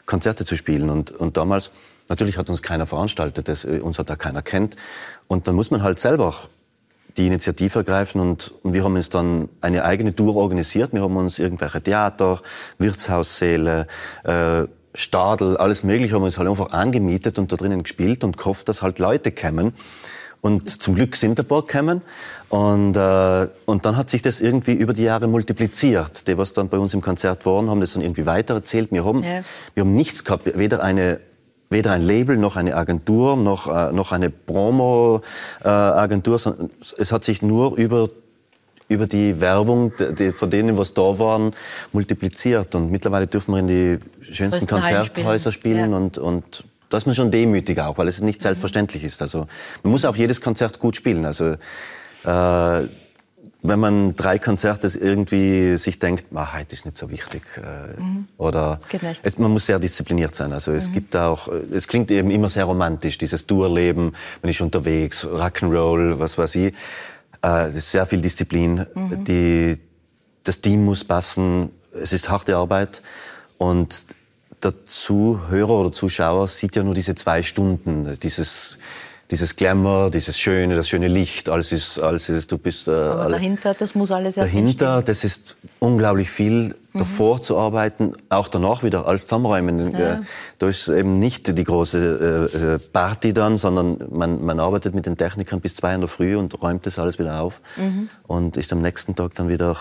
Konzerte 0.09 0.43
zu 0.43 0.57
spielen. 0.57 0.89
Und, 0.89 1.11
und 1.11 1.37
damals, 1.37 1.71
natürlich 2.09 2.37
hat 2.37 2.49
uns 2.49 2.63
keiner 2.63 2.87
veranstaltet, 2.87 3.47
das, 3.47 3.63
äh, 3.63 3.79
uns 3.79 3.99
hat 3.99 4.09
da 4.09 4.15
keiner 4.15 4.41
kennt. 4.41 4.75
Und 5.27 5.47
dann 5.47 5.55
muss 5.55 5.71
man 5.71 5.83
halt 5.83 5.99
selber 5.99 6.33
die 7.17 7.27
Initiative 7.27 7.79
ergreifen 7.79 8.21
und, 8.21 8.53
und 8.63 8.73
wir 8.73 8.83
haben 8.83 8.95
uns 8.95 9.09
dann 9.09 9.49
eine 9.61 9.83
eigene 9.83 10.15
Tour 10.15 10.35
organisiert. 10.35 10.93
Wir 10.93 11.01
haben 11.01 11.15
uns 11.15 11.39
irgendwelche 11.39 11.81
Theater, 11.81 12.41
Wirtshaussäle, 12.77 13.87
äh, 14.23 14.65
Stadel, 14.95 15.57
alles 15.57 15.83
Mögliche 15.83 16.15
haben 16.15 16.23
wir 16.23 16.25
uns 16.25 16.39
halt 16.39 16.49
einfach 16.49 16.71
angemietet 16.71 17.37
und 17.37 17.51
da 17.51 17.55
drinnen 17.55 17.83
gespielt 17.83 18.23
und 18.23 18.37
gehofft, 18.37 18.67
dass 18.67 18.81
halt 18.81 18.97
Leute 18.97 19.31
kommen. 19.31 19.73
Und 20.41 20.81
zum 20.81 20.95
Glück 20.95 21.17
sind 21.17 21.37
ein 21.39 21.45
paar 21.45 21.63
gekommen. 21.63 22.01
Und, 22.47 22.95
äh, 22.95 23.47
und 23.65 23.85
dann 23.85 23.97
hat 23.97 24.09
sich 24.09 24.21
das 24.21 24.39
irgendwie 24.39 24.71
über 24.73 24.93
die 24.93 25.03
Jahre 25.03 25.27
multipliziert. 25.27 26.25
Die, 26.27 26.37
was 26.37 26.53
dann 26.53 26.69
bei 26.69 26.77
uns 26.77 26.93
im 26.93 27.01
Konzert 27.01 27.45
waren, 27.45 27.69
haben 27.69 27.81
das 27.81 27.91
dann 27.93 28.01
irgendwie 28.01 28.25
weitererzählt. 28.25 28.89
Wir 28.91 29.03
haben, 29.03 29.21
ja. 29.23 29.41
wir 29.73 29.81
haben 29.81 29.95
nichts 29.95 30.23
gehabt, 30.23 30.57
weder 30.57 30.81
eine 30.81 31.19
weder 31.71 31.91
ein 31.91 32.01
Label 32.01 32.35
noch 32.35 32.55
eine 32.55 32.75
Agentur 32.75 33.37
noch, 33.37 33.67
äh, 33.67 33.91
noch 33.91 34.11
eine 34.11 34.31
Promo-Agentur. 34.31 36.35
Äh, 36.35 36.39
es 36.97 37.11
hat 37.11 37.23
sich 37.23 37.43
nur 37.43 37.77
über 37.77 38.09
über 38.89 39.07
die 39.07 39.39
Werbung 39.39 39.93
die, 40.17 40.31
von 40.31 40.49
denen, 40.49 40.77
was 40.77 40.95
da 40.95 41.19
waren, 41.19 41.53
multipliziert. 41.93 42.73
Und 42.73 42.91
mittlerweile 42.91 43.27
dürfen 43.27 43.53
wir 43.53 43.59
in 43.59 43.67
die 43.67 43.99
schönsten 44.33 44.65
Konzerthäuser 44.65 45.51
spielen, 45.51 45.91
ja. 45.91 45.97
und, 45.97 46.17
und 46.17 46.63
da 46.89 46.97
ist 46.97 47.05
man 47.05 47.15
schon 47.15 47.31
demütig 47.31 47.79
auch, 47.79 47.97
weil 47.97 48.07
es 48.07 48.21
nicht 48.21 48.41
selbstverständlich 48.41 49.03
ist. 49.03 49.21
Also 49.21 49.47
man 49.83 49.91
muss 49.91 50.05
auch 50.05 50.15
jedes 50.15 50.41
Konzert 50.41 50.79
gut 50.79 50.95
spielen. 50.95 51.25
Also 51.25 51.55
äh, 52.23 52.87
wenn 53.61 53.79
man 53.79 54.15
drei 54.15 54.39
Konzerte 54.39 54.87
irgendwie 54.97 55.75
sich 55.77 55.99
denkt, 55.99 56.25
ah, 56.33 56.53
heute 56.57 56.73
ist 56.73 56.85
nicht 56.85 56.97
so 56.97 57.11
wichtig, 57.11 57.43
äh, 57.57 57.99
mhm. 58.01 58.27
oder 58.37 58.79
es, 59.21 59.37
man 59.37 59.51
muss 59.51 59.65
sehr 59.65 59.79
diszipliniert 59.79 60.33
sein. 60.33 60.53
Also 60.53 60.71
es 60.71 60.87
mhm. 60.87 60.93
gibt 60.93 61.15
auch, 61.15 61.49
es 61.71 61.87
klingt 61.87 62.09
eben 62.09 62.31
immer 62.31 62.47
sehr 62.49 62.65
romantisch, 62.65 63.17
dieses 63.17 63.45
Tourleben, 63.45 64.13
man 64.41 64.49
ist 64.49 64.61
unterwegs, 64.61 65.25
Rock'n'Roll, 65.25 66.19
was 66.19 66.37
weiß 66.37 66.55
ich. 66.55 66.73
Äh, 67.43 67.67
es 67.67 67.75
ist 67.75 67.91
sehr 67.91 68.05
viel 68.05 68.21
Disziplin. 68.21 68.85
Mhm. 68.95 69.23
Die, 69.25 69.77
das 70.43 70.61
Team 70.61 70.85
muss 70.85 71.03
passen. 71.03 71.69
Es 71.91 72.13
ist 72.13 72.29
harte 72.29 72.55
Arbeit 72.55 73.01
und 73.57 74.05
der 74.63 74.85
Zuhörer 74.85 75.71
oder 75.71 75.91
Zuschauer 75.91 76.47
sieht 76.47 76.75
ja 76.75 76.83
nur 76.83 76.93
diese 76.93 77.15
zwei 77.15 77.43
Stunden, 77.43 78.17
dieses 78.21 78.77
dieses 79.31 79.55
Glamour, 79.55 80.09
dieses 80.09 80.39
Schöne, 80.39 80.75
das 80.75 80.89
schöne 80.89 81.07
Licht, 81.07 81.49
alles 81.49 81.71
ist, 81.71 81.99
alles 81.99 82.29
ist, 82.29 82.51
du 82.51 82.57
bist. 82.57 82.87
Äh, 82.87 82.91
Aber 82.91 83.29
dahinter, 83.29 83.75
das 83.75 83.93
muss 83.93 84.11
alles 84.11 84.37
erst 84.37 84.51
Dahinter, 84.51 84.95
entstehen. 84.95 85.05
das 85.05 85.23
ist 85.23 85.57
unglaublich 85.77 86.31
viel, 86.31 86.73
mhm. 86.93 86.99
davor 86.99 87.39
zu 87.39 87.57
arbeiten, 87.57 88.13
auch 88.29 88.47
danach 88.47 88.81
wieder 88.81 89.07
alles 89.07 89.27
zusammenräumen. 89.27 89.93
Ja. 89.93 90.21
Da 90.57 90.67
ist 90.67 90.87
eben 90.87 91.19
nicht 91.19 91.55
die 91.55 91.63
große 91.63 92.49
äh, 92.53 92.57
äh, 92.57 92.79
Party 92.79 93.31
dann, 93.31 93.57
sondern 93.57 94.03
man, 94.09 94.43
man 94.43 94.59
arbeitet 94.59 94.95
mit 94.95 95.05
den 95.05 95.15
Technikern 95.15 95.61
bis 95.61 95.75
zwei 95.75 95.93
in 95.93 96.01
der 96.01 96.09
Früh 96.09 96.35
und 96.35 96.59
räumt 96.61 96.87
das 96.87 96.97
alles 96.97 97.19
wieder 97.19 97.39
auf 97.39 97.61
mhm. 97.77 98.09
und 98.25 98.57
ist 98.57 98.73
am 98.73 98.81
nächsten 98.81 99.15
Tag 99.15 99.35
dann 99.35 99.47
wieder 99.47 99.77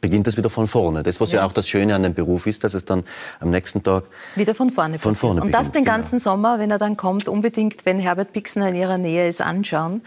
beginnt 0.00 0.26
das 0.26 0.36
wieder 0.36 0.50
von 0.50 0.66
vorne. 0.66 1.02
Das, 1.02 1.20
was 1.20 1.32
ja. 1.32 1.40
ja. 1.40 1.46
auch 1.46 1.52
das 1.52 1.68
Schöne 1.68 1.94
an 1.94 2.02
dem 2.02 2.14
Beruf 2.14 2.46
ist, 2.46 2.64
dass 2.64 2.74
es 2.74 2.84
dann 2.84 3.04
am 3.40 3.50
nächsten 3.50 3.82
Tag 3.82 4.04
wieder 4.34 4.54
von 4.54 4.70
vorne 4.70 4.98
von 4.98 5.14
vorne 5.14 5.42
Und 5.42 5.52
das 5.52 5.72
den 5.72 5.84
ganzen 5.84 6.18
genau. 6.18 6.32
Sommer, 6.32 6.58
wenn 6.58 6.70
er 6.70 6.78
dann 6.78 6.96
kommt, 6.96 7.28
unbedingt, 7.28 7.86
wenn 7.86 7.98
Herbert 7.98 8.32
Pixner 8.32 8.68
in 8.68 8.76
ihrer 8.76 8.98
Nähe 8.98 9.28
ist, 9.28 9.40
anschauen. 9.40 10.02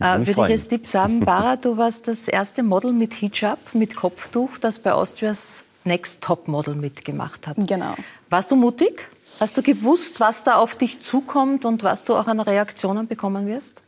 Äh, 0.00 0.18
würde 0.18 0.30
ich 0.30 0.38
als 0.38 0.68
Tipp 0.68 0.86
sagen, 0.86 1.20
Bara, 1.24 1.56
du 1.56 1.76
warst 1.76 2.08
das 2.08 2.28
erste 2.28 2.62
Model 2.62 2.92
mit 2.92 3.14
Hijab, 3.14 3.58
mit 3.72 3.96
Kopftuch, 3.96 4.58
das 4.58 4.78
bei 4.78 4.92
Austrias 4.92 5.64
Next 5.84 6.22
Top 6.22 6.48
Model 6.48 6.74
mitgemacht 6.74 7.46
hat. 7.46 7.56
Genau. 7.66 7.94
Warst 8.30 8.50
du 8.50 8.56
mutig? 8.56 9.08
Hast 9.40 9.56
du 9.56 9.62
gewusst, 9.62 10.20
was 10.20 10.44
da 10.44 10.56
auf 10.56 10.74
dich 10.74 11.00
zukommt 11.00 11.64
und 11.64 11.82
was 11.82 12.04
du 12.04 12.14
auch 12.14 12.26
an 12.26 12.38
Reaktionen 12.38 13.08
bekommen 13.08 13.46
wirst? 13.46 13.82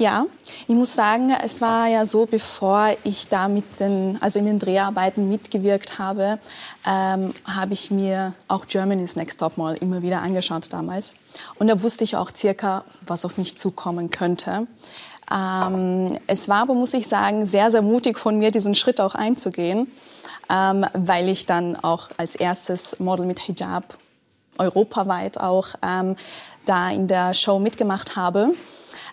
Ja, 0.00 0.24
ich 0.66 0.74
muss 0.74 0.94
sagen, 0.94 1.30
es 1.44 1.60
war 1.60 1.86
ja 1.86 2.06
so, 2.06 2.24
bevor 2.24 2.96
ich 3.04 3.28
da 3.28 3.48
mit 3.48 3.80
den, 3.80 4.16
also 4.22 4.38
in 4.38 4.46
den 4.46 4.58
Dreharbeiten 4.58 5.28
mitgewirkt 5.28 5.98
habe, 5.98 6.38
ähm, 6.86 7.34
habe 7.44 7.74
ich 7.74 7.90
mir 7.90 8.32
auch 8.48 8.66
Germany's 8.66 9.14
Next 9.14 9.40
Top 9.40 9.58
Model 9.58 9.76
immer 9.82 10.00
wieder 10.00 10.22
angeschaut 10.22 10.72
damals. 10.72 11.16
Und 11.58 11.68
da 11.68 11.82
wusste 11.82 12.04
ich 12.04 12.16
auch 12.16 12.30
circa, 12.34 12.84
was 13.02 13.26
auf 13.26 13.36
mich 13.36 13.58
zukommen 13.58 14.08
könnte. 14.08 14.66
Ähm, 15.30 16.18
es 16.26 16.48
war 16.48 16.62
aber, 16.62 16.72
muss 16.72 16.94
ich 16.94 17.06
sagen, 17.06 17.44
sehr, 17.44 17.70
sehr 17.70 17.82
mutig 17.82 18.18
von 18.18 18.38
mir, 18.38 18.50
diesen 18.50 18.74
Schritt 18.74 19.02
auch 19.02 19.14
einzugehen, 19.14 19.86
ähm, 20.48 20.86
weil 20.94 21.28
ich 21.28 21.44
dann 21.44 21.76
auch 21.76 22.08
als 22.16 22.36
erstes 22.36 23.00
Model 23.00 23.26
mit 23.26 23.40
Hijab 23.40 23.98
europaweit 24.56 25.38
auch 25.38 25.74
ähm, 25.82 26.16
da 26.64 26.88
in 26.88 27.06
der 27.06 27.34
Show 27.34 27.58
mitgemacht 27.58 28.16
habe. 28.16 28.54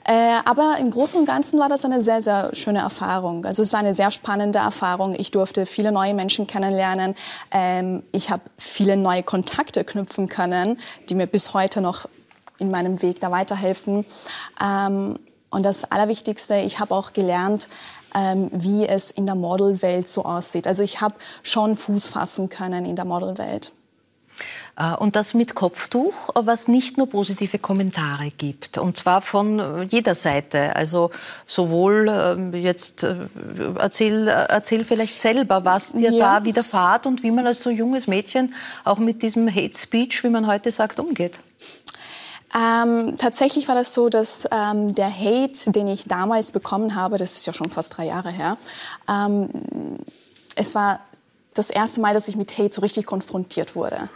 Äh, 0.08 0.40
aber 0.46 0.78
im 0.80 0.90
Großen 0.90 1.20
und 1.20 1.26
Ganzen 1.26 1.60
war 1.60 1.68
das 1.68 1.84
eine 1.84 2.02
sehr, 2.02 2.22
sehr 2.22 2.56
schöne 2.56 2.80
Erfahrung. 2.80 3.44
Also 3.46 3.62
es 3.62 3.74
war 3.74 3.82
eine 3.82 3.94
sehr 3.94 4.10
spannende 4.10 4.60
Erfahrung. 4.60 5.14
Ich 5.18 5.32
durfte 5.32 5.66
viele 5.66 5.92
neue 5.92 6.14
Menschen 6.14 6.48
kennenlernen. 6.48 7.14
Ähm, 7.52 8.04
ich 8.14 8.30
habe 8.30 8.44
viele 8.58 8.96
neue 8.96 9.22
Kontakte 9.22 9.84
knüpfen 9.84 10.30
können, 10.30 10.80
die 11.10 11.16
mir 11.16 11.28
bis 11.28 11.54
heute 11.54 11.82
noch 11.82 12.08
in 12.58 12.72
meinem 12.72 13.02
Weg 13.02 13.20
da 13.20 13.32
weiterhelfen. 13.32 14.06
Ähm, 14.64 15.20
und 15.50 15.64
das 15.64 15.92
Allerwichtigste, 15.92 16.56
ich 16.56 16.80
habe 16.80 16.96
auch 16.96 17.12
gelernt, 17.12 17.68
ähm, 18.16 18.48
wie 18.54 18.88
es 18.88 19.12
in 19.12 19.26
der 19.26 19.36
Modelwelt 19.36 20.10
so 20.10 20.24
aussieht. 20.24 20.68
Also 20.68 20.84
ich 20.84 21.02
habe 21.02 21.16
schon 21.44 21.76
Fuß 21.76 22.08
fassen 22.08 22.48
können 22.48 22.86
in 22.86 22.96
der 22.96 23.06
Modelwelt. 23.06 23.74
Äh, 24.78 24.96
und 24.96 25.16
das 25.16 25.34
mit 25.34 25.56
Kopftuch, 25.56 26.30
was 26.36 26.68
nicht 26.68 26.98
nur 26.98 27.10
positive 27.10 27.60
Kommentare 27.60 28.32
gibt. 28.38 28.78
Und 28.78 28.98
zwar 28.98 29.22
von 29.22 29.60
äh, 29.60 29.84
jeder 29.84 30.16
Seite. 30.16 30.76
Also 30.76 31.12
sowohl 31.46 32.08
ähm, 32.10 32.54
jetzt, 32.54 33.04
äh, 33.04 33.16
erzähl, 33.78 34.28
erzähl 34.28 34.84
vielleicht 34.84 35.20
selber, 35.20 35.66
was 35.66 35.94
dir 35.94 36.12
yes. 36.12 36.20
da 36.20 36.46
widerfahrt 36.46 37.08
und 37.08 37.24
wie 37.24 37.32
man 37.32 37.48
als 37.48 37.62
so 37.62 37.70
junges 37.70 38.08
Mädchen 38.08 38.54
auch 38.84 38.98
mit 38.98 39.22
diesem 39.22 39.50
Hate 39.54 39.78
Speech, 39.78 40.24
wie 40.24 40.30
man 40.30 40.48
heute 40.48 40.72
sagt, 40.72 41.00
umgeht. 41.00 41.40
Ähm, 42.56 43.16
tatsächlich 43.18 43.68
war 43.68 43.76
das 43.76 43.94
so, 43.94 44.10
dass 44.10 44.46
ähm, 44.52 44.94
der 44.96 45.12
Hate, 45.14 45.72
den 45.72 45.88
ich 45.88 46.06
damals 46.06 46.52
bekommen 46.52 46.96
habe, 46.96 47.18
das 47.18 47.36
ist 47.36 47.46
ja 47.46 47.52
schon 47.52 47.70
fast 47.70 47.98
drei 47.98 48.06
Jahre 48.06 48.32
her, 48.32 48.58
ähm, 49.10 49.50
es 50.56 50.74
war 50.74 51.02
das 51.54 51.70
erste 51.70 52.02
Mal, 52.02 52.14
dass 52.14 52.28
ich 52.28 52.36
mit 52.36 52.58
Hate 52.58 52.74
so 52.74 52.82
richtig 52.82 53.06
konfrontiert 53.06 53.76
wurde. 53.76 54.10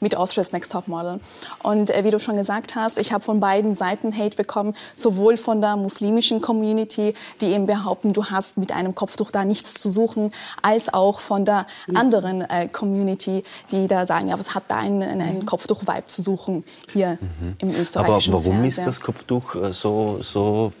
Mit 0.00 0.16
Austria's 0.16 0.52
Next 0.52 0.72
Top 0.72 0.88
Model. 0.88 1.20
Und 1.62 1.90
äh, 1.90 2.04
wie 2.04 2.10
du 2.10 2.18
schon 2.18 2.36
gesagt 2.36 2.74
hast, 2.74 2.98
ich 2.98 3.12
habe 3.12 3.24
von 3.24 3.40
beiden 3.40 3.74
Seiten 3.74 4.16
Hate 4.16 4.36
bekommen, 4.36 4.74
sowohl 4.94 5.36
von 5.36 5.60
der 5.60 5.76
muslimischen 5.76 6.40
Community, 6.40 7.14
die 7.40 7.46
eben 7.46 7.66
behaupten, 7.66 8.12
du 8.12 8.26
hast 8.26 8.58
mit 8.58 8.72
einem 8.72 8.94
Kopftuch 8.94 9.30
da 9.30 9.44
nichts 9.44 9.74
zu 9.74 9.90
suchen, 9.90 10.32
als 10.62 10.92
auch 10.92 11.20
von 11.20 11.44
der 11.44 11.66
mhm. 11.86 11.96
anderen 11.96 12.40
äh, 12.42 12.68
Community, 12.68 13.42
die 13.70 13.86
da 13.86 14.06
sagen, 14.06 14.28
ja, 14.28 14.38
was 14.38 14.54
hat 14.54 14.64
da 14.68 14.76
ein, 14.76 15.02
ein 15.02 15.38
mhm. 15.38 15.46
Kopftuch-Vibe 15.46 16.06
zu 16.06 16.22
suchen 16.22 16.64
hier 16.92 17.18
mhm. 17.40 17.56
im 17.58 17.74
österreichischen 17.74 18.34
Aber 18.34 18.44
warum 18.44 18.60
Fernseher. 18.60 18.86
ist 18.86 18.86
das 18.86 19.00
Kopftuch 19.00 19.54
äh, 19.54 19.72
so, 19.72 20.18
so 20.20 20.72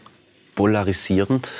polarisierend? 0.54 1.50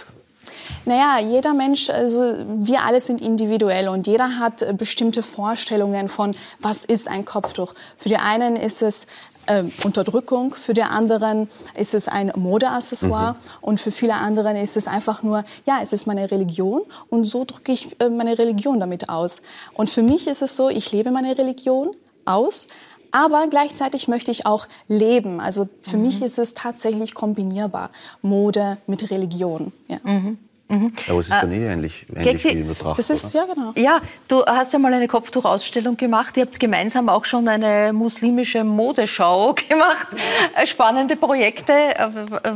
Naja, 0.84 1.18
jeder 1.20 1.54
Mensch, 1.54 1.90
also 1.90 2.34
wir 2.46 2.82
alle 2.82 3.00
sind 3.00 3.20
individuell 3.20 3.88
und 3.88 4.06
jeder 4.06 4.38
hat 4.38 4.62
äh, 4.62 4.72
bestimmte 4.76 5.22
Vorstellungen 5.22 6.08
von, 6.08 6.32
was 6.60 6.84
ist 6.84 7.08
ein 7.08 7.24
Kopftuch. 7.24 7.74
Für 7.96 8.08
die 8.08 8.16
einen 8.16 8.56
ist 8.56 8.82
es 8.82 9.06
äh, 9.46 9.64
Unterdrückung, 9.84 10.54
für 10.54 10.74
die 10.74 10.82
anderen 10.82 11.48
ist 11.76 11.94
es 11.94 12.08
ein 12.08 12.32
Modeaccessoire 12.36 13.32
mhm. 13.32 13.38
und 13.60 13.80
für 13.80 13.90
viele 13.90 14.14
anderen 14.14 14.56
ist 14.56 14.76
es 14.76 14.86
einfach 14.86 15.22
nur, 15.22 15.44
ja, 15.66 15.80
es 15.82 15.92
ist 15.92 16.06
meine 16.06 16.30
Religion 16.30 16.82
und 17.10 17.24
so 17.24 17.44
drücke 17.44 17.72
ich 17.72 18.00
äh, 18.00 18.08
meine 18.08 18.38
Religion 18.38 18.80
damit 18.80 19.08
aus. 19.08 19.42
Und 19.74 19.90
für 19.90 20.02
mich 20.02 20.26
ist 20.26 20.42
es 20.42 20.56
so, 20.56 20.68
ich 20.68 20.92
lebe 20.92 21.10
meine 21.10 21.36
Religion 21.36 21.94
aus, 22.24 22.68
aber 23.14 23.46
gleichzeitig 23.48 24.08
möchte 24.08 24.30
ich 24.30 24.44
auch 24.44 24.66
leben. 24.88 25.40
Also 25.40 25.68
für 25.82 25.96
mhm. 25.96 26.02
mich 26.02 26.22
ist 26.22 26.38
es 26.38 26.54
tatsächlich 26.54 27.14
kombinierbar, 27.14 27.90
Mode 28.22 28.78
mit 28.86 29.10
Religion. 29.10 29.72
Ja. 29.88 29.98
Mhm. 30.02 30.38
Mhm. 30.68 30.92
Aber 31.08 31.18
es 31.18 31.28
ist 31.28 31.32
dann 31.32 31.52
äh, 31.52 31.58
eh 31.58 31.66
ähnlich, 31.66 32.06
ähnlich 32.14 32.44
wie 32.44 32.62
betrachtet. 32.62 32.98
Das 32.98 33.10
ist, 33.10 33.34
ja, 33.34 33.44
genau. 33.44 33.72
Ja, 33.76 34.00
du 34.28 34.44
hast 34.46 34.72
ja 34.72 34.78
mal 34.78 34.94
eine 34.94 35.08
Kopftuchausstellung 35.08 35.96
gemacht. 35.96 36.36
Ihr 36.36 36.44
habt 36.44 36.58
gemeinsam 36.58 37.08
auch 37.10 37.24
schon 37.26 37.46
eine 37.48 37.92
muslimische 37.92 38.64
Modeschau 38.64 39.54
gemacht. 39.68 40.08
Äh, 40.54 40.66
spannende 40.66 41.16
Projekte. 41.16 41.72
Äh, 41.72 42.08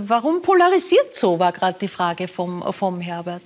warum 0.07 0.41
polarisiert 0.41 1.15
so, 1.15 1.39
war 1.39 1.53
gerade 1.53 1.79
die 1.79 1.89
Frage 1.89 2.29
vom, 2.29 2.65
vom 2.73 3.01
Herbert. 3.01 3.43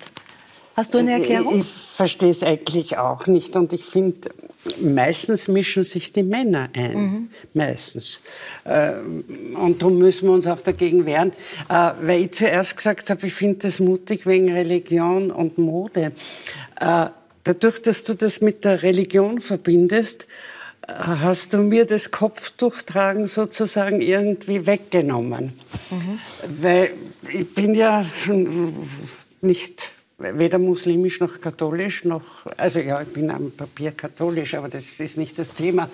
Hast 0.77 0.95
du 0.95 0.99
eine 0.99 1.13
Erklärung? 1.13 1.55
Ich, 1.55 1.61
ich 1.61 1.67
verstehe 1.67 2.31
es 2.31 2.43
eigentlich 2.43 2.97
auch 2.97 3.27
nicht. 3.27 3.57
Und 3.57 3.73
ich 3.73 3.85
finde, 3.85 4.31
meistens 4.81 5.49
mischen 5.49 5.85
sich 5.85 6.13
die 6.13 6.23
Männer 6.23 6.69
ein. 6.75 6.95
Mhm. 6.95 7.31
Meistens. 7.55 8.23
Äh, 8.65 8.93
und 9.55 9.83
darum 9.83 9.99
müssen 9.99 10.29
wir 10.29 10.33
uns 10.33 10.47
auch 10.47 10.63
dagegen 10.63 11.07
wehren. 11.07 11.33
Äh, 11.69 11.93
weil 12.01 12.23
ich 12.23 12.33
zuerst 12.33 12.77
gesagt 12.77 13.11
habe, 13.11 13.27
ich 13.27 13.35
finde 13.35 13.59
das 13.61 13.81
mutig 13.81 14.27
wegen 14.27 14.53
Religion 14.53 15.31
und 15.31 15.59
Mode. 15.59 16.13
Äh, 16.81 17.07
dadurch, 17.45 17.83
dass 17.83 18.05
du 18.05 18.15
das 18.15 18.41
mit 18.41 18.65
der 18.65 18.83
Religion 18.83 19.41
verbindest, 19.41 20.27
hast 20.89 21.55
du 21.55 21.59
mir 21.59 21.87
das 21.87 22.11
Kopftuchtragen 22.11 23.29
sozusagen 23.29 24.01
irgendwie 24.01 24.67
weggenommen. 24.67 25.53
Mhm. 25.91 26.19
Weil 26.61 26.91
ich 27.31 27.55
bin 27.55 27.75
ja 27.75 28.05
nicht 29.41 29.93
weder 30.23 30.59
muslimisch 30.59 31.21
noch 31.21 31.41
katholisch 31.41 32.05
noch, 32.05 32.47
also 32.57 32.81
ja, 32.81 33.01
ich 33.03 33.09
bin 33.09 33.31
am 33.31 33.51
Papier 33.51 33.93
katholisch, 33.93 34.55
aber 34.55 34.69
das 34.69 35.01
ist 35.01 35.19
nicht 35.19 35.39
das 35.39 35.55
Thema. 35.55 35.89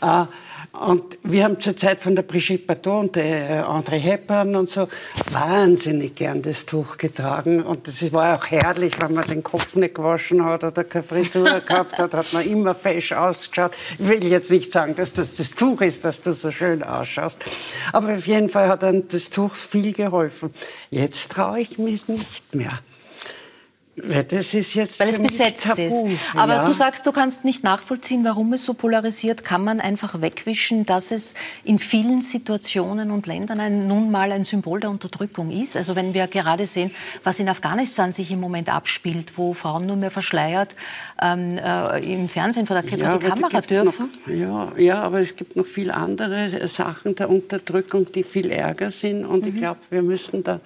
Äh, 0.00 0.24
und 0.72 1.18
wir 1.24 1.44
haben 1.44 1.58
zur 1.58 1.76
Zeit 1.76 2.00
von 2.00 2.14
der 2.14 2.22
Brigitte 2.22 2.64
Bardot 2.64 3.00
und 3.00 3.16
der 3.16 3.66
André 3.68 3.98
Hepburn 3.98 4.54
und 4.54 4.68
so 4.68 4.88
wahnsinnig 5.32 6.14
gern 6.14 6.42
das 6.42 6.64
Tuch 6.64 6.96
getragen. 6.96 7.62
Und 7.62 7.88
das 7.88 8.12
war 8.12 8.36
auch 8.36 8.46
herrlich, 8.46 8.92
wenn 9.00 9.14
man 9.14 9.26
den 9.26 9.42
Kopf 9.42 9.74
nicht 9.74 9.96
gewaschen 9.96 10.44
hat 10.44 10.62
oder 10.62 10.84
keine 10.84 11.02
Frisur 11.02 11.60
gehabt 11.66 11.98
hat, 11.98 12.14
hat 12.14 12.32
man 12.32 12.46
immer 12.46 12.74
fesch 12.76 13.12
ausgeschaut. 13.12 13.72
Ich 13.98 14.08
will 14.08 14.24
jetzt 14.24 14.50
nicht 14.50 14.70
sagen, 14.70 14.94
dass 14.94 15.12
das 15.12 15.36
das 15.36 15.50
Tuch 15.56 15.80
ist, 15.80 16.04
dass 16.04 16.22
du 16.22 16.32
so 16.32 16.52
schön 16.52 16.84
ausschaust. 16.84 17.44
Aber 17.92 18.14
auf 18.14 18.26
jeden 18.26 18.48
Fall 18.48 18.68
hat 18.68 18.84
dann 18.84 19.08
das 19.08 19.30
Tuch 19.30 19.54
viel 19.54 19.92
geholfen. 19.92 20.54
Jetzt 20.90 21.32
traue 21.32 21.60
ich 21.60 21.78
mich 21.78 22.06
nicht 22.06 22.54
mehr. 22.54 22.78
Das 24.28 24.54
ist 24.54 24.74
jetzt 24.74 25.00
Weil 25.00 25.10
es 25.10 25.18
besetzt 25.18 25.64
Tabu. 25.64 25.82
ist. 25.82 26.04
Aber 26.34 26.56
ja. 26.56 26.64
du 26.64 26.72
sagst, 26.72 27.06
du 27.06 27.12
kannst 27.12 27.44
nicht 27.44 27.64
nachvollziehen, 27.64 28.24
warum 28.24 28.52
es 28.52 28.64
so 28.64 28.74
polarisiert. 28.74 29.44
Kann 29.44 29.64
man 29.64 29.80
einfach 29.80 30.20
wegwischen, 30.20 30.86
dass 30.86 31.10
es 31.10 31.34
in 31.64 31.78
vielen 31.78 32.22
Situationen 32.22 33.10
und 33.10 33.26
Ländern 33.26 33.60
ein, 33.60 33.86
nun 33.86 34.10
mal 34.10 34.32
ein 34.32 34.44
Symbol 34.44 34.80
der 34.80 34.90
Unterdrückung 34.90 35.50
ist? 35.50 35.76
Also 35.76 35.96
wenn 35.96 36.14
wir 36.14 36.26
gerade 36.26 36.66
sehen, 36.66 36.90
was 37.24 37.40
in 37.40 37.48
Afghanistan 37.48 38.12
sich 38.12 38.30
im 38.30 38.40
Moment 38.40 38.68
abspielt, 38.68 39.32
wo 39.36 39.54
Frauen 39.54 39.86
nur 39.86 39.96
mehr 39.96 40.10
verschleiert 40.10 40.74
ähm, 41.22 41.58
äh, 41.58 42.12
im 42.12 42.28
Fernsehen 42.28 42.66
vor 42.66 42.80
der, 42.80 42.90
ja, 42.98 43.10
vor 43.10 43.18
der 43.18 43.30
Kamera 43.30 43.60
dürfen. 43.60 44.10
Noch, 44.26 44.34
ja, 44.34 44.72
ja, 44.76 45.02
aber 45.02 45.20
es 45.20 45.36
gibt 45.36 45.56
noch 45.56 45.66
viel 45.66 45.90
andere 45.90 46.68
Sachen 46.68 47.14
der 47.14 47.30
Unterdrückung, 47.30 48.10
die 48.12 48.22
viel 48.22 48.50
ärger 48.50 48.90
sind. 48.90 49.24
Und 49.24 49.44
mhm. 49.44 49.48
ich 49.48 49.56
glaube, 49.56 49.80
wir 49.90 50.02
müssen 50.02 50.44
da 50.44 50.60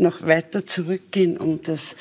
noch 0.00 0.22
weiter 0.22 0.66
zurückgehen, 0.66 1.36
um 1.36 1.60
das 1.62 1.94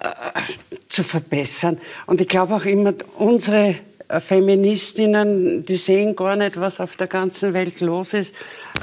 äh, 0.00 0.40
zu 0.88 1.02
verbessern. 1.02 1.78
Und 2.06 2.20
ich 2.20 2.28
glaube 2.28 2.54
auch 2.54 2.64
immer, 2.64 2.94
unsere 3.16 3.76
äh, 4.08 4.20
Feministinnen, 4.20 5.64
die 5.64 5.76
sehen 5.76 6.14
gar 6.14 6.36
nicht, 6.36 6.60
was 6.60 6.80
auf 6.80 6.96
der 6.96 7.06
ganzen 7.06 7.54
Welt 7.54 7.80
los 7.80 8.14
ist, 8.14 8.34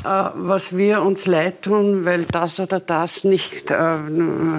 äh, 0.03 0.07
was 0.35 0.75
wir 0.75 1.01
uns 1.01 1.25
leid 1.25 1.61
tun, 1.61 2.05
weil 2.05 2.25
das 2.25 2.59
oder 2.59 2.79
das 2.79 3.23
nicht 3.23 3.71
äh, 3.71 3.97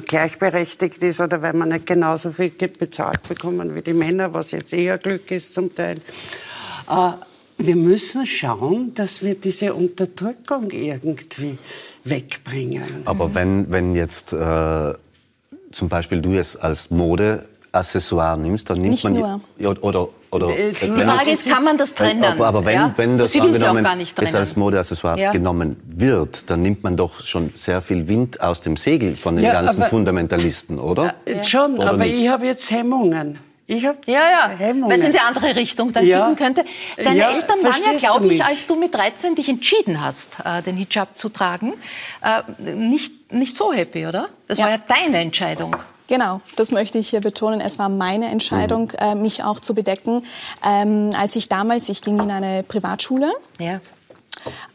gleichberechtigt 0.07 1.03
ist 1.03 1.21
oder 1.21 1.43
weil 1.43 1.53
man 1.53 1.69
nicht 1.71 1.87
genauso 1.87 2.31
viel 2.31 2.51
bezahlt 2.51 3.23
bekommen 3.29 3.75
wie 3.75 3.83
die 3.83 3.93
Männer, 3.93 4.33
was 4.33 4.53
jetzt 4.53 4.73
eher 4.73 4.99
Glück 4.99 5.31
ist 5.31 5.55
zum 5.55 5.75
Teil. 5.75 5.99
Äh, 6.89 7.13
wir 7.57 7.77
müssen 7.77 8.27
schauen, 8.27 8.95
dass 8.95 9.23
wir 9.23 9.37
diese 9.37 9.75
Unterdrückung 9.75 10.71
irgendwie 10.71 11.57
wegbringen. 12.05 13.03
Aber 13.05 13.35
wenn, 13.35 13.71
wenn 13.71 13.95
jetzt 13.95 14.33
äh, 14.33 14.95
zum 15.73 15.89
Beispiel 15.89 16.21
du 16.21 16.35
es 16.35 16.57
als 16.57 16.91
Modeaccessoire 16.91 18.39
nimmst, 18.39 18.71
dann 18.71 18.79
nimmt 18.79 18.91
nicht 18.91 19.05
man 19.05 19.15
nur. 19.15 19.41
Ja, 19.59 19.71
oder 19.81 20.09
oder 20.35 20.49
die 20.49 20.75
Frage 20.75 21.31
ist, 21.31 21.49
kann 21.49 21.63
man 21.63 21.79
das 21.79 21.95
trennen? 21.95 22.25
Aber, 22.25 22.47
aber 22.49 22.65
wenn, 22.65 22.75
ja? 22.75 22.95
wenn 22.97 23.19
das 23.19 23.37
angenommen 23.37 23.87
es 24.21 24.35
als 24.35 24.57
Modeaccessoire 24.57 25.19
ja. 25.19 25.31
genommen 25.31 25.77
wird, 25.87 26.51
dann 26.51 26.61
nimmt 26.61 26.83
man 26.83 26.97
doch 26.97 27.21
schon 27.25 27.53
sehr 27.55 27.81
viel 27.83 28.09
Wind 28.09 28.41
aus 28.41 28.61
dem 28.61 28.77
Segel 28.77 29.17
von 29.17 29.37
den 29.37 29.45
ja, 29.45 29.53
ganzen 29.53 29.83
aber, 29.83 29.91
Fundamentalisten, 29.91 30.81
oder? 30.81 31.15
Ja. 31.29 31.43
Schon, 31.45 31.79
oder 31.79 31.91
aber 31.91 31.99
nicht? 31.99 32.19
ich 32.19 32.29
habe 32.29 32.47
jetzt 32.47 32.69
Hemmungen. 32.73 33.39
Ich 33.67 33.87
habe 33.87 33.99
ja, 34.07 34.31
ja, 34.31 34.49
Hemmungen. 34.49 34.91
weil 34.91 34.99
es 34.99 35.05
in 35.05 35.13
die 35.13 35.21
andere 35.21 35.57
Richtung 35.57 35.93
dann 35.93 36.05
ja. 36.05 36.21
kippen 36.21 36.37
könnte. 36.37 36.65
Deine 36.97 37.17
ja, 37.17 37.31
Eltern 37.31 37.63
waren 37.63 37.83
ja, 37.83 37.97
glaube 37.97 38.33
ich, 38.33 38.45
als 38.45 38.67
du 38.67 38.77
mit 38.77 38.95
13 38.95 39.35
dich 39.35 39.49
entschieden 39.49 40.05
hast, 40.05 40.37
äh, 40.45 40.63
den 40.63 40.77
Hijab 40.77 41.17
zu 41.17 41.31
tragen, 41.31 41.73
äh, 42.23 42.43
nicht, 42.59 43.33
nicht 43.33 43.57
so 43.57 43.73
happy, 43.73 44.07
oder? 44.07 44.29
Das 44.49 44.59
ja. 44.59 44.65
war 44.65 44.73
ja 44.73 44.79
deine 44.79 45.19
Entscheidung. 45.19 45.77
Genau, 46.07 46.43
das 46.57 46.71
möchte 46.71 46.99
ich 46.99 47.09
hier 47.09 47.23
betonen. 47.23 47.63
Es 47.63 47.79
war 47.79 47.89
meine 47.89 48.27
Entscheidung, 48.27 48.93
mhm. 48.93 48.99
äh, 48.99 49.15
mich 49.15 49.43
auch 49.43 49.59
zu 49.59 49.75
bedecken. 49.75 50.23
Ähm, 50.63 51.11
als 51.17 51.35
ich 51.35 51.49
damals, 51.49 51.89
ich 51.89 52.03
ging 52.03 52.21
in 52.21 52.31
eine 52.31 52.63
Privatschule. 52.63 53.33
Ja. 53.59 53.81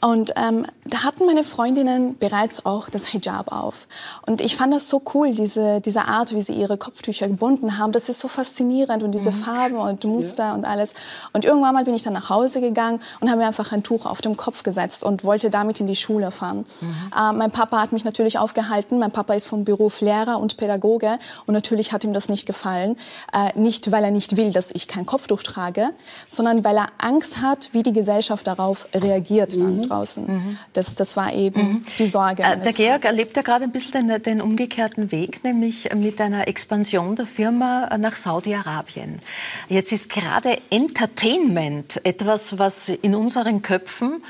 Und 0.02 0.34
ähm, 0.36 0.66
da 0.86 1.04
hatten 1.04 1.26
meine 1.26 1.44
Freundinnen 1.44 2.18
bereits 2.18 2.66
auch 2.66 2.90
das 2.90 3.06
Hijab 3.06 3.52
auf. 3.52 3.88
Und 4.26 4.42
ich 4.42 4.56
fand 4.56 4.74
das 4.74 4.90
so 4.90 5.02
cool, 5.14 5.34
diese, 5.34 5.82
diese 5.82 6.06
Art, 6.06 6.34
wie 6.34 6.42
sie 6.42 6.54
ihre 6.54 6.78
Kopftücher 6.78 7.28
gebunden 7.28 7.78
haben. 7.78 7.92
Das 7.92 8.10
ist 8.10 8.20
so 8.20 8.28
faszinierend 8.28 9.04
und 9.04 9.12
diese 9.12 9.32
mhm. 9.32 9.36
Farben 9.36 9.76
und 9.78 10.04
Muster 10.04 10.46
ja. 10.46 10.54
und 10.54 10.66
alles. 10.66 10.94
Und 11.34 11.46
irgendwann 11.46 11.74
mal 11.74 11.84
bin 11.84 11.94
ich 11.94 12.04
dann 12.04 12.14
nach 12.14 12.30
Hause 12.30 12.62
gegangen 12.62 13.02
und 13.20 13.30
habe 13.30 13.42
mir 13.42 13.48
einfach 13.48 13.72
ein 13.72 13.84
Tuch 13.84 14.06
auf 14.06 14.22
dem 14.22 14.38
Kopf 14.38 14.64
gesetzt 14.64 15.04
und 15.04 15.24
wollte 15.24 15.50
damit 15.50 15.80
in 15.80 15.88
die 15.88 15.96
Schule 15.96 16.32
fahren. 16.32 16.66
Mhm. 16.82 17.12
Äh, 17.16 17.34
mein 17.34 17.52
Papa 17.52 17.80
hat 17.80 17.92
mich 17.92 18.06
natürlich 18.06 18.38
aufgehalten. 18.40 19.00
Mein 19.00 19.12
Papa 19.12 19.34
ist 19.34 19.48
vom 19.48 19.66
Beruf 19.66 20.02
Lehrer 20.02 20.40
und 20.40 20.58
Pädagoge 20.58 21.20
und 21.46 21.54
natürlich 21.54 21.92
hat 21.92 22.04
ihm 22.04 22.14
das 22.14 22.30
nicht 22.30 22.46
gefallen. 22.46 22.98
Äh, 23.34 23.58
nicht, 23.60 23.92
weil 23.92 24.04
er 24.04 24.12
nicht 24.12 24.38
will, 24.38 24.52
dass 24.52 24.72
ich 24.72 24.88
kein 24.88 25.06
Kopftuch 25.06 25.44
trage, 25.44 25.90
sondern 26.28 26.64
weil 26.64 26.78
er 26.78 26.88
Angst 26.98 27.42
hat, 27.42 27.70
wie 27.74 27.84
die 27.84 27.94
Gesellschaft 27.94 28.48
darauf 28.48 28.88
reagiert 28.94 29.59
dann 29.60 29.78
mhm. 29.78 29.82
draußen. 29.84 30.26
Mhm. 30.28 30.58
Das, 30.74 30.96
das 30.96 31.16
war 31.18 31.34
eben 31.34 31.62
mhm. 31.62 31.82
die 31.98 32.08
Sorge. 32.08 32.44
Äh, 32.44 32.58
der 32.60 32.74
Georg 32.74 33.06
erlebt 33.06 33.36
ja 33.36 33.42
gerade 33.42 33.66
ein 33.66 33.72
bisschen 33.72 34.08
den, 34.08 34.24
den, 34.24 34.42
umgekehrten 34.42 35.12
Weg, 35.12 35.44
nämlich 35.44 35.94
mit 35.94 36.20
einer 36.22 36.48
Expansion 36.48 37.16
der 37.16 37.26
Firma 37.26 37.96
nach 37.98 38.16
Saudi-Arabien. 38.16 39.20
Jetzt 39.68 39.92
ist 39.92 40.10
gerade 40.10 40.58
Entertainment 40.70 42.02
etwas, 42.06 42.58
was 42.58 42.90
in 42.90 43.16
unseren 43.16 43.62
Köpfen 43.62 44.24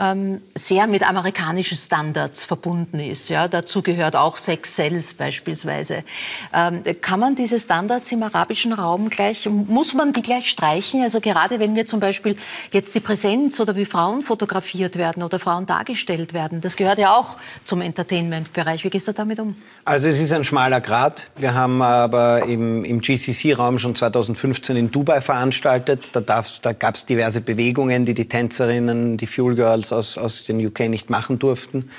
ähm, 0.00 0.40
sehr 0.54 0.86
mit 0.86 1.08
amerikanischen 1.08 1.76
Standards 1.76 2.44
verbunden 2.44 3.00
ist. 3.00 3.28
Ja, 3.28 3.48
dazu 3.48 3.82
gehört 3.82 4.16
auch 4.16 4.36
Sex 4.36 4.74
Cells 4.74 5.14
beispielsweise. 5.14 6.04
Ähm, 6.52 6.82
kann 7.00 7.20
man 7.20 7.34
diese 7.34 7.58
Standards 7.58 8.12
im 8.12 8.22
arabischen 8.22 8.72
Raum 8.72 9.10
gleich, 9.10 9.48
muss 9.48 9.94
man 9.94 10.12
die 10.12 10.22
gleich 10.22 10.48
streichen? 10.48 11.02
Also 11.02 11.20
gerade 11.20 11.60
wenn 11.60 11.74
wir 11.74 11.86
zum 11.86 12.00
Beispiel 12.00 12.36
jetzt 12.72 12.94
die 12.94 13.00
Präsenz 13.00 13.58
oder 13.60 13.76
wie 13.76 13.84
Frauen 13.84 14.22
fotografiert 14.22 14.96
werden 14.96 15.22
oder 15.22 15.38
Frauen 15.38 15.66
dargestellt 15.66 16.32
werden, 16.32 16.60
das 16.60 16.76
gehört 16.76 16.98
ja 16.98 17.16
auch 17.16 17.36
zum 17.64 17.80
Entertainment-Bereich. 17.80 18.84
Wie 18.84 18.90
gehst 18.90 19.08
du 19.08 19.12
damit 19.12 19.40
um? 19.40 19.56
Also 19.84 20.08
es 20.08 20.18
ist 20.18 20.32
ein 20.32 20.44
schmaler 20.44 20.80
Grad. 20.80 21.28
Wir 21.36 21.54
haben 21.54 21.80
aber 21.80 22.44
im, 22.44 22.84
im 22.84 23.00
GCC-Raum 23.00 23.78
schon 23.78 23.94
2015 23.94 24.76
in 24.76 24.90
Dubai 24.90 25.20
veranstaltet. 25.20 26.10
Da, 26.12 26.20
da 26.20 26.72
gab 26.72 26.96
es 26.96 27.04
diverse 27.04 27.40
Bewegungen, 27.40 28.04
die 28.04 28.14
die 28.14 28.28
Tänzerinnen, 28.28 29.16
die 29.16 29.26
Fuel 29.26 29.54
Girls 29.54 29.85
aus, 29.92 30.18
aus 30.18 30.44
den 30.44 30.64
UK 30.64 30.88
nicht 30.88 31.10
machen 31.10 31.38
durften. 31.38 31.90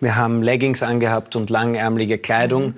Wir 0.00 0.16
haben 0.16 0.42
Leggings 0.42 0.82
angehabt 0.82 1.36
und 1.36 1.50
langärmelige 1.50 2.18
Kleidung. 2.18 2.66
Mhm. 2.66 2.74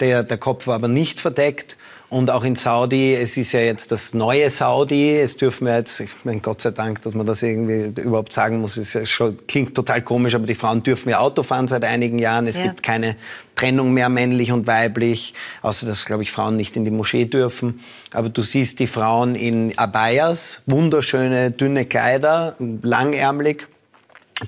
Der, 0.00 0.22
der 0.22 0.38
Kopf 0.38 0.66
war 0.66 0.74
aber 0.74 0.88
nicht 0.88 1.20
verdeckt. 1.20 1.76
Und 2.08 2.30
auch 2.30 2.44
in 2.44 2.54
Saudi, 2.54 3.14
es 3.14 3.36
ist 3.36 3.50
ja 3.50 3.60
jetzt 3.60 3.90
das 3.90 4.14
neue 4.14 4.48
Saudi, 4.48 5.16
es 5.16 5.36
dürfen 5.36 5.66
wir 5.66 5.76
jetzt, 5.76 5.98
ich 5.98 6.10
meine 6.22 6.38
Gott 6.40 6.62
sei 6.62 6.70
Dank, 6.70 7.02
dass 7.02 7.14
man 7.14 7.26
das 7.26 7.42
irgendwie 7.42 8.00
überhaupt 8.00 8.32
sagen 8.32 8.60
muss, 8.60 8.76
es 8.76 8.92
ja 8.92 9.04
schon, 9.04 9.36
klingt 9.48 9.74
total 9.74 10.02
komisch, 10.02 10.36
aber 10.36 10.46
die 10.46 10.54
Frauen 10.54 10.84
dürfen 10.84 11.08
ja 11.08 11.18
Auto 11.18 11.42
fahren 11.42 11.66
seit 11.66 11.84
einigen 11.84 12.20
Jahren. 12.20 12.46
Es 12.46 12.58
ja. 12.58 12.62
gibt 12.62 12.84
keine 12.84 13.16
Trennung 13.56 13.92
mehr 13.92 14.08
männlich 14.08 14.52
und 14.52 14.68
weiblich, 14.68 15.34
außer 15.62 15.84
dass, 15.84 16.06
glaube 16.06 16.22
ich, 16.22 16.30
Frauen 16.30 16.56
nicht 16.56 16.76
in 16.76 16.84
die 16.84 16.92
Moschee 16.92 17.24
dürfen. 17.24 17.80
Aber 18.12 18.28
du 18.28 18.40
siehst 18.40 18.78
die 18.78 18.86
Frauen 18.86 19.34
in 19.34 19.76
Abayas, 19.76 20.62
wunderschöne, 20.66 21.50
dünne 21.50 21.86
Kleider, 21.86 22.54
langärmlich. 22.82 23.66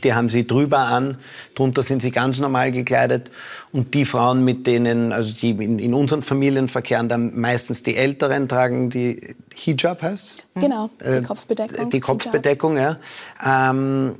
Die 0.04 0.12
haben 0.12 0.28
sie 0.28 0.46
drüber 0.46 0.80
an, 0.80 1.18
drunter 1.54 1.82
sind 1.82 2.02
sie 2.02 2.10
ganz 2.10 2.38
normal 2.38 2.72
gekleidet. 2.72 3.30
Und 3.70 3.92
die 3.94 4.04
Frauen, 4.04 4.44
mit 4.44 4.66
denen, 4.66 5.12
also 5.12 5.32
die 5.32 5.50
in, 5.50 5.78
in 5.78 5.92
unseren 5.92 6.22
Familien 6.22 6.68
verkehren, 6.68 7.08
dann 7.08 7.38
meistens 7.38 7.82
die 7.82 7.96
Älteren 7.96 8.48
tragen 8.48 8.88
die 8.88 9.34
Hijab 9.54 10.02
heißt 10.02 10.46
Genau, 10.54 10.88
die 11.00 11.04
äh, 11.04 11.22
Kopfbedeckung. 11.22 11.90
Die 11.90 12.00
Kopfbedeckung, 12.00 12.76
Hijab. 12.76 12.98
ja. 13.44 13.70
Ähm, 13.70 14.14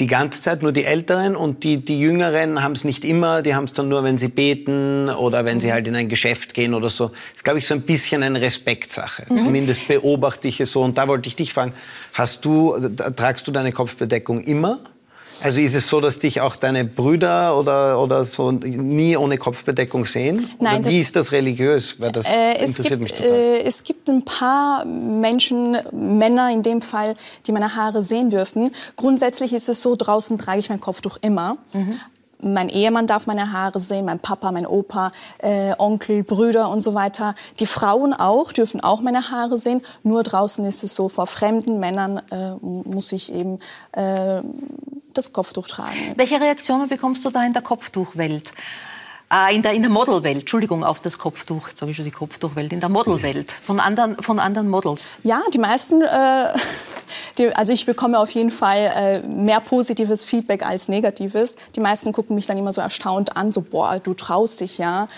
die 0.00 0.06
ganze 0.06 0.40
Zeit 0.40 0.62
nur 0.62 0.72
die 0.72 0.84
Älteren 0.84 1.36
und 1.36 1.62
die, 1.62 1.84
die 1.84 2.00
Jüngeren 2.00 2.62
haben 2.62 2.72
es 2.72 2.84
nicht 2.84 3.04
immer, 3.04 3.42
die 3.42 3.54
haben 3.54 3.64
es 3.64 3.74
dann 3.74 3.88
nur, 3.88 4.02
wenn 4.02 4.16
sie 4.16 4.28
beten 4.28 5.10
oder 5.10 5.44
wenn 5.44 5.60
sie 5.60 5.68
mhm. 5.68 5.72
halt 5.72 5.88
in 5.88 5.96
ein 5.96 6.08
Geschäft 6.08 6.54
gehen 6.54 6.74
oder 6.74 6.88
so. 6.88 7.08
Das 7.08 7.16
ist, 7.36 7.44
glaube 7.44 7.58
ich, 7.58 7.66
so 7.66 7.74
ein 7.74 7.82
bisschen 7.82 8.22
eine 8.22 8.40
Respektsache. 8.40 9.26
Mhm. 9.28 9.38
Zumindest 9.38 9.86
beobachte 9.86 10.48
ich 10.48 10.60
es 10.60 10.72
so. 10.72 10.82
Und 10.82 10.96
da 10.98 11.08
wollte 11.08 11.28
ich 11.28 11.36
dich 11.36 11.52
fragen, 11.52 11.74
hast 12.14 12.44
du, 12.44 12.76
tragst 13.16 13.46
du 13.46 13.52
deine 13.52 13.72
Kopfbedeckung 13.72 14.42
immer? 14.42 14.80
Also 15.42 15.60
ist 15.60 15.74
es 15.74 15.88
so, 15.88 16.00
dass 16.00 16.18
dich 16.18 16.40
auch 16.40 16.56
deine 16.56 16.84
Brüder 16.84 17.56
oder, 17.58 18.00
oder 18.00 18.24
so 18.24 18.50
nie 18.50 19.16
ohne 19.16 19.38
Kopfbedeckung 19.38 20.04
sehen? 20.04 20.50
Nein, 20.58 20.80
oder 20.80 20.90
wie 20.90 20.98
ist 20.98 21.16
das 21.16 21.32
religiös? 21.32 21.96
Weil 22.00 22.12
das 22.12 22.26
äh, 22.26 22.64
interessiert 22.64 22.88
gibt, 22.88 23.04
mich 23.04 23.12
total. 23.12 23.32
Äh, 23.32 23.62
es 23.62 23.84
gibt 23.84 24.08
ein 24.08 24.24
paar 24.24 24.84
Menschen, 24.84 25.76
Männer 25.92 26.50
in 26.52 26.62
dem 26.62 26.80
Fall, 26.80 27.14
die 27.46 27.52
meine 27.52 27.74
Haare 27.76 28.02
sehen 28.02 28.30
dürfen. 28.30 28.72
Grundsätzlich 28.96 29.52
ist 29.52 29.68
es 29.68 29.82
so, 29.82 29.94
draußen 29.96 30.38
trage 30.38 30.58
ich 30.58 30.68
mein 30.68 30.80
Kopftuch 30.80 31.18
immer. 31.20 31.58
Mhm 31.72 32.00
mein 32.40 32.68
Ehemann 32.68 33.06
darf 33.06 33.26
meine 33.26 33.52
Haare 33.52 33.80
sehen, 33.80 34.04
mein 34.04 34.20
Papa, 34.20 34.52
mein 34.52 34.66
Opa, 34.66 35.12
äh, 35.38 35.74
Onkel, 35.78 36.22
Brüder 36.22 36.68
und 36.68 36.80
so 36.80 36.94
weiter. 36.94 37.34
Die 37.60 37.66
Frauen 37.66 38.12
auch, 38.12 38.52
dürfen 38.52 38.82
auch 38.82 39.00
meine 39.00 39.30
Haare 39.30 39.58
sehen. 39.58 39.82
Nur 40.02 40.22
draußen 40.22 40.64
ist 40.64 40.82
es 40.84 40.94
so, 40.94 41.08
vor 41.08 41.26
fremden 41.26 41.80
Männern 41.80 42.22
äh, 42.30 42.52
muss 42.62 43.12
ich 43.12 43.32
eben 43.32 43.58
äh, 43.92 44.42
das 45.14 45.32
Kopftuch 45.32 45.66
tragen. 45.66 46.12
Welche 46.16 46.40
Reaktionen 46.40 46.88
bekommst 46.88 47.24
du 47.24 47.30
da 47.30 47.44
in 47.44 47.52
der 47.52 47.62
Kopftuchwelt? 47.62 48.52
Äh, 49.30 49.54
in 49.54 49.62
der, 49.62 49.72
in 49.72 49.82
der 49.82 49.90
Modelwelt, 49.90 50.40
Entschuldigung, 50.40 50.84
auf 50.84 51.00
das 51.00 51.18
Kopftuch, 51.18 51.68
jetzt 51.68 51.80
habe 51.82 51.90
ich 51.90 51.96
schon 51.96 52.06
die 52.06 52.10
Kopftuchwelt, 52.10 52.72
in 52.72 52.80
der 52.80 52.88
Modelwelt, 52.88 53.52
von 53.60 53.78
anderen, 53.78 54.16
von 54.22 54.38
anderen 54.38 54.68
Models. 54.68 55.16
Ja, 55.22 55.42
die 55.52 55.58
meisten, 55.58 56.00
äh, 56.00 56.54
die, 57.38 57.54
also 57.54 57.72
ich 57.72 57.84
bekomme 57.84 58.18
auf 58.18 58.30
jeden 58.30 58.50
Fall 58.50 58.92
äh, 58.94 59.18
mehr 59.20 59.60
positives 59.60 60.24
Feedback 60.24 60.64
als 60.64 60.88
negatives. 60.88 61.56
Die 61.76 61.80
meisten 61.80 62.12
gucken 62.12 62.36
mich 62.36 62.46
dann 62.46 62.56
immer 62.56 62.72
so 62.72 62.80
erstaunt 62.80 63.36
an, 63.36 63.52
so, 63.52 63.60
boah, 63.60 63.98
du 63.98 64.14
traust 64.14 64.60
dich 64.60 64.78
ja, 64.78 65.08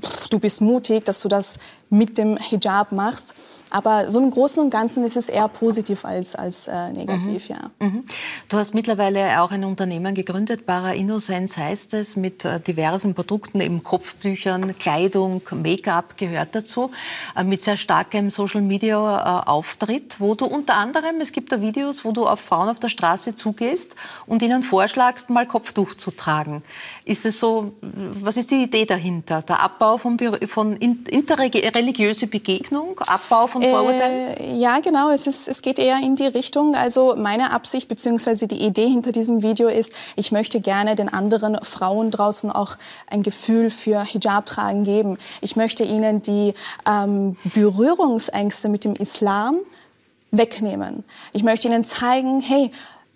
Pff, 0.00 0.28
du 0.28 0.38
bist 0.38 0.60
mutig, 0.60 1.04
dass 1.04 1.20
du 1.20 1.28
das 1.28 1.58
mit 1.90 2.16
dem 2.18 2.36
Hijab 2.38 2.92
machst. 2.92 3.34
Aber 3.72 4.10
so 4.10 4.20
im 4.20 4.30
Großen 4.30 4.62
und 4.62 4.68
Ganzen 4.68 5.02
ist 5.02 5.16
es 5.16 5.30
eher 5.30 5.48
positiv 5.48 6.04
als, 6.04 6.34
als 6.34 6.68
äh, 6.68 6.92
negativ, 6.92 7.48
mhm. 7.48 7.56
ja. 7.56 7.86
Mhm. 7.86 8.04
Du 8.50 8.58
hast 8.58 8.74
mittlerweile 8.74 9.40
auch 9.40 9.50
ein 9.50 9.64
Unternehmen 9.64 10.14
gegründet, 10.14 10.66
Para 10.66 10.92
Innocence 10.92 11.56
heißt 11.56 11.94
es, 11.94 12.14
mit 12.14 12.44
äh, 12.44 12.60
diversen 12.60 13.14
Produkten, 13.14 13.62
eben 13.62 13.82
Kopfbüchern, 13.82 14.76
Kleidung, 14.76 15.40
Make-up 15.50 16.18
gehört 16.18 16.54
dazu, 16.54 16.90
äh, 17.34 17.44
mit 17.44 17.62
sehr 17.62 17.78
starkem 17.78 18.28
Social-Media-Auftritt, 18.28 20.20
wo 20.20 20.34
du 20.34 20.44
unter 20.44 20.74
anderem, 20.74 21.22
es 21.22 21.32
gibt 21.32 21.50
da 21.50 21.62
Videos, 21.62 22.04
wo 22.04 22.12
du 22.12 22.26
auf 22.26 22.40
Frauen 22.40 22.68
auf 22.68 22.78
der 22.78 22.88
Straße 22.88 23.36
zugehst 23.36 23.96
und 24.26 24.42
ihnen 24.42 24.62
vorschlagst, 24.62 25.30
mal 25.30 25.46
Kopftuch 25.46 25.94
zu 25.94 26.10
tragen. 26.10 26.62
Ist 27.04 27.26
es 27.26 27.40
so, 27.40 27.72
was 27.80 28.36
ist 28.36 28.52
die 28.52 28.62
Idee 28.62 28.86
dahinter? 28.86 29.42
Der 29.42 29.60
Abbau 29.60 29.98
von, 29.98 30.16
von 30.46 30.76
interreligiöse 30.76 32.28
Begegnung, 32.28 32.98
Abbau 33.00 33.48
von 33.48 33.62
Vorurteilen? 33.62 34.36
Äh, 34.36 34.56
ja, 34.56 34.78
genau. 34.78 35.10
Es, 35.10 35.26
ist, 35.26 35.48
es 35.48 35.62
geht 35.62 35.80
eher 35.80 35.98
in 35.98 36.14
die 36.14 36.26
Richtung. 36.26 36.76
Also 36.76 37.16
meine 37.16 37.50
Absicht 37.50 37.88
bzw. 37.88 38.46
die 38.46 38.64
Idee 38.64 38.86
hinter 38.86 39.10
diesem 39.10 39.42
Video 39.42 39.66
ist, 39.66 39.92
ich 40.14 40.30
möchte 40.30 40.60
gerne 40.60 40.94
den 40.94 41.08
anderen 41.08 41.58
Frauen 41.64 42.12
draußen 42.12 42.52
auch 42.52 42.76
ein 43.10 43.24
Gefühl 43.24 43.70
für 43.70 44.04
Hijab-Tragen 44.04 44.84
geben. 44.84 45.18
Ich 45.40 45.56
möchte 45.56 45.82
ihnen 45.82 46.22
die 46.22 46.54
ähm, 46.86 47.36
Berührungsängste 47.52 48.68
mit 48.68 48.84
dem 48.84 48.94
Islam 48.94 49.56
wegnehmen. 50.32 51.04
Ich 51.32 51.42
möchte 51.42 51.68
ihnen 51.68 51.84
zeigen, 51.84 52.40
hey, 52.40 52.70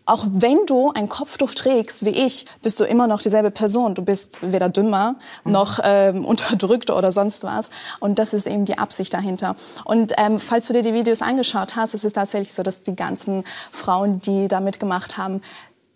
auch 0.07 0.25
wenn 0.31 0.65
du 0.67 0.93
ein 0.93 1.09
Kopftuch 1.09 1.53
trägst 1.53 2.05
wie 2.05 2.11
ich, 2.11 2.47
bist 2.63 2.79
du 2.79 2.85
immer 2.85 3.09
noch 3.09 3.21
dieselbe 3.21 3.51
Person. 3.51 3.95
Du 3.95 4.03
bist 4.03 4.39
weder 4.41 4.69
dümmer 4.69 5.17
mhm. 5.45 5.53
noch 5.53 5.81
ähm, 5.83 6.25
unterdrückt 6.25 6.91
oder 6.91 7.11
sonst 7.13 7.45
was. 7.45 7.71
Und 7.99 8.19
das 8.19 8.33
ist 8.33 8.47
eben 8.47 8.65
die 8.65 8.79
Absicht 8.79 9.13
dahinter. 9.13 9.57
Und 9.85 10.13
ähm, 10.17 10.39
falls 10.39 10.69
du 10.69 10.73
dir 10.73 10.83
die 10.83 10.95
Videos 10.95 11.23
angeschaut 11.23 11.77
hast, 11.77 11.93
es 11.93 12.05
ist 12.05 12.15
tatsächlich 12.15 12.55
so, 12.55 12.63
dass 12.63 12.81
die 12.81 12.95
ganzen 12.95 13.45
Frauen, 13.73 14.21
die 14.21 14.47
da 14.49 14.61
mitgemacht 14.61 15.19
haben, 15.19 15.43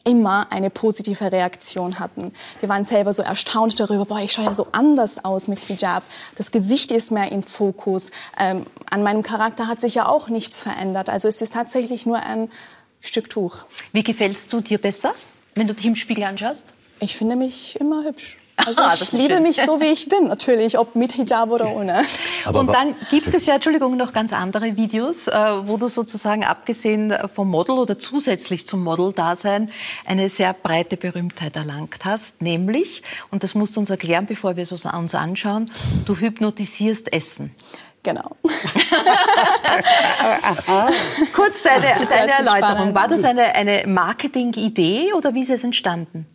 immer 0.02 0.50
eine 0.50 0.70
positive 0.70 1.30
Reaktion 1.30 1.98
hatten. 1.98 2.32
Die 2.62 2.68
waren 2.68 2.84
selber 2.84 3.12
so 3.12 3.22
erstaunt 3.22 3.78
darüber, 3.78 4.06
boah, 4.06 4.18
ich 4.18 4.32
schaue 4.32 4.46
ja 4.46 4.54
so 4.54 4.66
anders 4.72 5.24
aus 5.24 5.46
mit 5.46 5.58
Hijab. 5.58 6.02
Das 6.36 6.52
Gesicht 6.52 6.90
ist 6.90 7.10
mehr 7.10 7.30
im 7.30 7.42
Fokus. 7.42 8.10
Ähm, 8.38 8.64
an 8.90 9.02
meinem 9.02 9.22
Charakter 9.22 9.68
hat 9.68 9.80
sich 9.80 9.94
ja 9.94 10.08
auch 10.08 10.28
nichts 10.28 10.62
verändert. 10.62 11.10
Also 11.10 11.28
es 11.28 11.42
ist 11.42 11.54
tatsächlich 11.54 12.06
nur 12.06 12.18
ein 12.18 12.48
Stück 13.00 13.30
Tuch. 13.30 13.66
Wie 13.92 14.02
gefällst 14.02 14.52
du 14.52 14.60
dir 14.60 14.78
besser, 14.78 15.14
wenn 15.54 15.66
du 15.66 15.74
dich 15.74 15.86
im 15.86 15.96
Spiegel 15.96 16.24
anschaust? 16.24 16.74
Ich 17.00 17.16
finde 17.16 17.36
mich 17.36 17.80
immer 17.80 18.04
hübsch. 18.04 18.36
Also 18.66 18.82
ich 18.92 19.12
liebe 19.12 19.34
schön. 19.34 19.42
mich 19.42 19.62
so, 19.62 19.80
wie 19.80 19.86
ich 19.86 20.08
bin, 20.08 20.28
natürlich, 20.28 20.78
ob 20.78 20.94
mit 20.94 21.12
Hijab 21.14 21.50
oder 21.50 21.74
ohne. 21.74 22.02
Aber 22.44 22.60
und 22.60 22.68
dann 22.68 22.94
gibt 23.10 23.34
es 23.34 23.46
ja, 23.46 23.54
Entschuldigung, 23.54 23.96
noch 23.96 24.12
ganz 24.12 24.32
andere 24.32 24.76
Videos, 24.76 25.28
äh, 25.28 25.32
wo 25.32 25.76
du 25.76 25.88
sozusagen 25.88 26.44
abgesehen 26.44 27.14
vom 27.34 27.48
Model 27.48 27.78
oder 27.78 27.98
zusätzlich 27.98 28.66
zum 28.66 28.82
Model-Dasein 28.84 29.70
eine 30.04 30.28
sehr 30.28 30.52
breite 30.52 30.96
Berühmtheit 30.96 31.56
erlangt 31.56 32.04
hast. 32.04 32.42
Nämlich, 32.42 33.02
und 33.30 33.42
das 33.42 33.54
musst 33.54 33.76
du 33.76 33.80
uns 33.80 33.90
erklären, 33.90 34.26
bevor 34.26 34.56
wir 34.56 34.62
es 34.62 34.72
uns 34.72 34.84
anschauen, 34.86 35.70
du 36.04 36.16
hypnotisierst 36.16 37.12
Essen. 37.12 37.54
Genau. 38.02 38.30
Kurz 41.34 41.62
deine, 41.62 42.02
deine 42.02 42.32
Erläuterung. 42.32 42.94
War 42.94 43.08
das 43.08 43.24
eine, 43.24 43.54
eine 43.54 43.86
Marketing-Idee 43.86 45.12
oder 45.12 45.34
wie 45.34 45.42
ist 45.42 45.50
es 45.50 45.64
entstanden? 45.64 46.26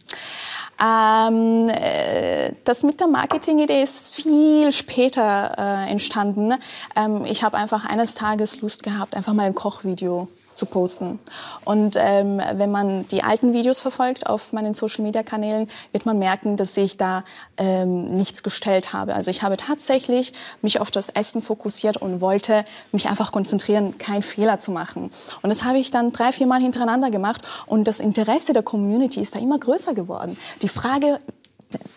Ähm, 0.80 1.68
äh, 1.70 2.52
das 2.66 2.84
mit 2.84 3.00
der 3.00 3.08
Marketing-Idee 3.08 3.82
ist 3.82 4.14
viel 4.16 4.72
später 4.72 5.56
äh, 5.58 5.90
entstanden. 5.90 6.54
Ähm, 6.96 7.26
ich 7.26 7.44
habe 7.44 7.58
einfach 7.58 7.86
eines 7.86 8.14
Tages 8.14 8.62
Lust 8.62 8.84
gehabt, 8.84 9.16
einfach 9.16 9.34
mal 9.34 9.46
ein 9.46 9.56
Kochvideo 9.56 10.28
zu 10.56 10.66
posten. 10.66 11.20
Und 11.64 11.96
ähm, 12.00 12.42
wenn 12.54 12.72
man 12.72 13.08
die 13.10 13.24
alten 13.24 13.54
Videos 13.54 13.80
verfolgt 13.80 14.28
auf 14.28 14.54
meinen 14.54 14.74
Social-Media-Kanälen, 14.74 15.70
wird 15.92 16.06
man 16.06 16.18
merken, 16.18 16.56
dass 16.56 16.76
ich 16.78 16.98
da 16.98 17.24
ähm, 17.58 18.14
nichts 18.14 18.42
gestellt 18.42 18.94
habe. 18.94 19.16
Also 19.16 19.32
ich 19.32 19.44
habe 19.44 19.58
tatsächlich 19.58 20.34
mich 20.62 20.80
auf 20.80 20.92
das 20.92 21.10
Essen 21.10 21.42
fokussiert 21.42 21.98
und 21.98 22.22
wollte 22.22 22.66
mich 22.92 23.08
einfach 23.10 23.32
konzentrieren, 23.32 23.98
keinen 23.98 24.22
Fehler 24.22 24.60
zu 24.60 24.72
machen. 24.72 25.12
Und 25.42 25.50
das 25.50 25.64
habe 25.64 25.78
ich 25.78 25.92
dann 25.92 26.12
drei, 26.12 26.32
vier 26.32 26.48
Mal 26.48 26.62
hintereinander 26.62 27.12
gemacht 27.12 27.42
und 27.66 27.88
das 27.88 28.00
Interesse 28.00 28.54
der 28.54 28.64
Community 28.64 29.22
ist 29.22 29.36
da 29.36 29.40
immer 29.40 29.60
größer 29.60 29.94
geworden. 29.94 30.38
Die 30.62 30.70
Frage 30.70 31.20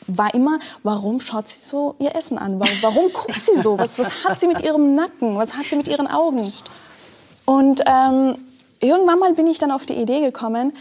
war 0.06 0.34
immer, 0.34 0.59
warum 0.82 1.20
schaut 1.20 1.48
sie 1.48 1.61
so 1.61 1.94
ihr 1.98 2.14
Essen 2.14 2.38
an? 2.38 2.59
Warum, 2.59 2.76
warum 2.80 3.12
guckt 3.12 3.44
sie 3.44 3.61
so? 3.61 3.78
Was, 3.78 3.98
was 3.98 4.24
hat 4.24 4.40
sie 4.40 4.46
mit 4.46 4.61
ihrem 4.61 4.94
Nacken? 4.94 5.36
Was 5.36 5.54
hat 5.54 5.66
sie 5.66 5.76
mit 5.76 5.88
ihren 5.88 6.06
Augen? 6.06 6.52
Und 7.44 7.82
ähm, 7.86 8.36
irgendwann 8.81 9.18
mal 9.18 9.33
bin 9.35 9.47
ich 9.47 9.59
dann 9.59 9.70
auf 9.70 9.87
die 9.87 9.95
Idee 9.95 10.20
gekommen, 10.20 10.72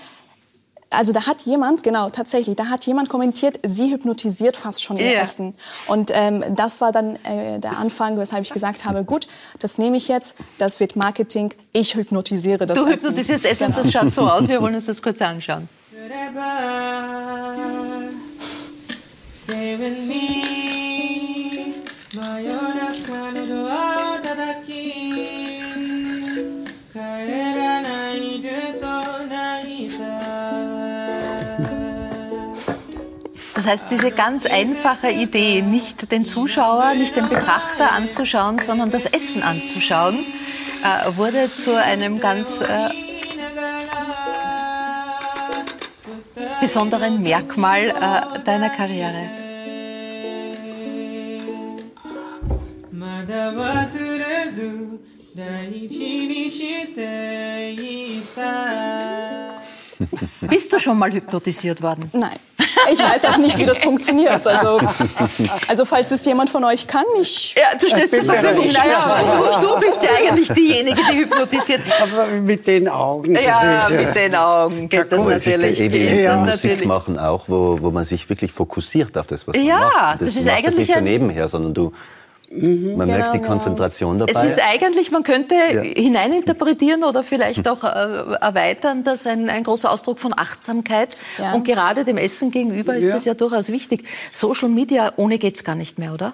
also 0.90 1.12
da 1.12 1.26
hat 1.26 1.44
jemand, 1.44 1.84
genau, 1.84 2.10
tatsächlich, 2.10 2.56
da 2.56 2.68
hat 2.68 2.86
jemand 2.86 3.10
kommentiert, 3.10 3.60
sie 3.64 3.92
hypnotisiert 3.92 4.56
fast 4.56 4.82
schon 4.82 4.98
ihr 4.98 5.12
yeah. 5.12 5.22
Essen. 5.22 5.54
Und 5.88 6.12
ähm, 6.14 6.44
das 6.56 6.80
war 6.82 6.92
dann 6.92 7.18
äh, 7.26 7.60
der 7.60 7.78
Anfang, 7.78 8.18
weshalb 8.18 8.44
ich 8.44 8.54
gesagt 8.54 8.86
habe, 8.86 9.04
gut, 9.04 9.28
das 9.60 9.78
nehme 9.78 9.98
ich 9.98 10.08
jetzt, 10.08 10.36
das 10.58 10.80
wird 10.80 10.96
Marketing, 10.96 11.54
ich 11.74 11.96
hypnotisiere 11.96 12.66
das 12.66 12.78
Du 12.78 12.86
Essen. 12.86 12.94
hypnotisierst 12.94 13.46
Essen, 13.46 13.68
genau. 13.68 13.84
das 13.84 13.92
schaut 13.92 14.14
so 14.14 14.22
aus, 14.30 14.48
wir 14.48 14.62
wollen 14.62 14.76
uns 14.76 14.86
das 14.86 15.02
kurz 15.02 15.22
anschauen. 15.22 15.68
Heißt, 33.68 33.92
diese 33.92 34.12
ganz 34.12 34.46
einfache 34.46 35.12
Idee, 35.12 35.62
nicht 35.62 36.12
den 36.12 36.26
Zuschauer, 36.26 36.94
nicht 36.94 37.16
den 37.16 37.28
Betrachter 37.28 37.92
anzuschauen, 37.92 38.60
sondern 38.60 38.92
das 38.92 39.06
Essen 39.06 39.44
anzuschauen, 39.44 40.16
äh, 40.16 41.18
wurde 41.18 41.48
zu 41.48 41.76
einem 41.76 42.20
ganz 42.20 42.62
äh, 42.62 42.90
besonderen 46.62 47.22
Merkmal 47.22 47.90
äh, 47.90 48.40
deiner 48.46 48.70
Karriere. 48.70 49.30
Bist 60.42 60.74
du 60.74 60.80
schon 60.80 60.98
mal 60.98 61.12
hypnotisiert 61.12 61.82
worden? 61.82 62.10
Nein. 62.14 62.40
Ich 62.92 63.00
weiß 63.00 63.26
auch 63.26 63.38
nicht, 63.38 63.58
wie 63.58 63.66
das 63.66 63.84
funktioniert. 63.84 64.48
Also, 64.48 64.80
also 65.68 65.86
falls 65.86 66.12
es 66.12 66.26
jemand 66.26 66.50
von 66.50 66.64
euch 66.64 66.88
kann, 66.88 67.06
ich. 67.22 67.56
Ja, 67.56 67.78
du 67.80 67.88
stehst 67.88 68.16
zur 68.16 68.26
Verfügung. 68.26 68.66
Naja, 68.66 69.60
du 69.62 69.80
bist 69.80 70.04
ja 70.04 70.10
eigentlich 70.18 70.50
diejenige, 70.50 71.02
die 71.12 71.18
hypnotisiert. 71.18 71.82
Aber 72.02 72.28
mit 72.28 72.68
den 72.68 72.88
Augen. 72.88 73.36
ja, 73.36 73.88
mit 73.90 74.16
den 74.16 74.36
Augen 74.36 74.90
geht 74.90 75.12
das 75.12 75.24
natürlich. 75.24 75.80
Eben 75.80 75.94
geht 75.94 76.20
ja. 76.20 76.46
das 76.46 76.64
Musik 76.64 76.86
machen 76.86 77.20
auch, 77.20 77.46
wo, 77.48 77.78
wo 77.82 77.92
man 77.92 78.06
sich 78.06 78.28
wirklich 78.30 78.52
fokussiert 78.52 79.18
auf 79.18 79.28
das, 79.28 79.48
was 79.48 79.56
man 79.56 79.66
ja, 79.66 79.80
macht. 79.80 79.94
Ja, 79.96 80.16
das, 80.20 80.20
das 80.20 80.36
ist 80.38 80.48
eigentlich 80.48 80.66
das 80.66 80.76
nicht 80.76 80.94
so 80.94 81.00
nebenher, 81.02 81.48
sondern 81.48 81.74
du 81.74 81.92
Mhm, 82.58 82.98
Man 82.98 83.08
genau, 83.08 83.20
merkt 83.20 83.36
die 83.36 83.42
Konzentration 83.42 84.20
dabei. 84.20 84.32
Es 84.32 84.44
ist 84.44 84.62
eigentlich, 84.62 85.12
man 85.12 85.24
könnte 85.24 85.56
ja. 85.56 85.82
hineininterpretieren 85.82 87.04
oder 87.04 87.24
vielleicht 87.24 87.68
auch 87.68 87.84
äh, 87.84 87.88
erweitern, 88.42 89.04
dass 89.04 89.28
ein, 89.28 89.50
ein 89.50 89.64
großer 89.64 89.92
Ausdruck 89.92 90.20
von 90.20 90.34
Achtsamkeit 90.36 91.18
ja. 91.38 91.54
und 91.54 91.66
gerade 91.66 92.04
dem 92.04 92.18
Essen 92.18 92.52
gegenüber 92.52 92.96
ist 92.96 93.06
ja. 93.06 93.12
das 93.12 93.26
ja 93.26 93.34
durchaus 93.34 93.70
wichtig. 93.70 94.06
Social 94.32 94.70
Media, 94.70 95.14
ohne 95.18 95.38
geht 95.38 95.56
es 95.56 95.64
gar 95.64 95.76
nicht 95.76 96.00
mehr, 96.00 96.14
oder? 96.14 96.34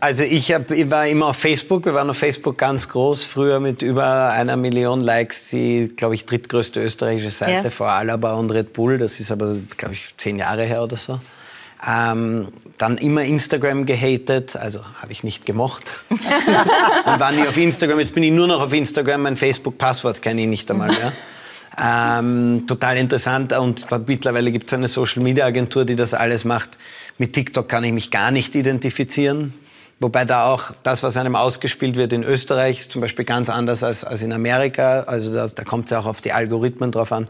Also 0.00 0.22
ich, 0.22 0.52
hab, 0.52 0.70
ich, 0.70 0.90
war 0.90 1.06
immer 1.06 1.26
auf 1.26 1.36
Facebook, 1.36 1.84
wir 1.84 1.94
waren 1.94 2.08
auf 2.08 2.16
Facebook 2.16 2.56
ganz 2.56 2.88
groß, 2.88 3.24
früher 3.24 3.60
mit 3.60 3.82
über 3.82 4.30
einer 4.30 4.56
Million 4.56 5.00
Likes, 5.00 5.48
die, 5.48 5.88
glaube 5.94 6.14
ich, 6.14 6.24
drittgrößte 6.24 6.80
österreichische 6.80 7.30
Seite 7.30 7.64
ja. 7.64 7.70
vor 7.70 7.88
Alaba 7.88 8.34
und 8.34 8.50
Red 8.50 8.72
Bull, 8.72 8.98
das 8.98 9.20
ist 9.20 9.30
aber, 9.30 9.56
glaube 9.76 9.94
ich, 9.94 10.14
zehn 10.16 10.38
Jahre 10.38 10.64
her 10.64 10.82
oder 10.82 10.96
so. 10.96 11.20
Ähm, 11.86 12.48
dann 12.80 12.96
immer 12.96 13.22
Instagram 13.22 13.84
gehatet, 13.84 14.56
also 14.56 14.80
habe 15.00 15.12
ich 15.12 15.22
nicht 15.22 15.44
gemocht. 15.44 15.84
und 16.08 16.20
war 17.20 17.30
nie 17.30 17.46
auf 17.46 17.56
Instagram, 17.56 18.00
jetzt 18.00 18.14
bin 18.14 18.22
ich 18.22 18.32
nur 18.32 18.46
noch 18.46 18.60
auf 18.60 18.72
Instagram, 18.72 19.22
mein 19.22 19.36
Facebook-Passwort 19.36 20.22
kenne 20.22 20.42
ich 20.42 20.48
nicht 20.48 20.70
einmal 20.70 20.88
mehr. 20.88 21.12
Ähm, 21.82 22.64
total 22.66 22.98
interessant 22.98 23.52
und 23.54 23.86
mittlerweile 24.06 24.50
gibt 24.52 24.66
es 24.66 24.74
eine 24.74 24.88
Social-Media-Agentur, 24.88 25.84
die 25.84 25.96
das 25.96 26.12
alles 26.12 26.44
macht. 26.44 26.76
Mit 27.16 27.32
TikTok 27.32 27.68
kann 27.68 27.84
ich 27.84 27.92
mich 27.92 28.10
gar 28.10 28.32
nicht 28.32 28.54
identifizieren. 28.54 29.54
Wobei 30.00 30.24
da 30.24 30.46
auch 30.46 30.72
das, 30.82 31.02
was 31.02 31.16
einem 31.16 31.36
ausgespielt 31.36 31.96
wird 31.96 32.12
in 32.12 32.24
Österreich, 32.24 32.80
ist 32.80 32.92
zum 32.92 33.00
Beispiel 33.00 33.24
ganz 33.24 33.48
anders 33.48 33.84
als, 33.84 34.04
als 34.04 34.22
in 34.22 34.32
Amerika. 34.32 35.04
Also 35.06 35.32
da, 35.32 35.46
da 35.46 35.62
kommt 35.62 35.86
es 35.86 35.92
ja 35.92 36.00
auch 36.00 36.06
auf 36.06 36.20
die 36.20 36.32
Algorithmen 36.32 36.90
drauf 36.90 37.12
an. 37.12 37.28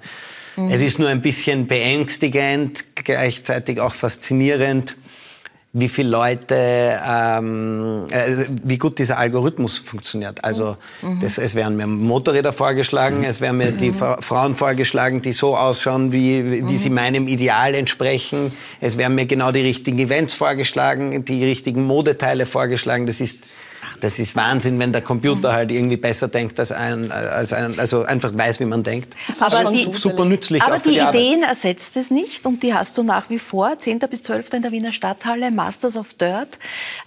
Mhm. 0.56 0.70
Es 0.70 0.80
ist 0.80 0.98
nur 0.98 1.10
ein 1.10 1.20
bisschen 1.20 1.66
beängstigend, 1.66 2.84
gleichzeitig 2.94 3.78
auch 3.80 3.94
faszinierend, 3.94 4.96
wie 5.72 5.88
viele 5.88 6.08
Leute, 6.08 6.56
ähm, 6.56 8.06
äh, 8.10 8.46
wie 8.64 8.76
gut 8.76 8.98
dieser 8.98 9.18
Algorithmus 9.18 9.78
funktioniert. 9.78 10.42
Also 10.42 10.76
mhm. 11.00 11.20
das, 11.20 11.38
es 11.38 11.54
werden 11.54 11.76
mir 11.76 11.86
Motorräder 11.86 12.52
vorgeschlagen, 12.52 13.22
es 13.22 13.40
werden 13.40 13.58
mir 13.58 13.70
die 13.70 13.90
mhm. 13.90 14.16
Frauen 14.20 14.56
vorgeschlagen, 14.56 15.22
die 15.22 15.32
so 15.32 15.56
ausschauen, 15.56 16.10
wie, 16.10 16.50
wie 16.50 16.62
mhm. 16.62 16.78
sie 16.78 16.90
meinem 16.90 17.28
Ideal 17.28 17.74
entsprechen. 17.76 18.50
Es 18.80 18.98
werden 18.98 19.14
mir 19.14 19.26
genau 19.26 19.52
die 19.52 19.60
richtigen 19.60 20.00
Events 20.00 20.34
vorgeschlagen, 20.34 21.24
die 21.24 21.44
richtigen 21.44 21.84
Modeteile 21.84 22.46
vorgeschlagen. 22.46 23.06
Das 23.06 23.20
ist 23.20 23.60
das 24.00 24.18
ist 24.18 24.36
Wahnsinn, 24.36 24.78
wenn 24.78 24.92
der 24.92 25.02
Computer 25.02 25.50
mhm. 25.50 25.54
halt 25.54 25.72
irgendwie 25.72 25.96
besser 25.96 26.28
denkt 26.28 26.58
als 26.58 26.72
ein, 26.72 27.10
als 27.12 27.52
ein 27.52 27.78
also 27.78 28.02
einfach 28.02 28.36
weiß, 28.36 28.60
wie 28.60 28.64
man 28.64 28.82
denkt. 28.82 29.14
Aber 29.38 29.70
die, 29.70 29.88
super 29.92 30.24
nützlich. 30.24 30.62
Aber 30.62 30.78
die, 30.78 30.90
die 30.90 30.98
Ideen 30.98 31.42
ersetzt 31.42 31.96
es 31.96 32.10
nicht 32.10 32.46
und 32.46 32.62
die 32.62 32.74
hast 32.74 32.98
du 32.98 33.02
nach 33.02 33.30
wie 33.30 33.38
vor. 33.38 33.78
10. 33.78 33.98
bis 34.10 34.22
12. 34.22 34.54
in 34.54 34.62
der 34.62 34.72
Wiener 34.72 34.92
Stadthalle, 34.92 35.50
Masters 35.50 35.96
of 35.96 36.14
Dirt. 36.14 36.58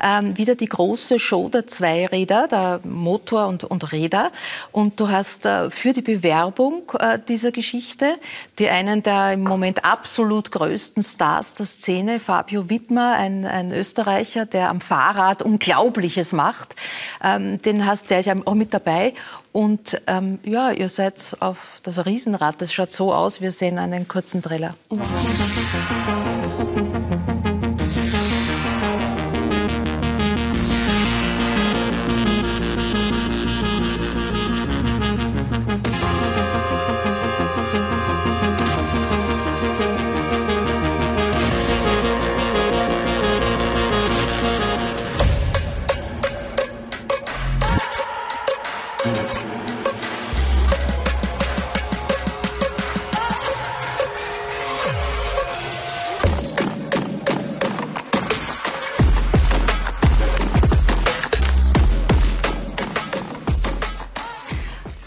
Ähm, 0.02 0.38
wieder 0.38 0.56
die 0.56 0.68
große 0.68 1.20
Show 1.20 1.50
der 1.50 1.68
Zweiräder, 1.68 2.48
der 2.48 2.80
Motor 2.84 3.48
und, 3.48 3.64
und 3.64 3.91
Räder. 3.91 4.32
Und 4.72 5.00
du 5.00 5.10
hast 5.10 5.46
äh, 5.46 5.70
für 5.70 5.94
die 5.94 6.02
Bewerbung 6.02 6.84
äh, 7.00 7.20
dieser 7.28 7.52
Geschichte 7.52 8.18
die 8.60 8.70
einen 8.70 9.04
der 9.04 9.34
im 9.34 9.44
Moment 9.44 9.84
absolut 9.84 10.52
größten 10.52 11.04
Stars 11.04 11.54
der 11.56 11.66
Szene, 11.66 12.20
Fabio 12.20 12.70
Wittmer, 12.70 13.14
ein, 13.14 13.46
ein 13.46 13.72
Österreicher, 13.72 14.46
der 14.46 14.70
am 14.70 14.80
Fahrrad 14.80 15.41
Unglaubliches 15.41 16.34
macht. 16.34 16.76
Ähm, 17.24 17.62
den 17.62 17.86
hast, 17.86 18.10
der 18.10 18.20
ist 18.20 18.26
ja 18.26 18.36
auch 18.46 18.54
mit 18.54 18.74
dabei. 18.74 19.14
Und 19.52 20.02
ähm, 20.08 20.40
ja, 20.44 20.72
ihr 20.72 20.90
seid 20.90 21.38
auf 21.40 21.80
das 21.84 22.06
Riesenrad. 22.06 22.62
Das 22.62 22.74
schaut 22.74 22.92
so 22.92 23.14
aus. 23.14 23.42
Wir 23.42 23.52
sehen 23.52 23.78
einen 23.78 24.08
kurzen 24.08 24.42
Trailer. 24.42 24.76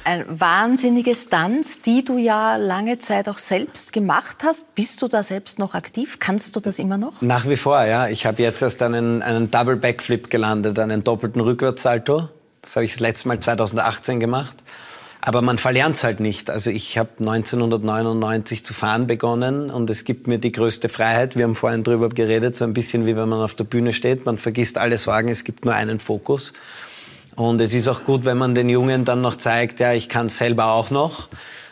Mhm. 0.06 0.40
wahnsinnige 0.40 1.14
Stunts, 1.14 1.82
die 1.82 2.04
du 2.04 2.18
ja 2.18 2.56
lange 2.56 2.98
Zeit 2.98 3.28
auch 3.28 3.38
selbst 3.38 3.92
gemacht 3.92 4.38
hast. 4.44 4.74
Bist 4.74 5.02
du 5.02 5.08
da 5.08 5.22
selbst 5.22 5.58
noch 5.58 5.74
aktiv? 5.74 6.18
Kannst 6.20 6.54
du 6.56 6.60
das 6.60 6.78
immer 6.78 6.98
noch? 6.98 7.22
Nach 7.22 7.48
wie 7.48 7.56
vor, 7.56 7.84
ja. 7.84 8.08
Ich 8.08 8.26
habe 8.26 8.42
jetzt 8.42 8.62
erst 8.62 8.82
einen, 8.82 9.22
einen 9.22 9.50
Double 9.50 9.76
Backflip 9.76 10.30
gelandet, 10.30 10.78
einen 10.78 11.02
doppelten 11.04 11.40
Rückwärtssalto. 11.40 12.28
Das 12.62 12.76
habe 12.76 12.84
ich 12.84 12.92
das 12.92 13.00
letzte 13.00 13.28
Mal 13.28 13.40
2018 13.40 14.20
gemacht. 14.20 14.56
Aber 15.20 15.42
man 15.42 15.58
verlernt 15.58 15.96
es 15.96 16.04
halt 16.04 16.20
nicht. 16.20 16.50
Also 16.50 16.70
ich 16.70 16.98
habe 16.98 17.10
1999 17.18 18.64
zu 18.64 18.74
fahren 18.74 19.08
begonnen 19.08 19.70
und 19.70 19.90
es 19.90 20.04
gibt 20.04 20.28
mir 20.28 20.38
die 20.38 20.52
größte 20.52 20.88
Freiheit. 20.88 21.34
Wir 21.34 21.44
haben 21.44 21.56
vorhin 21.56 21.82
drüber 21.82 22.10
geredet, 22.10 22.56
so 22.56 22.64
ein 22.64 22.74
bisschen 22.74 23.06
wie 23.06 23.16
wenn 23.16 23.28
man 23.28 23.40
auf 23.40 23.54
der 23.54 23.64
Bühne 23.64 23.92
steht. 23.92 24.24
Man 24.24 24.38
vergisst 24.38 24.78
alle 24.78 24.98
Sorgen, 24.98 25.28
es 25.28 25.42
gibt 25.42 25.64
nur 25.64 25.74
einen 25.74 25.98
Fokus. 25.98 26.52
Und 27.36 27.60
es 27.60 27.74
ist 27.74 27.86
auch 27.86 28.04
gut, 28.04 28.24
wenn 28.24 28.38
man 28.38 28.54
den 28.54 28.68
Jungen 28.68 29.04
dann 29.04 29.20
noch 29.20 29.36
zeigt, 29.36 29.78
ja, 29.78 29.92
ich 29.92 30.08
kann 30.08 30.26
es 30.26 30.38
selber 30.38 30.72
auch 30.72 30.90
noch. 30.90 31.28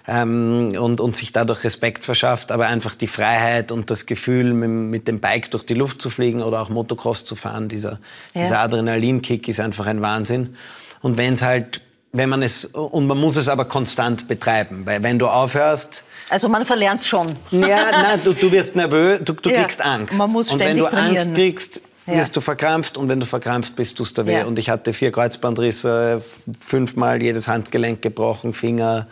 Ähm, 0.06 0.76
und, 0.78 1.00
und 1.00 1.16
sich 1.16 1.32
dadurch 1.32 1.64
Respekt 1.64 2.04
verschafft, 2.04 2.52
aber 2.52 2.66
einfach 2.66 2.94
die 2.94 3.06
Freiheit 3.06 3.72
und 3.72 3.90
das 3.90 4.04
Gefühl, 4.04 4.52
mit, 4.52 4.68
mit 4.68 5.08
dem 5.08 5.18
Bike 5.18 5.50
durch 5.50 5.64
die 5.64 5.72
Luft 5.72 6.02
zu 6.02 6.10
fliegen 6.10 6.42
oder 6.42 6.60
auch 6.60 6.68
Motocross 6.68 7.24
zu 7.24 7.36
fahren, 7.36 7.70
dieser, 7.70 7.98
ja. 8.34 8.42
dieser 8.42 8.58
Adrenalinkick 8.58 9.48
ist 9.48 9.60
einfach 9.60 9.86
ein 9.86 10.02
Wahnsinn. 10.02 10.56
Und 11.00 11.16
wenn 11.16 11.32
es 11.32 11.42
halt, 11.42 11.80
wenn 12.12 12.28
man 12.28 12.42
es, 12.42 12.66
und 12.66 13.06
man 13.06 13.16
muss 13.16 13.38
es 13.38 13.48
aber 13.48 13.64
konstant 13.64 14.28
betreiben, 14.28 14.84
weil 14.84 15.02
wenn 15.02 15.18
du 15.18 15.26
aufhörst, 15.26 16.02
also 16.30 16.48
man 16.48 16.64
verlernt 16.64 17.00
es 17.00 17.06
schon. 17.06 17.36
Ja, 17.50 17.90
nein, 17.90 18.20
du, 18.24 18.32
du 18.32 18.50
wirst 18.50 18.76
nervös, 18.76 19.20
du, 19.24 19.34
du 19.34 19.50
ja, 19.50 19.62
kriegst 19.62 19.80
Angst. 19.80 20.14
Man 20.14 20.30
muss 20.30 20.48
ständig 20.48 20.68
und 20.68 20.70
wenn 20.70 20.78
du 20.78 20.90
trainieren. 20.90 21.16
Angst 21.16 21.34
kriegst, 21.34 21.80
ja. 22.06 22.14
wirst 22.14 22.36
du 22.36 22.40
verkrampft 22.40 22.96
und 22.96 23.08
wenn 23.08 23.20
du 23.20 23.26
verkrampft 23.26 23.76
bist, 23.76 23.98
tust 23.98 24.18
du 24.18 24.26
weh. 24.26 24.34
Ja. 24.34 24.44
Und 24.44 24.58
ich 24.58 24.70
hatte 24.70 24.92
vier 24.92 25.12
Kreuzbandrisse, 25.12 26.22
fünfmal 26.60 27.22
jedes 27.22 27.48
Handgelenk 27.48 28.02
gebrochen, 28.02 28.54
Finger, 28.54 29.06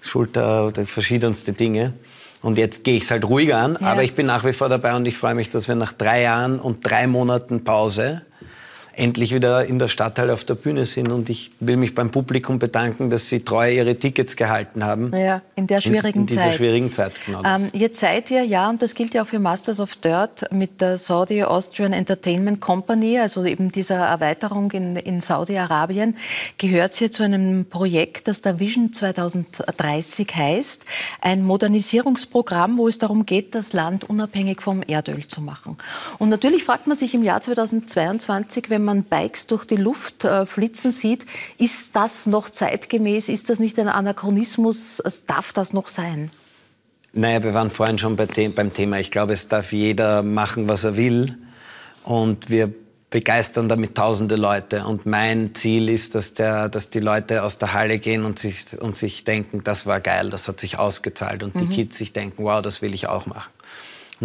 Schulter, 0.00 0.72
verschiedenste 0.86 1.52
Dinge. 1.52 1.94
Und 2.42 2.58
jetzt 2.58 2.84
gehe 2.84 2.96
ich 2.96 3.04
es 3.04 3.10
halt 3.10 3.24
ruhiger 3.24 3.58
an, 3.58 3.78
ja. 3.80 3.86
aber 3.86 4.02
ich 4.02 4.14
bin 4.14 4.26
nach 4.26 4.44
wie 4.44 4.52
vor 4.52 4.68
dabei 4.68 4.94
und 4.94 5.06
ich 5.06 5.16
freue 5.16 5.34
mich, 5.34 5.48
dass 5.48 5.66
wir 5.66 5.76
nach 5.76 5.92
drei 5.92 6.22
Jahren 6.22 6.60
und 6.60 6.80
drei 6.82 7.06
Monaten 7.06 7.64
Pause 7.64 8.22
endlich 8.96 9.34
wieder 9.34 9.64
in 9.66 9.78
der 9.78 9.88
Stadthalle 9.88 10.32
auf 10.32 10.44
der 10.44 10.54
Bühne 10.54 10.84
sind. 10.84 11.10
Und 11.10 11.30
ich 11.30 11.50
will 11.60 11.76
mich 11.76 11.94
beim 11.94 12.10
Publikum 12.10 12.58
bedanken, 12.58 13.10
dass 13.10 13.28
sie 13.28 13.40
treu 13.40 13.70
ihre 13.70 13.96
Tickets 13.96 14.36
gehalten 14.36 14.84
haben. 14.84 15.12
Ja, 15.16 15.42
in 15.56 15.66
der 15.66 15.80
schwierigen 15.80 16.18
in, 16.18 16.20
in 16.22 16.26
dieser 16.26 16.42
Zeit. 16.42 16.54
schwierigen 16.54 16.92
Zeit, 16.92 17.12
genau. 17.26 17.42
Ähm, 17.44 17.68
jetzt 17.72 18.00
seid 18.00 18.30
ihr, 18.30 18.44
ja, 18.44 18.68
und 18.70 18.82
das 18.82 18.94
gilt 18.94 19.14
ja 19.14 19.22
auch 19.22 19.26
für 19.26 19.38
Masters 19.38 19.80
of 19.80 19.96
Dirt, 19.96 20.52
mit 20.52 20.80
der 20.80 20.98
Saudi 20.98 21.42
Austrian 21.42 21.92
Entertainment 21.92 22.60
Company, 22.60 23.18
also 23.18 23.44
eben 23.44 23.72
dieser 23.72 23.96
Erweiterung 23.96 24.70
in, 24.72 24.96
in 24.96 25.20
Saudi-Arabien, 25.20 26.16
gehört 26.58 26.94
sie 26.94 27.10
zu 27.10 27.22
einem 27.22 27.66
Projekt, 27.66 28.28
das 28.28 28.42
der 28.42 28.58
Vision 28.60 28.92
2030 28.92 30.34
heißt. 30.34 30.84
Ein 31.20 31.42
Modernisierungsprogramm, 31.42 32.78
wo 32.78 32.88
es 32.88 32.98
darum 32.98 33.26
geht, 33.26 33.54
das 33.54 33.72
Land 33.72 34.04
unabhängig 34.04 34.60
vom 34.62 34.82
Erdöl 34.82 35.26
zu 35.26 35.40
machen. 35.40 35.76
Und 36.18 36.28
natürlich 36.28 36.64
fragt 36.64 36.86
man 36.86 36.96
sich 36.96 37.14
im 37.14 37.22
Jahr 37.22 37.40
2022, 37.40 38.70
wenn 38.70 38.83
man 38.84 39.04
Bikes 39.04 39.46
durch 39.46 39.64
die 39.64 39.76
Luft 39.76 40.24
äh, 40.24 40.46
flitzen 40.46 40.90
sieht. 40.90 41.26
Ist 41.58 41.96
das 41.96 42.26
noch 42.26 42.50
zeitgemäß? 42.50 43.28
Ist 43.28 43.50
das 43.50 43.58
nicht 43.58 43.78
ein 43.78 43.88
Anachronismus? 43.88 45.02
Darf 45.26 45.52
das 45.52 45.72
noch 45.72 45.88
sein? 45.88 46.30
Naja, 47.12 47.42
wir 47.44 47.54
waren 47.54 47.70
vorhin 47.70 47.98
schon 47.98 48.16
bei 48.16 48.26
beim 48.26 48.72
Thema. 48.72 48.98
Ich 48.98 49.10
glaube, 49.10 49.32
es 49.32 49.48
darf 49.48 49.72
jeder 49.72 50.22
machen, 50.22 50.68
was 50.68 50.84
er 50.84 50.96
will. 50.96 51.38
Und 52.02 52.50
wir 52.50 52.72
begeistern 53.14 53.68
damit 53.68 53.94
tausende 53.94 54.34
Leute. 54.34 54.84
Und 54.84 55.06
mein 55.06 55.54
Ziel 55.54 55.88
ist, 55.88 56.16
dass, 56.16 56.34
der, 56.34 56.68
dass 56.68 56.90
die 56.90 56.98
Leute 56.98 57.44
aus 57.44 57.58
der 57.58 57.72
Halle 57.72 58.00
gehen 58.00 58.24
und 58.24 58.40
sich, 58.40 58.66
und 58.80 58.96
sich 58.96 59.22
denken, 59.22 59.62
das 59.62 59.86
war 59.86 60.00
geil, 60.00 60.30
das 60.30 60.48
hat 60.48 60.58
sich 60.58 60.80
ausgezahlt. 60.80 61.44
Und 61.44 61.54
mhm. 61.54 61.60
die 61.60 61.68
Kids 61.68 61.96
sich 61.96 62.12
denken, 62.12 62.42
wow, 62.42 62.60
das 62.60 62.82
will 62.82 62.92
ich 62.92 63.06
auch 63.06 63.26
machen. 63.26 63.52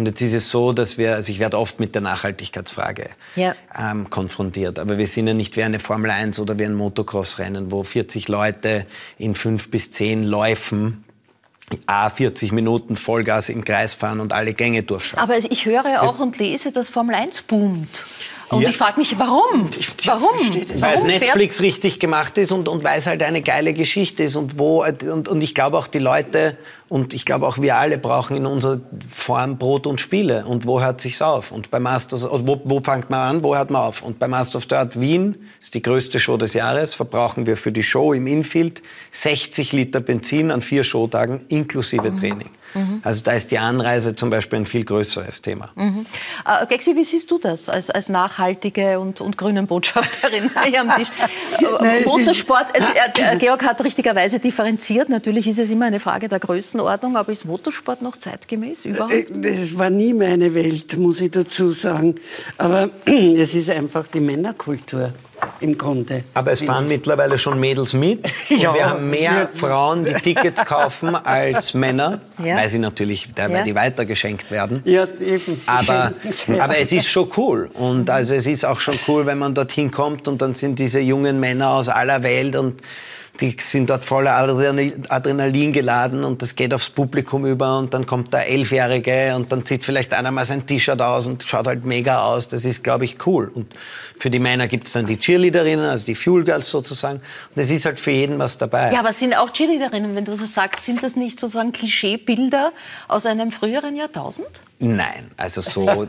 Und 0.00 0.06
jetzt 0.06 0.22
ist 0.22 0.32
es 0.32 0.50
so, 0.50 0.72
dass 0.72 0.96
wir, 0.96 1.14
also 1.14 1.30
ich 1.30 1.40
werde 1.40 1.58
oft 1.58 1.78
mit 1.78 1.94
der 1.94 2.00
Nachhaltigkeitsfrage 2.00 3.10
ja. 3.36 3.54
ähm, 3.78 4.08
konfrontiert. 4.08 4.78
Aber 4.78 4.96
wir 4.96 5.06
sind 5.06 5.26
ja 5.26 5.34
nicht 5.34 5.58
wie 5.58 5.62
eine 5.62 5.78
Formel 5.78 6.10
1 6.10 6.40
oder 6.40 6.58
wie 6.58 6.64
ein 6.64 6.72
Motocross-Rennen, 6.72 7.70
wo 7.70 7.82
40 7.82 8.28
Leute 8.28 8.86
in 9.18 9.34
fünf 9.34 9.70
bis 9.70 9.92
zehn 9.92 10.24
Läufen 10.24 11.04
A 11.84 12.08
40 12.08 12.50
Minuten 12.52 12.96
Vollgas 12.96 13.50
im 13.50 13.62
Kreis 13.62 13.92
fahren 13.92 14.20
und 14.20 14.32
alle 14.32 14.54
Gänge 14.54 14.84
durchschauen. 14.84 15.20
Aber 15.20 15.36
ich 15.36 15.66
höre 15.66 16.02
auch 16.02 16.18
und 16.18 16.38
lese, 16.38 16.72
dass 16.72 16.88
Formel 16.88 17.14
1 17.14 17.42
boomt. 17.42 18.04
Und 18.50 18.62
ja. 18.62 18.70
ich 18.70 18.76
frage 18.78 18.98
mich, 18.98 19.16
warum? 19.16 19.70
Warum? 20.06 20.30
Weil 20.76 20.94
es 20.96 21.04
Netflix 21.04 21.60
richtig 21.60 22.00
gemacht 22.00 22.36
ist 22.36 22.50
und, 22.50 22.66
und 22.66 22.82
weil 22.82 22.98
es 22.98 23.06
halt 23.06 23.22
eine 23.22 23.42
geile 23.42 23.72
Geschichte 23.72 24.24
ist 24.24 24.34
und 24.34 24.58
wo 24.58 24.84
und, 24.84 25.28
und 25.28 25.40
ich 25.40 25.54
glaube 25.54 25.78
auch 25.78 25.86
die 25.86 26.00
Leute 26.00 26.56
und 26.88 27.14
ich 27.14 27.24
glaube 27.24 27.46
auch 27.46 27.58
wir 27.58 27.76
alle 27.76 27.96
brauchen 27.96 28.36
in 28.36 28.46
unserer 28.46 28.80
Form 29.14 29.56
Brot 29.56 29.86
und 29.86 30.00
Spiele. 30.00 30.44
Und 30.46 30.66
wo 30.66 30.80
hört 30.80 31.00
sich's 31.00 31.22
auf? 31.22 31.52
Und 31.52 31.70
bei 31.70 31.78
Masters, 31.78 32.26
wo, 32.28 32.60
wo 32.64 32.80
fängt 32.80 33.08
man 33.08 33.20
an? 33.20 33.44
Wo 33.44 33.54
hört 33.54 33.70
man 33.70 33.82
auf? 33.82 34.02
Und 34.02 34.18
bei 34.18 34.26
Master 34.26 34.58
of 34.58 34.66
Dirt 34.66 34.98
Wien 34.98 35.36
ist 35.60 35.74
die 35.74 35.82
größte 35.82 36.18
Show 36.18 36.36
des 36.36 36.52
Jahres. 36.54 36.94
Verbrauchen 36.94 37.46
wir 37.46 37.56
für 37.56 37.70
die 37.70 37.84
Show 37.84 38.12
im 38.12 38.26
Infield 38.26 38.82
60 39.12 39.70
Liter 39.72 40.00
Benzin 40.00 40.50
an 40.50 40.60
vier 40.60 40.82
Showtagen 40.82 41.42
inklusive 41.48 42.10
mhm. 42.10 42.18
Training. 42.18 42.50
Mhm. 42.74 43.00
Also 43.02 43.22
da 43.22 43.32
ist 43.32 43.50
die 43.50 43.58
Anreise 43.58 44.14
zum 44.14 44.30
Beispiel 44.30 44.60
ein 44.60 44.66
viel 44.66 44.84
größeres 44.84 45.42
Thema. 45.42 45.70
Mhm. 45.74 46.06
Äh, 46.46 46.66
Gexi, 46.66 46.96
wie 46.96 47.04
siehst 47.04 47.30
du 47.30 47.38
das 47.38 47.68
als, 47.68 47.90
als 47.90 48.08
nachhaltige 48.08 49.00
und, 49.00 49.20
und 49.20 49.36
grünen 49.36 49.66
Botschafterin 49.66 50.50
hier 50.64 50.80
am 50.80 50.94
Tisch? 50.94 51.08
Nein, 51.80 52.04
Motorsport, 52.04 52.66
es, 52.74 52.84
äh, 52.84 53.36
Georg 53.38 53.64
hat 53.64 53.82
richtigerweise 53.82 54.38
differenziert. 54.38 55.08
Natürlich 55.08 55.46
ist 55.46 55.58
es 55.58 55.70
immer 55.70 55.86
eine 55.86 56.00
Frage 56.00 56.28
der 56.28 56.38
Größenordnung, 56.38 57.16
aber 57.16 57.32
ist 57.32 57.44
Motorsport 57.44 58.02
noch 58.02 58.16
zeitgemäß 58.16 58.84
überhaupt? 58.84 59.12
Äh, 59.12 59.26
das 59.30 59.76
war 59.76 59.90
nie 59.90 60.14
meine 60.14 60.54
Welt, 60.54 60.96
muss 60.96 61.20
ich 61.20 61.30
dazu 61.30 61.70
sagen. 61.72 62.16
Aber 62.58 62.90
es 63.04 63.54
ist 63.54 63.70
einfach 63.70 64.06
die 64.08 64.20
Männerkultur 64.20 65.12
im 65.60 65.76
Grunde. 65.76 66.24
Aber 66.34 66.52
es 66.52 66.62
fahren 66.62 66.88
mittlerweile 66.88 67.38
schon 67.38 67.58
Mädels 67.58 67.92
mit. 67.92 68.24
ja, 68.48 68.74
wir 68.74 68.90
haben 68.90 69.10
mehr. 69.10 69.48
Frauen, 69.52 70.04
die 70.04 70.14
Tickets 70.14 70.64
kaufen, 70.64 71.14
als 71.24 71.74
Männer, 71.74 72.20
ja. 72.42 72.56
weil 72.56 72.68
sie 72.68 72.78
natürlich 72.78 73.28
dabei 73.34 73.66
ja. 73.66 73.74
weitergeschenkt 73.74 74.50
werden. 74.50 74.82
Ja, 74.84 75.06
eben. 75.20 75.60
Aber, 75.66 76.12
aber 76.58 76.78
es 76.78 76.92
ist 76.92 77.08
schon 77.08 77.30
cool. 77.36 77.70
Und 77.74 78.10
also 78.10 78.34
es 78.34 78.46
ist 78.46 78.64
auch 78.64 78.80
schon 78.80 78.98
cool, 79.08 79.26
wenn 79.26 79.38
man 79.38 79.54
dorthin 79.54 79.90
kommt 79.90 80.28
und 80.28 80.40
dann 80.42 80.54
sind 80.54 80.78
diese 80.78 81.00
jungen 81.00 81.40
Männer 81.40 81.70
aus 81.70 81.88
aller 81.88 82.22
Welt 82.22 82.56
und 82.56 82.80
die 83.40 83.56
sind 83.58 83.88
dort 83.88 84.04
voller 84.04 84.36
Adrenalin 84.36 85.72
geladen 85.72 86.24
und 86.24 86.42
das 86.42 86.56
geht 86.56 86.74
aufs 86.74 86.90
Publikum 86.90 87.46
über 87.46 87.78
und 87.78 87.94
dann 87.94 88.06
kommt 88.06 88.34
der 88.34 88.48
Elfjährige 88.48 89.34
und 89.34 89.50
dann 89.50 89.64
zieht 89.64 89.84
vielleicht 89.84 90.12
einer 90.12 90.30
mal 90.30 90.44
sein 90.44 90.66
T-Shirt 90.66 91.00
aus 91.00 91.26
und 91.26 91.42
schaut 91.42 91.66
halt 91.66 91.84
mega 91.84 92.22
aus. 92.22 92.48
Das 92.48 92.64
ist, 92.64 92.84
glaube 92.84 93.04
ich, 93.04 93.26
cool. 93.26 93.50
Und 93.54 93.72
für 94.18 94.30
die 94.30 94.38
Männer 94.38 94.68
gibt 94.68 94.86
es 94.86 94.92
dann 94.92 95.06
die 95.06 95.18
Cheerleaderinnen, 95.18 95.86
also 95.86 96.04
die 96.04 96.14
Fuel 96.14 96.44
Girls 96.44 96.68
sozusagen. 96.68 97.20
Und 97.54 97.62
es 97.62 97.70
ist 97.70 97.86
halt 97.86 97.98
für 97.98 98.10
jeden 98.10 98.38
was 98.38 98.58
dabei. 98.58 98.92
Ja, 98.92 99.00
aber 99.00 99.12
sind 99.12 99.34
auch 99.34 99.50
Cheerleaderinnen, 99.50 100.14
wenn 100.14 100.24
du 100.24 100.36
so 100.36 100.46
sagst, 100.46 100.84
sind 100.84 101.02
das 101.02 101.16
nicht 101.16 101.40
sozusagen 101.40 101.72
Klischeebilder 101.72 102.72
aus 103.08 103.26
einem 103.26 103.50
früheren 103.50 103.96
Jahrtausend? 103.96 104.62
Nein, 104.82 105.30
also 105.36 105.60
so 105.60 106.06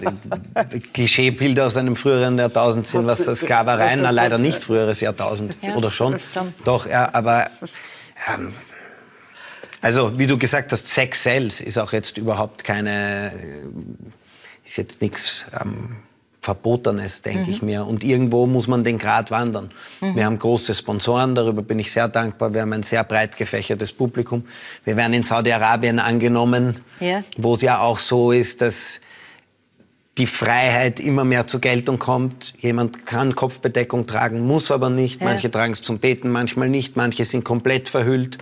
Klischeebilder 0.94 1.68
aus 1.68 1.76
einem 1.76 1.98
früheren 1.98 2.38
Jahrtausend 2.38 2.88
sind 2.88 3.06
was 3.06 3.26
Sklaverei, 3.26 3.98
na 3.98 4.12
leider 4.12 4.38
nicht 4.38 4.64
früheres 4.64 5.02
Jahrtausend 5.02 5.58
ja, 5.62 5.76
oder 5.76 5.92
schon. 5.92 6.18
Doch, 6.64 6.88
ja, 6.88 7.14
aber 7.14 7.50
ähm, 8.34 8.54
also 9.82 10.18
wie 10.18 10.26
du 10.26 10.38
gesagt 10.38 10.72
hast, 10.72 10.88
Sex 10.88 11.24
Cells 11.24 11.60
ist 11.60 11.78
auch 11.78 11.92
jetzt 11.92 12.18
überhaupt 12.18 12.64
keine, 12.64 13.34
ist 14.64 14.78
jetzt 14.78 15.02
nichts 15.02 15.44
ähm, 15.60 15.98
Verbotenes, 16.42 17.22
denke 17.22 17.46
mhm. 17.46 17.52
ich 17.52 17.62
mir. 17.62 17.86
Und 17.86 18.04
irgendwo 18.04 18.48
muss 18.48 18.68
man 18.68 18.84
den 18.84 18.98
Grad 18.98 19.30
wandern. 19.30 19.72
Mhm. 20.00 20.16
Wir 20.16 20.26
haben 20.26 20.40
große 20.40 20.74
Sponsoren, 20.74 21.36
darüber 21.36 21.62
bin 21.62 21.78
ich 21.78 21.92
sehr 21.92 22.08
dankbar. 22.08 22.54
Wir 22.54 22.62
haben 22.62 22.74
ein 22.74 22.84
sehr 22.84 23.04
breit 23.04 23.38
gefächertes 23.38 23.92
Publikum. 23.92 24.46
Wir 24.84 24.98
werden 24.98 25.14
in 25.14 25.24
Saudi-Arabien 25.24 26.00
angenommen, 26.00 26.82
ja. 27.00 27.24
wo 27.38 27.54
es 27.54 27.62
ja 27.62 27.80
auch 27.80 28.00
so 28.00 28.32
ist, 28.32 28.62
dass 28.62 29.02
die 30.18 30.28
Freiheit 30.28 31.00
immer 31.00 31.24
mehr 31.24 31.48
zur 31.48 31.62
Geltung 31.62 31.98
kommt. 31.98 32.54
Jemand 32.60 33.06
kann 33.06 33.34
Kopfbedeckung 33.34 34.08
tragen, 34.08 34.46
muss 34.46 34.70
aber 34.70 34.90
nicht. 34.90 35.22
Ja. 35.22 35.28
Manche 35.28 35.50
tragen 35.50 35.72
es 35.72 35.82
zum 35.82 36.00
Beten, 36.00 36.30
manchmal 36.30 36.68
nicht. 36.68 36.98
Manche 36.98 37.24
sind 37.24 37.46
komplett 37.46 37.88
verhüllt. 37.88 38.40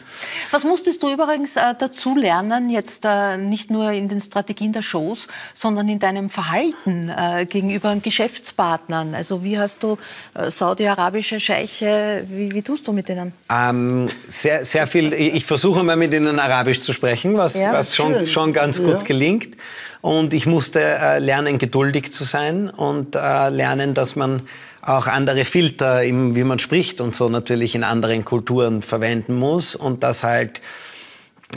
Was 0.50 0.64
musstest 0.64 1.04
du 1.04 1.14
übrigens 1.14 1.58
äh, 1.58 1.76
dazu 1.78 2.16
lernen, 2.16 2.72
jetzt 2.72 3.06
äh, 3.06 3.38
nicht 3.38 3.70
nur 3.70 3.92
in 3.92 4.10
den 4.10 4.20
Strategien 4.20 4.74
der 4.74 4.82
Shows, 4.82 5.28
sondern 5.54 5.88
in 5.90 6.00
deinem 6.00 6.32
Verhalten 6.32 7.10
äh, 7.10 7.46
gegenüber 7.46 7.96
Geschäftspartnern? 7.96 9.14
Also 9.14 9.44
wie 9.44 9.60
hast 9.60 9.84
du 9.84 10.00
äh, 10.34 10.50
saudi-arabische 10.50 11.40
Scheiche, 11.40 12.26
wie, 12.28 12.52
wie, 12.52 12.64
tust 12.64 12.88
du 12.88 12.94
mit 12.94 13.10
denen? 13.10 13.32
Ähm, 13.48 14.10
sehr, 14.28 14.66
sehr 14.66 14.88
viel. 14.88 15.14
Ich 15.14 15.46
versuche 15.46 15.84
mal 15.84 15.96
mit 15.96 16.16
ihnen 16.16 16.40
Arabisch 16.40 16.82
zu 16.82 16.94
sprechen, 16.94 17.38
was, 17.38 17.54
ja, 17.54 17.74
was 17.74 17.96
schon, 17.96 18.26
schon 18.26 18.54
ganz 18.54 18.80
gut 18.80 19.02
ja. 19.02 19.08
gelingt. 19.08 19.56
Und 20.02 20.34
ich 20.34 20.46
musste 20.46 20.82
äh, 20.82 21.20
lernen, 21.20 21.58
geduldig 21.58 22.14
zu 22.14 22.24
sein 22.24 22.70
und 22.70 23.16
äh, 23.16 23.50
lernen, 23.50 23.94
dass 23.94 24.16
man 24.16 24.44
auch 24.82 25.08
andere 25.08 25.44
Filter, 25.44 26.04
im, 26.04 26.36
wie 26.36 26.44
man 26.44 26.60
spricht 26.60 27.02
und 27.02 27.16
so 27.16 27.28
natürlich 27.28 27.76
in 27.76 27.84
anderen 27.84 28.24
Kulturen 28.24 28.82
verwenden 28.82 29.36
muss 29.36 29.76
und 29.76 30.04
dass 30.04 30.24
halt 30.24 30.62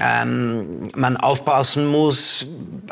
ähm, 0.01 0.91
man 0.97 1.19
aufpassen 1.19 1.87
muss, 1.87 2.47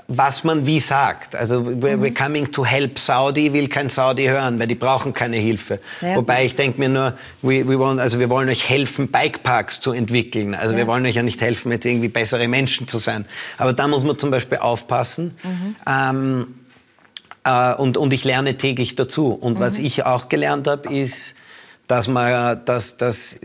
was 0.07 0.45
man 0.45 0.67
wie 0.67 0.81
sagt. 0.81 1.35
Also 1.35 1.61
we're, 1.61 1.97
mhm. 1.97 2.03
we're 2.03 2.15
coming 2.15 2.53
to 2.53 2.65
help 2.65 2.99
Saudi 2.99 3.53
will 3.55 3.69
kein 3.69 3.89
Saudi 3.89 4.27
hören, 4.27 4.59
weil 4.59 4.67
die 4.67 4.75
brauchen 4.75 5.15
keine 5.15 5.39
Hilfe. 5.39 5.81
Ja. 6.03 6.17
Wobei 6.17 6.45
ich 6.45 6.57
denke 6.57 6.79
mir 6.79 6.91
nur, 6.91 7.15
we, 7.41 7.67
we 7.67 7.79
wollen, 7.79 7.99
also 7.99 8.19
wir 8.19 8.29
wollen 8.29 8.51
euch 8.51 8.69
helfen, 8.69 9.09
Bikeparks 9.09 9.81
zu 9.81 9.93
entwickeln. 9.93 10.55
Also 10.55 10.73
ja. 10.73 10.79
wir 10.79 10.87
wollen 10.87 11.07
euch 11.07 11.15
ja 11.15 11.23
nicht 11.23 11.41
helfen, 11.41 11.73
jetzt 11.73 11.87
irgendwie 11.87 12.09
bessere 12.09 12.49
Menschen 12.49 12.87
zu 12.87 12.99
sein. 12.99 13.25
Aber 13.57 13.73
da 13.73 13.89
muss 13.89 14.05
man 14.05 14.19
zum 14.19 14.31
Beispiel 14.31 14.59
aufpassen. 14.59 15.37
Mhm. 15.43 15.77
Ähm, 15.89 16.47
äh, 17.45 17.75
und, 17.75 17.97
und 17.97 18.13
ich 18.13 18.25
lerne 18.25 18.59
täglich 18.59 18.95
dazu. 18.95 19.33
Und 19.33 19.55
mhm. 19.55 19.61
was 19.61 19.79
ich 19.79 20.05
auch 20.05 20.29
gelernt 20.29 20.67
habe, 20.67 20.95
ist, 20.95 21.35
dass 21.87 22.09
man, 22.09 22.63
dass, 22.67 22.99
dass 22.99 23.41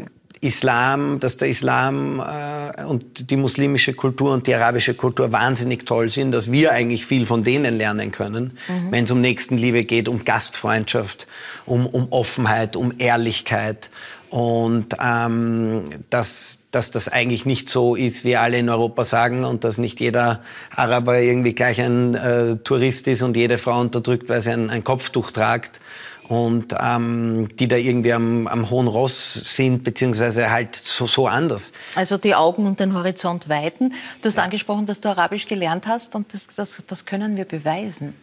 Islam, 0.45 1.19
dass 1.19 1.37
der 1.37 1.49
Islam 1.49 2.21
äh, 2.21 2.83
und 2.83 3.29
die 3.29 3.35
muslimische 3.35 3.93
Kultur 3.93 4.33
und 4.33 4.47
die 4.47 4.55
arabische 4.55 4.93
Kultur 4.93 5.31
wahnsinnig 5.31 5.85
toll 5.85 6.09
sind, 6.09 6.31
dass 6.31 6.51
wir 6.51 6.71
eigentlich 6.71 7.05
viel 7.05 7.25
von 7.25 7.43
denen 7.43 7.77
lernen 7.77 8.11
können, 8.11 8.57
mhm. 8.67 8.91
wenn 8.91 9.03
es 9.05 9.11
um 9.11 9.21
Nächstenliebe 9.21 9.83
geht, 9.83 10.07
um 10.07 10.23
Gastfreundschaft, 10.23 11.27
um, 11.65 11.85
um 11.85 12.11
Offenheit, 12.11 12.75
um 12.75 12.93
Ehrlichkeit 12.97 13.89
und 14.29 14.97
ähm, 15.01 15.89
dass, 16.09 16.59
dass 16.71 16.91
das 16.91 17.07
eigentlich 17.07 17.45
nicht 17.45 17.69
so 17.69 17.95
ist, 17.95 18.25
wie 18.25 18.35
alle 18.35 18.57
in 18.57 18.69
Europa 18.69 19.05
sagen 19.05 19.45
und 19.45 19.63
dass 19.63 19.77
nicht 19.77 19.99
jeder 19.99 20.41
Araber 20.75 21.19
irgendwie 21.19 21.53
gleich 21.53 21.79
ein 21.79 22.15
äh, 22.15 22.57
Tourist 22.57 23.07
ist 23.07 23.21
und 23.21 23.37
jede 23.37 23.57
Frau 23.57 23.79
unterdrückt, 23.79 24.27
weil 24.27 24.41
sie 24.41 24.51
ein, 24.51 24.69
ein 24.69 24.83
Kopftuch 24.83 25.31
tragt 25.31 25.79
und 26.28 26.74
ähm, 26.78 27.48
die 27.58 27.66
da 27.66 27.76
irgendwie 27.76 28.12
am, 28.12 28.46
am 28.46 28.70
hohen 28.70 28.86
Ross 28.86 29.34
sind, 29.56 29.82
beziehungsweise 29.82 30.50
halt 30.50 30.76
so, 30.76 31.06
so 31.06 31.26
anders. 31.26 31.72
Also 31.96 32.18
die 32.18 32.34
Augen 32.34 32.66
und 32.66 32.78
den 32.78 32.94
Horizont 32.94 33.48
weiten. 33.48 33.94
Du 34.22 34.26
hast 34.26 34.36
ja. 34.36 34.44
angesprochen, 34.44 34.86
dass 34.86 35.00
du 35.00 35.08
Arabisch 35.08 35.46
gelernt 35.48 35.86
hast 35.86 36.14
und 36.14 36.32
das, 36.32 36.46
das, 36.46 36.82
das 36.86 37.04
können 37.04 37.36
wir 37.36 37.46
beweisen. 37.46 38.14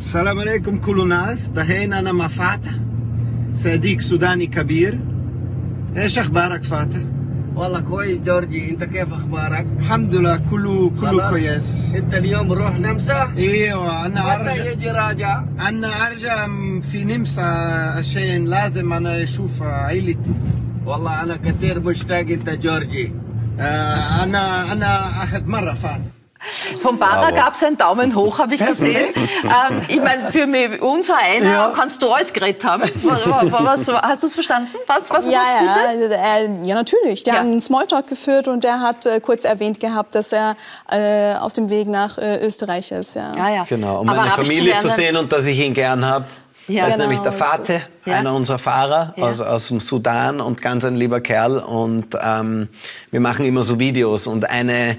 Salam 0.00 0.38
alaikum 0.38 0.80
كل 0.80 1.08
ناس 1.08 1.50
تهينا 1.54 1.98
أنا 1.98 2.12
مع 2.12 2.28
فاتح 2.28 2.70
صديق 3.54 4.00
سوداني 4.00 4.46
كبير 4.46 4.98
ايش 5.96 6.18
اخبارك 6.18 6.64
فاتح؟ 6.64 7.00
والله 7.55 7.79
كويس 7.79 8.21
جورجي 8.21 8.69
انت 8.71 8.83
كيف 8.83 9.13
أخبارك؟ 9.13 9.65
الحمد 9.79 10.15
لله 10.15 10.37
كله 10.51 10.89
كله 11.01 11.29
كويس 11.29 11.95
انت 11.95 12.13
اليوم 12.13 12.47
نروح 12.47 12.79
نمسا؟ 12.79 13.33
إيوه 13.37 14.05
أنا 14.05 14.35
أرجع 14.35 14.65
يجي 14.71 14.89
راجع؟ 14.91 15.43
أنا 15.59 16.07
أرجع 16.07 16.47
في 16.81 17.03
نمسا 17.03 17.41
عشان 17.97 18.45
لازم 18.45 18.93
أنا 18.93 19.23
أشوف 19.23 19.61
عيلتي 19.63 20.33
والله 20.85 21.21
أنا 21.23 21.37
كثير 21.37 21.79
مشتاق 21.79 22.19
أنت 22.19 22.49
جورجي 22.49 23.11
آه 23.59 24.23
أنا 24.23 24.71
أنا 24.71 25.23
أخذ 25.23 25.45
مرة 25.45 25.73
فاتح 25.73 26.11
Vom 26.81 26.97
Bara 26.97 27.31
gab 27.31 27.55
es 27.55 27.63
einen 27.63 27.77
Daumen 27.77 28.15
hoch, 28.15 28.39
habe 28.39 28.55
ich 28.55 28.65
gesehen. 28.65 29.13
ähm, 29.15 29.81
ich 29.87 30.01
meine, 30.01 30.29
für 30.31 30.47
mich, 30.47 30.81
unser 30.81 31.17
einer 31.17 31.51
ja. 31.51 31.73
kannst 31.75 32.01
du 32.01 32.11
alles 32.11 32.33
geredet 32.33 32.63
haben. 32.63 32.83
Was, 33.03 33.87
was, 33.87 33.87
hast 34.01 34.23
du 34.23 34.27
es 34.27 34.33
verstanden? 34.33 34.69
Was, 34.87 35.09
was, 35.09 35.29
ja, 35.29 35.39
was 35.39 35.59
Gutes? 35.59 36.11
Ja, 36.11 36.31
also, 36.33 36.61
äh, 36.63 36.67
ja, 36.67 36.75
natürlich. 36.75 37.23
Der 37.23 37.33
ja. 37.33 37.39
hat 37.39 37.45
einen 37.47 37.61
Smalltalk 37.61 38.07
geführt 38.07 38.47
und 38.47 38.63
der 38.63 38.79
hat 38.79 39.05
äh, 39.05 39.19
kurz 39.19 39.45
erwähnt 39.45 39.79
gehabt, 39.79 40.15
dass 40.15 40.31
er 40.31 40.55
äh, 40.91 41.35
auf 41.35 41.53
dem 41.53 41.69
Weg 41.69 41.87
nach 41.87 42.17
äh, 42.17 42.45
Österreich 42.45 42.91
ist. 42.91 43.15
Ja. 43.15 43.35
Ja, 43.35 43.49
ja. 43.49 43.65
Genau, 43.67 44.01
um 44.01 44.09
Aber 44.09 44.21
meine 44.21 44.31
Familie 44.31 44.73
zu, 44.79 44.87
zu 44.87 44.95
sehen 44.95 45.17
und 45.17 45.31
dass 45.31 45.45
ich 45.45 45.59
ihn 45.59 45.73
gern 45.73 46.05
habe. 46.05 46.25
Ja, 46.67 46.85
das 46.85 46.89
ist 46.89 46.95
genau, 46.95 47.09
nämlich 47.09 47.19
der 47.19 47.31
Vater, 47.31 47.81
ja. 48.05 48.15
einer 48.15 48.33
unserer 48.33 48.57
Fahrer 48.57 49.13
ja. 49.17 49.25
aus, 49.25 49.39
aus 49.39 49.67
dem 49.67 49.79
Sudan 49.79 50.41
und 50.41 50.61
ganz 50.61 50.83
ein 50.83 50.95
lieber 50.95 51.21
Kerl. 51.21 51.59
Und 51.59 52.17
ähm, 52.19 52.69
wir 53.11 53.19
machen 53.19 53.45
immer 53.45 53.63
so 53.63 53.79
Videos. 53.79 54.25
Und 54.25 54.49
eine 54.49 54.97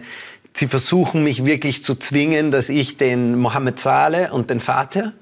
Sie 0.56 0.68
versuchen 0.68 1.22
mich 1.22 1.44
wirklich 1.44 1.84
zu 1.84 1.96
zwingen, 1.96 2.50
dass 2.50 2.70
ich 2.70 2.96
den 2.96 3.36
Mohammed 3.36 3.78
Saleh 3.78 4.30
und 4.30 4.48
den 4.48 4.60
Vater 4.60 5.12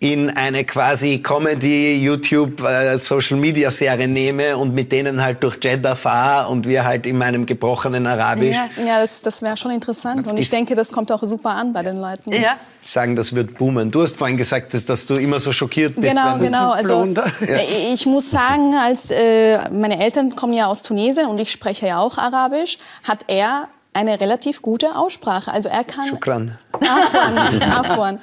in 0.00 0.28
eine 0.30 0.64
quasi 0.64 1.20
Comedy, 1.22 2.02
YouTube, 2.02 2.60
äh, 2.62 2.98
Social 2.98 3.36
Media 3.36 3.70
Serie 3.70 4.08
nehme 4.08 4.56
und 4.56 4.74
mit 4.74 4.90
denen 4.90 5.22
halt 5.22 5.40
durch 5.44 5.58
Jeddah 5.62 5.94
fahre 5.94 6.48
und 6.48 6.66
wir 6.66 6.84
halt 6.84 7.06
in 7.06 7.16
meinem 7.16 7.46
gebrochenen 7.46 8.08
Arabisch. 8.08 8.56
Ja, 8.56 8.68
ja 8.84 9.00
das, 9.00 9.22
das 9.22 9.40
wäre 9.40 9.56
schon 9.56 9.70
interessant 9.70 10.26
und 10.26 10.36
ich 10.36 10.50
denke, 10.50 10.74
das 10.74 10.90
kommt 10.90 11.12
auch 11.12 11.22
super 11.22 11.50
an 11.50 11.72
bei 11.72 11.84
den 11.84 11.98
Leuten. 11.98 12.32
Ja. 12.32 12.56
Sagen, 12.84 13.14
das 13.14 13.32
wird 13.36 13.56
boomen. 13.58 13.92
Du 13.92 14.02
hast 14.02 14.16
vorhin 14.16 14.36
gesagt, 14.36 14.74
dass, 14.74 14.84
dass 14.84 15.06
du 15.06 15.14
immer 15.14 15.38
so 15.38 15.52
schockiert 15.52 15.94
bist. 15.94 16.08
Genau, 16.08 16.38
genau. 16.38 16.72
Also 16.72 17.06
ja. 17.06 17.56
ich 17.92 18.04
muss 18.06 18.28
sagen, 18.32 18.74
als 18.74 19.12
äh, 19.12 19.70
meine 19.70 20.02
Eltern 20.02 20.34
kommen 20.34 20.54
ja 20.54 20.66
aus 20.66 20.82
Tunesien 20.82 21.26
und 21.26 21.38
ich 21.38 21.52
spreche 21.52 21.86
ja 21.86 22.00
auch 22.00 22.18
Arabisch, 22.18 22.78
hat 23.04 23.20
er 23.28 23.68
eine 23.94 24.20
relativ 24.20 24.62
gute 24.62 24.96
Aussprache. 24.96 25.52
Also 25.52 25.68
er 25.68 25.84
kann 25.84 26.08
Shukran. 26.08 26.58
Afwan, 26.72 27.62
Afwan. 27.70 28.20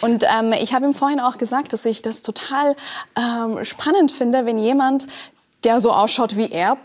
Und 0.00 0.24
ähm, 0.24 0.52
ich 0.52 0.72
habe 0.74 0.86
ihm 0.86 0.94
vorhin 0.94 1.20
auch 1.20 1.38
gesagt, 1.38 1.72
dass 1.72 1.84
ich 1.84 2.02
das 2.02 2.22
total 2.22 2.76
ähm, 3.16 3.64
spannend 3.64 4.12
finde, 4.12 4.46
wenn 4.46 4.58
jemand, 4.58 5.08
der 5.64 5.80
so 5.80 5.92
ausschaut 5.92 6.36
wie 6.36 6.50
er, 6.50 6.76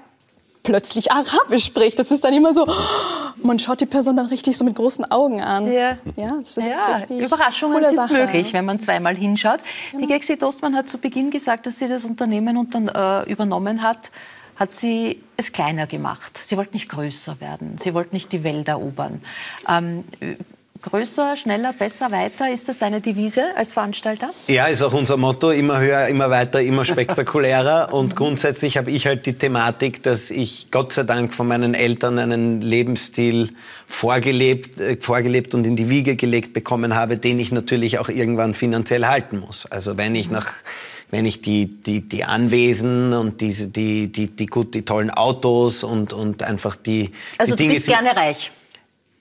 plötzlich 0.64 1.12
Arabisch 1.12 1.66
spricht. 1.66 2.00
Das 2.00 2.10
ist 2.10 2.24
dann 2.24 2.34
immer 2.34 2.54
so, 2.54 2.66
man 3.44 3.60
schaut 3.60 3.82
die 3.82 3.86
Person 3.86 4.18
dann 4.18 4.28
richtig 4.28 4.58
so 4.58 4.64
mit 4.64 4.76
großen 4.76 5.12
Augen 5.12 5.42
an. 5.42 5.72
Ja, 5.72 5.98
ja, 6.16 6.32
das 6.40 6.58
ist 6.58 6.70
ja 7.10 7.16
Überraschungen 7.16 7.84
sind 7.84 7.96
Sache. 7.96 8.14
möglich, 8.14 8.54
wenn 8.54 8.66
man 8.66 8.80
zweimal 8.80 9.16
hinschaut. 9.16 9.60
Genau. 9.92 10.02
Die 10.02 10.12
Gexi 10.12 10.38
Dostmann 10.38 10.76
hat 10.76 10.90
zu 10.90 10.98
Beginn 10.98 11.30
gesagt, 11.30 11.68
dass 11.68 11.78
sie 11.78 11.88
das 11.88 12.06
Unternehmen 12.06 12.58
und 12.58 12.74
dann, 12.74 12.88
äh, 12.88 13.30
übernommen 13.30 13.84
hat, 13.84 14.10
hat 14.56 14.76
sie 14.76 15.22
es 15.38 15.52
kleiner 15.52 15.88
gemacht. 15.88 16.42
Sie 16.44 16.58
wollte 16.58 16.74
nicht 16.74 16.90
größer 16.90 17.40
werden. 17.42 17.78
Sie 17.80 17.94
wollte 17.94 18.14
nicht 18.14 18.32
die 18.32 18.44
Welt 18.44 18.68
erobern. 18.68 19.22
Ähm, 19.68 20.04
größer, 20.84 21.36
schneller, 21.38 21.74
besser, 21.74 22.12
weiter? 22.12 22.52
Ist 22.52 22.70
das 22.70 22.78
deine 22.78 23.02
Devise 23.02 23.56
als 23.58 23.74
Veranstalter? 23.74 24.30
Ja, 24.48 24.68
ist 24.68 24.82
auch 24.82 24.94
unser 24.94 25.18
Motto. 25.18 25.50
Immer 25.50 25.80
höher, 25.80 26.08
immer 26.08 26.30
weiter, 26.30 26.62
immer 26.62 26.86
spektakulärer. 26.86 27.94
Und 27.94 28.16
grundsätzlich 28.16 28.78
habe 28.78 28.92
ich 28.92 29.08
halt 29.08 29.26
die 29.26 29.34
Thematik, 29.34 30.04
dass 30.04 30.30
ich 30.30 30.70
Gott 30.70 30.94
sei 30.94 31.04
Dank 31.04 31.34
von 31.34 31.48
meinen 31.48 31.74
Eltern 31.74 32.20
einen 32.20 32.62
Lebensstil 32.62 33.54
vorgelebt, 33.88 34.80
äh, 34.80 34.98
vorgelebt 35.00 35.56
und 35.56 35.66
in 35.66 35.76
die 35.76 35.90
Wiege 35.90 36.16
gelegt 36.16 36.54
bekommen 36.54 36.94
habe, 36.94 37.18
den 37.18 37.40
ich 37.40 37.52
natürlich 37.52 37.98
auch 37.98 38.10
irgendwann 38.10 38.54
finanziell 38.54 39.06
halten 39.06 39.40
muss. 39.40 39.66
Also 39.66 39.98
wenn 39.98 40.14
ich 40.14 40.30
nach 40.30 40.54
wenn 41.14 41.28
ich 41.28 41.42
die, 41.42 41.68
die, 41.68 42.02
die 42.02 42.24
Anwesen 42.24 43.14
und 43.14 43.40
diese, 43.40 43.68
die, 43.68 44.12
die, 44.12 44.36
die, 44.36 44.48
gut, 44.48 44.74
die 44.74 44.82
tollen 44.82 45.12
Autos 45.12 45.84
und, 45.84 46.12
und 46.12 46.42
einfach 46.42 46.76
die, 46.76 47.12
also 47.38 47.54
die 47.54 47.58
Dinge. 47.66 47.76
Du 47.76 47.76
bist 47.76 47.88
gerne 47.88 48.16
reich. 48.16 48.50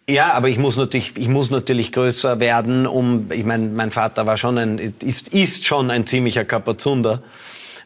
Ja, 0.08 0.32
aber 0.32 0.48
ich 0.48 0.56
muss 0.56 0.78
natürlich, 0.78 1.12
ich 1.18 1.28
muss 1.28 1.50
natürlich 1.50 1.92
größer 1.92 2.40
werden, 2.40 2.86
um, 2.86 3.30
ich 3.30 3.44
meine, 3.44 3.66
mein 3.66 3.90
Vater 3.90 4.24
war 4.24 4.38
schon 4.38 4.56
ein, 4.56 4.94
ist, 5.00 5.28
ist 5.28 5.66
schon 5.66 5.90
ein 5.90 6.06
ziemlicher 6.06 6.46
Kapazunder. 6.46 7.20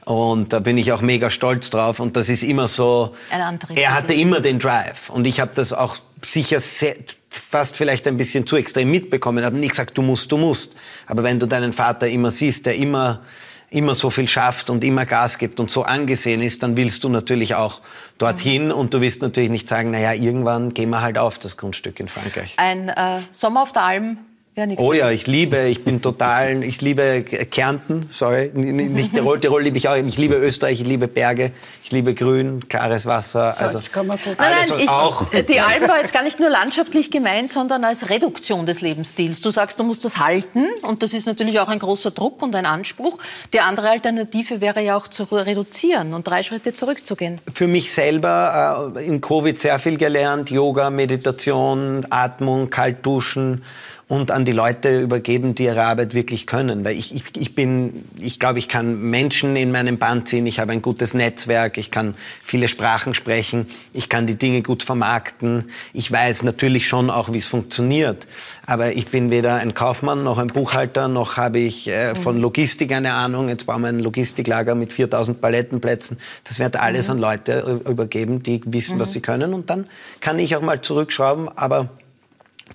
Und 0.04 0.52
da 0.52 0.61
bin 0.61 0.78
ich 0.78 0.92
auch 0.92 1.02
mega 1.02 1.28
stolz 1.28 1.70
drauf. 1.70 1.98
Und 1.98 2.14
das 2.14 2.28
ist 2.28 2.44
immer 2.44 2.68
so, 2.68 3.16
ein 3.32 3.42
Antrieb, 3.42 3.76
er 3.76 3.92
hatte 3.92 4.14
immer 4.14 4.38
den 4.38 4.61
Drive. 4.61 5.11
Und 5.11 5.26
ich 5.26 5.40
habe 5.40 5.50
das 5.52 5.72
auch 5.72 5.96
sicher 6.24 6.61
sehr, 6.61 6.94
fast 7.28 7.76
vielleicht 7.76 8.07
ein 8.07 8.16
bisschen 8.16 8.46
zu 8.46 8.54
extrem 8.54 8.88
mitbekommen. 8.88 9.38
Ich 9.38 9.44
habe 9.44 9.59
nie 9.59 9.66
gesagt, 9.66 9.98
du 9.98 10.02
musst, 10.02 10.30
du 10.30 10.36
musst. 10.36 10.76
Aber 11.09 11.24
wenn 11.24 11.40
du 11.40 11.46
deinen 11.46 11.72
Vater 11.72 12.09
immer 12.09 12.30
siehst, 12.30 12.66
der 12.66 12.76
immer 12.76 13.22
immer 13.71 13.95
so 13.95 14.11
viel 14.11 14.29
schafft 14.29 14.71
und 14.71 14.85
immer 14.85 15.07
Gas 15.07 15.39
gibt 15.39 15.61
und 15.61 15.71
so 15.71 15.83
angesehen 15.83 16.43
ist, 16.43 16.62
dann 16.62 16.77
willst 16.77 17.05
du 17.05 17.09
natürlich 17.09 17.55
auch 17.55 17.81
dorthin 18.19 18.67
mhm. 18.67 18.73
und 18.73 18.95
du 18.95 19.01
willst 19.01 19.23
natürlich 19.23 19.51
nicht 19.51 19.69
sagen, 19.69 19.91
naja, 19.91 20.12
irgendwann 20.12 20.73
gehen 20.73 20.91
wir 20.91 21.01
halt 21.01 21.19
auf 21.19 21.39
das 21.39 21.57
Grundstück 21.57 22.01
in 22.01 22.09
Frankreich. 22.09 22.55
Ein 22.59 22.89
äh, 22.89 23.21
Sommer 23.33 23.62
auf 23.62 23.73
der 23.73 23.83
Alm 23.83 24.19
ja, 24.59 24.66
oh 24.78 24.94
ja, 24.94 25.11
ich 25.11 25.26
liebe, 25.26 25.66
ich 25.66 25.84
bin 25.84 26.00
total, 26.00 26.64
ich 26.64 26.80
liebe 26.80 27.22
Kärnten, 27.22 28.09
sorry, 28.11 28.50
nicht 28.54 29.12
Tirol, 29.12 29.38
Tirol 29.38 29.62
liebe 29.62 29.76
ich 29.76 29.86
auch, 29.86 29.96
ich 29.96 30.16
liebe 30.16 30.34
Österreich, 30.36 30.80
ich 30.80 30.86
liebe 30.86 31.09
Berge, 31.09 31.52
ich 31.84 31.92
liebe 31.92 32.14
Grün, 32.14 32.66
klares 32.66 33.04
Wasser, 33.04 33.54
also 33.61 33.78
kann 33.92 34.07
man 34.07 34.16
gut. 34.16 34.38
Nein, 34.38 34.52
nein, 34.66 34.80
ich, 34.80 34.88
auch. 34.88 35.26
Die 35.30 35.61
Alm 35.61 35.86
war 35.86 35.98
jetzt 35.98 36.14
gar 36.14 36.22
nicht 36.22 36.40
nur 36.40 36.48
landschaftlich 36.48 37.11
gemeint, 37.11 37.50
sondern 37.50 37.84
als 37.84 38.09
Reduktion 38.09 38.64
des 38.64 38.80
Lebensstils. 38.80 39.42
Du 39.42 39.50
sagst, 39.50 39.78
du 39.78 39.84
musst 39.84 40.07
das 40.07 40.16
halten 40.16 40.64
und 40.80 41.02
das 41.02 41.12
ist 41.12 41.26
natürlich 41.26 41.61
auch 41.61 41.68
ein 41.68 41.78
großer 41.78 42.12
Druck 42.12 42.40
und 42.40 42.54
ein 42.54 42.64
Anspruch. 42.64 43.18
Die 43.52 43.61
andere 43.61 43.90
Alternative 43.90 44.62
wäre 44.62 44.82
ja 44.82 44.96
auch 44.96 45.09
zu 45.09 45.24
reduzieren 45.24 46.14
und 46.14 46.26
drei 46.26 46.42
Schritte 46.42 46.72
zurückzugehen. 46.72 47.42
Für 47.52 47.66
mich 47.66 47.92
selber 47.92 48.94
äh, 48.96 49.04
in 49.04 49.20
Covid 49.20 49.61
sehr 49.61 49.78
viel 49.80 49.98
gelernt, 49.98 50.50
Yoga, 50.50 50.88
Meditation, 50.88 52.07
Atmung, 52.09 52.70
Kaltduschen, 52.70 53.62
und 54.09 54.30
an 54.30 54.44
die 54.44 54.52
Leute 54.52 55.00
übergeben, 55.00 55.57
die 55.57 55.64
ihre 55.64 55.82
Arbeit 55.82 56.14
wirklich 56.14 56.46
können. 56.46 56.84
Weil 56.84 56.96
ich, 56.96 57.12
ich, 57.12 57.24
ich 57.36 57.57
bin, 57.57 58.04
ich 58.20 58.38
glaube, 58.38 58.61
ich 58.61 58.68
kann 58.68 59.00
Menschen 59.00 59.57
in 59.57 59.72
meinem 59.72 59.98
Band 59.98 60.28
ziehen, 60.28 60.46
ich 60.46 60.61
habe 60.61 60.70
ein 60.70 60.80
gutes 60.80 61.12
Netzwerk, 61.12 61.76
ich 61.76 61.90
kann 61.90 62.14
viele 62.44 62.68
Sprachen 62.68 63.14
sprechen, 63.14 63.66
ich 63.92 64.09
kann 64.09 64.28
die 64.28 64.36
Dinge 64.36 64.62
gut 64.62 64.84
vermarkten, 64.84 65.64
ich 65.92 66.11
weiß 66.12 66.44
natürlich 66.44 66.86
schon 66.86 67.11
auch, 67.11 67.32
wie 67.32 67.38
es 67.38 67.48
funktioniert. 67.48 68.28
Aber 68.64 68.92
ich 68.92 69.09
bin 69.09 69.30
weder 69.32 69.57
ein 69.57 69.74
Kaufmann 69.74 70.22
noch 70.22 70.38
ein 70.38 70.48
Buchhalter, 70.48 71.09
noch 71.09 71.36
habe 71.36 71.59
ich 71.59 71.88
äh, 71.88 72.14
von 72.14 72.36
mhm. 72.36 72.42
Logistik 72.42 72.92
eine 72.92 73.12
Ahnung. 73.12 73.48
Jetzt 73.48 73.66
bauen 73.66 73.82
wir 73.82 73.88
ein 73.88 73.98
Logistiklager 73.98 74.76
mit 74.76 74.92
4000 74.92 75.40
Palettenplätzen. 75.40 76.18
Das 76.44 76.61
wird 76.61 76.76
alles 76.76 77.09
mhm. 77.09 77.12
an 77.12 77.18
Leute 77.18 77.80
übergeben, 77.84 78.40
die 78.44 78.62
wissen, 78.66 78.96
mhm. 78.96 79.00
was 79.00 79.12
sie 79.12 79.20
können. 79.20 79.52
Und 79.52 79.68
dann 79.68 79.88
kann 80.20 80.38
ich 80.38 80.54
auch 80.54 80.62
mal 80.62 80.80
zurückschrauben. 80.80 81.48
Aber 81.57 81.88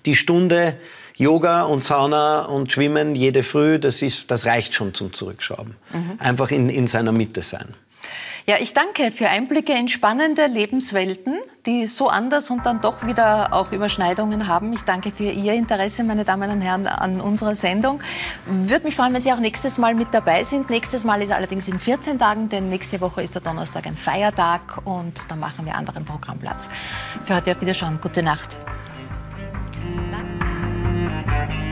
die 0.04 0.16
Stunde, 0.16 0.74
Yoga 1.16 1.62
und 1.62 1.84
Sauna 1.84 2.42
und 2.42 2.72
Schwimmen 2.72 3.14
jede 3.14 3.42
Früh, 3.42 3.78
das, 3.78 4.02
ist, 4.02 4.30
das 4.30 4.46
reicht 4.46 4.74
schon 4.74 4.94
zum 4.94 5.12
Zurückschrauben. 5.12 5.76
Mhm. 5.92 6.18
Einfach 6.18 6.50
in, 6.50 6.68
in 6.68 6.86
seiner 6.86 7.12
Mitte 7.12 7.42
sein. 7.42 7.74
Ja, 8.44 8.56
ich 8.58 8.74
danke 8.74 9.12
für 9.12 9.28
Einblicke 9.28 9.72
in 9.72 9.88
spannende 9.88 10.46
Lebenswelten, 10.46 11.38
die 11.64 11.86
so 11.86 12.08
anders 12.08 12.50
und 12.50 12.66
dann 12.66 12.80
doch 12.80 13.06
wieder 13.06 13.52
auch 13.52 13.70
Überschneidungen 13.70 14.48
haben. 14.48 14.72
Ich 14.72 14.80
danke 14.80 15.12
für 15.12 15.30
Ihr 15.30 15.52
Interesse, 15.52 16.02
meine 16.02 16.24
Damen 16.24 16.50
und 16.50 16.60
Herren, 16.60 16.88
an 16.88 17.20
unserer 17.20 17.54
Sendung. 17.54 18.00
Würde 18.46 18.84
mich 18.84 18.96
freuen, 18.96 19.14
wenn 19.14 19.22
Sie 19.22 19.32
auch 19.32 19.38
nächstes 19.38 19.78
Mal 19.78 19.94
mit 19.94 20.08
dabei 20.10 20.42
sind. 20.42 20.70
Nächstes 20.70 21.04
Mal 21.04 21.22
ist 21.22 21.30
allerdings 21.30 21.68
in 21.68 21.78
14 21.78 22.18
Tagen, 22.18 22.48
denn 22.48 22.68
nächste 22.68 23.00
Woche 23.00 23.22
ist 23.22 23.36
der 23.36 23.42
Donnerstag 23.42 23.86
ein 23.86 23.96
Feiertag 23.96 24.84
und 24.84 25.20
da 25.28 25.36
machen 25.36 25.64
wir 25.64 25.76
anderen 25.76 26.04
Programmplatz. 26.04 26.68
Für 27.24 27.36
heute 27.36 27.52
auf 27.52 27.60
Wiederschauen. 27.60 28.00
Gute 28.02 28.24
Nacht. 28.24 28.56
Thank 31.08 31.66
you. 31.66 31.71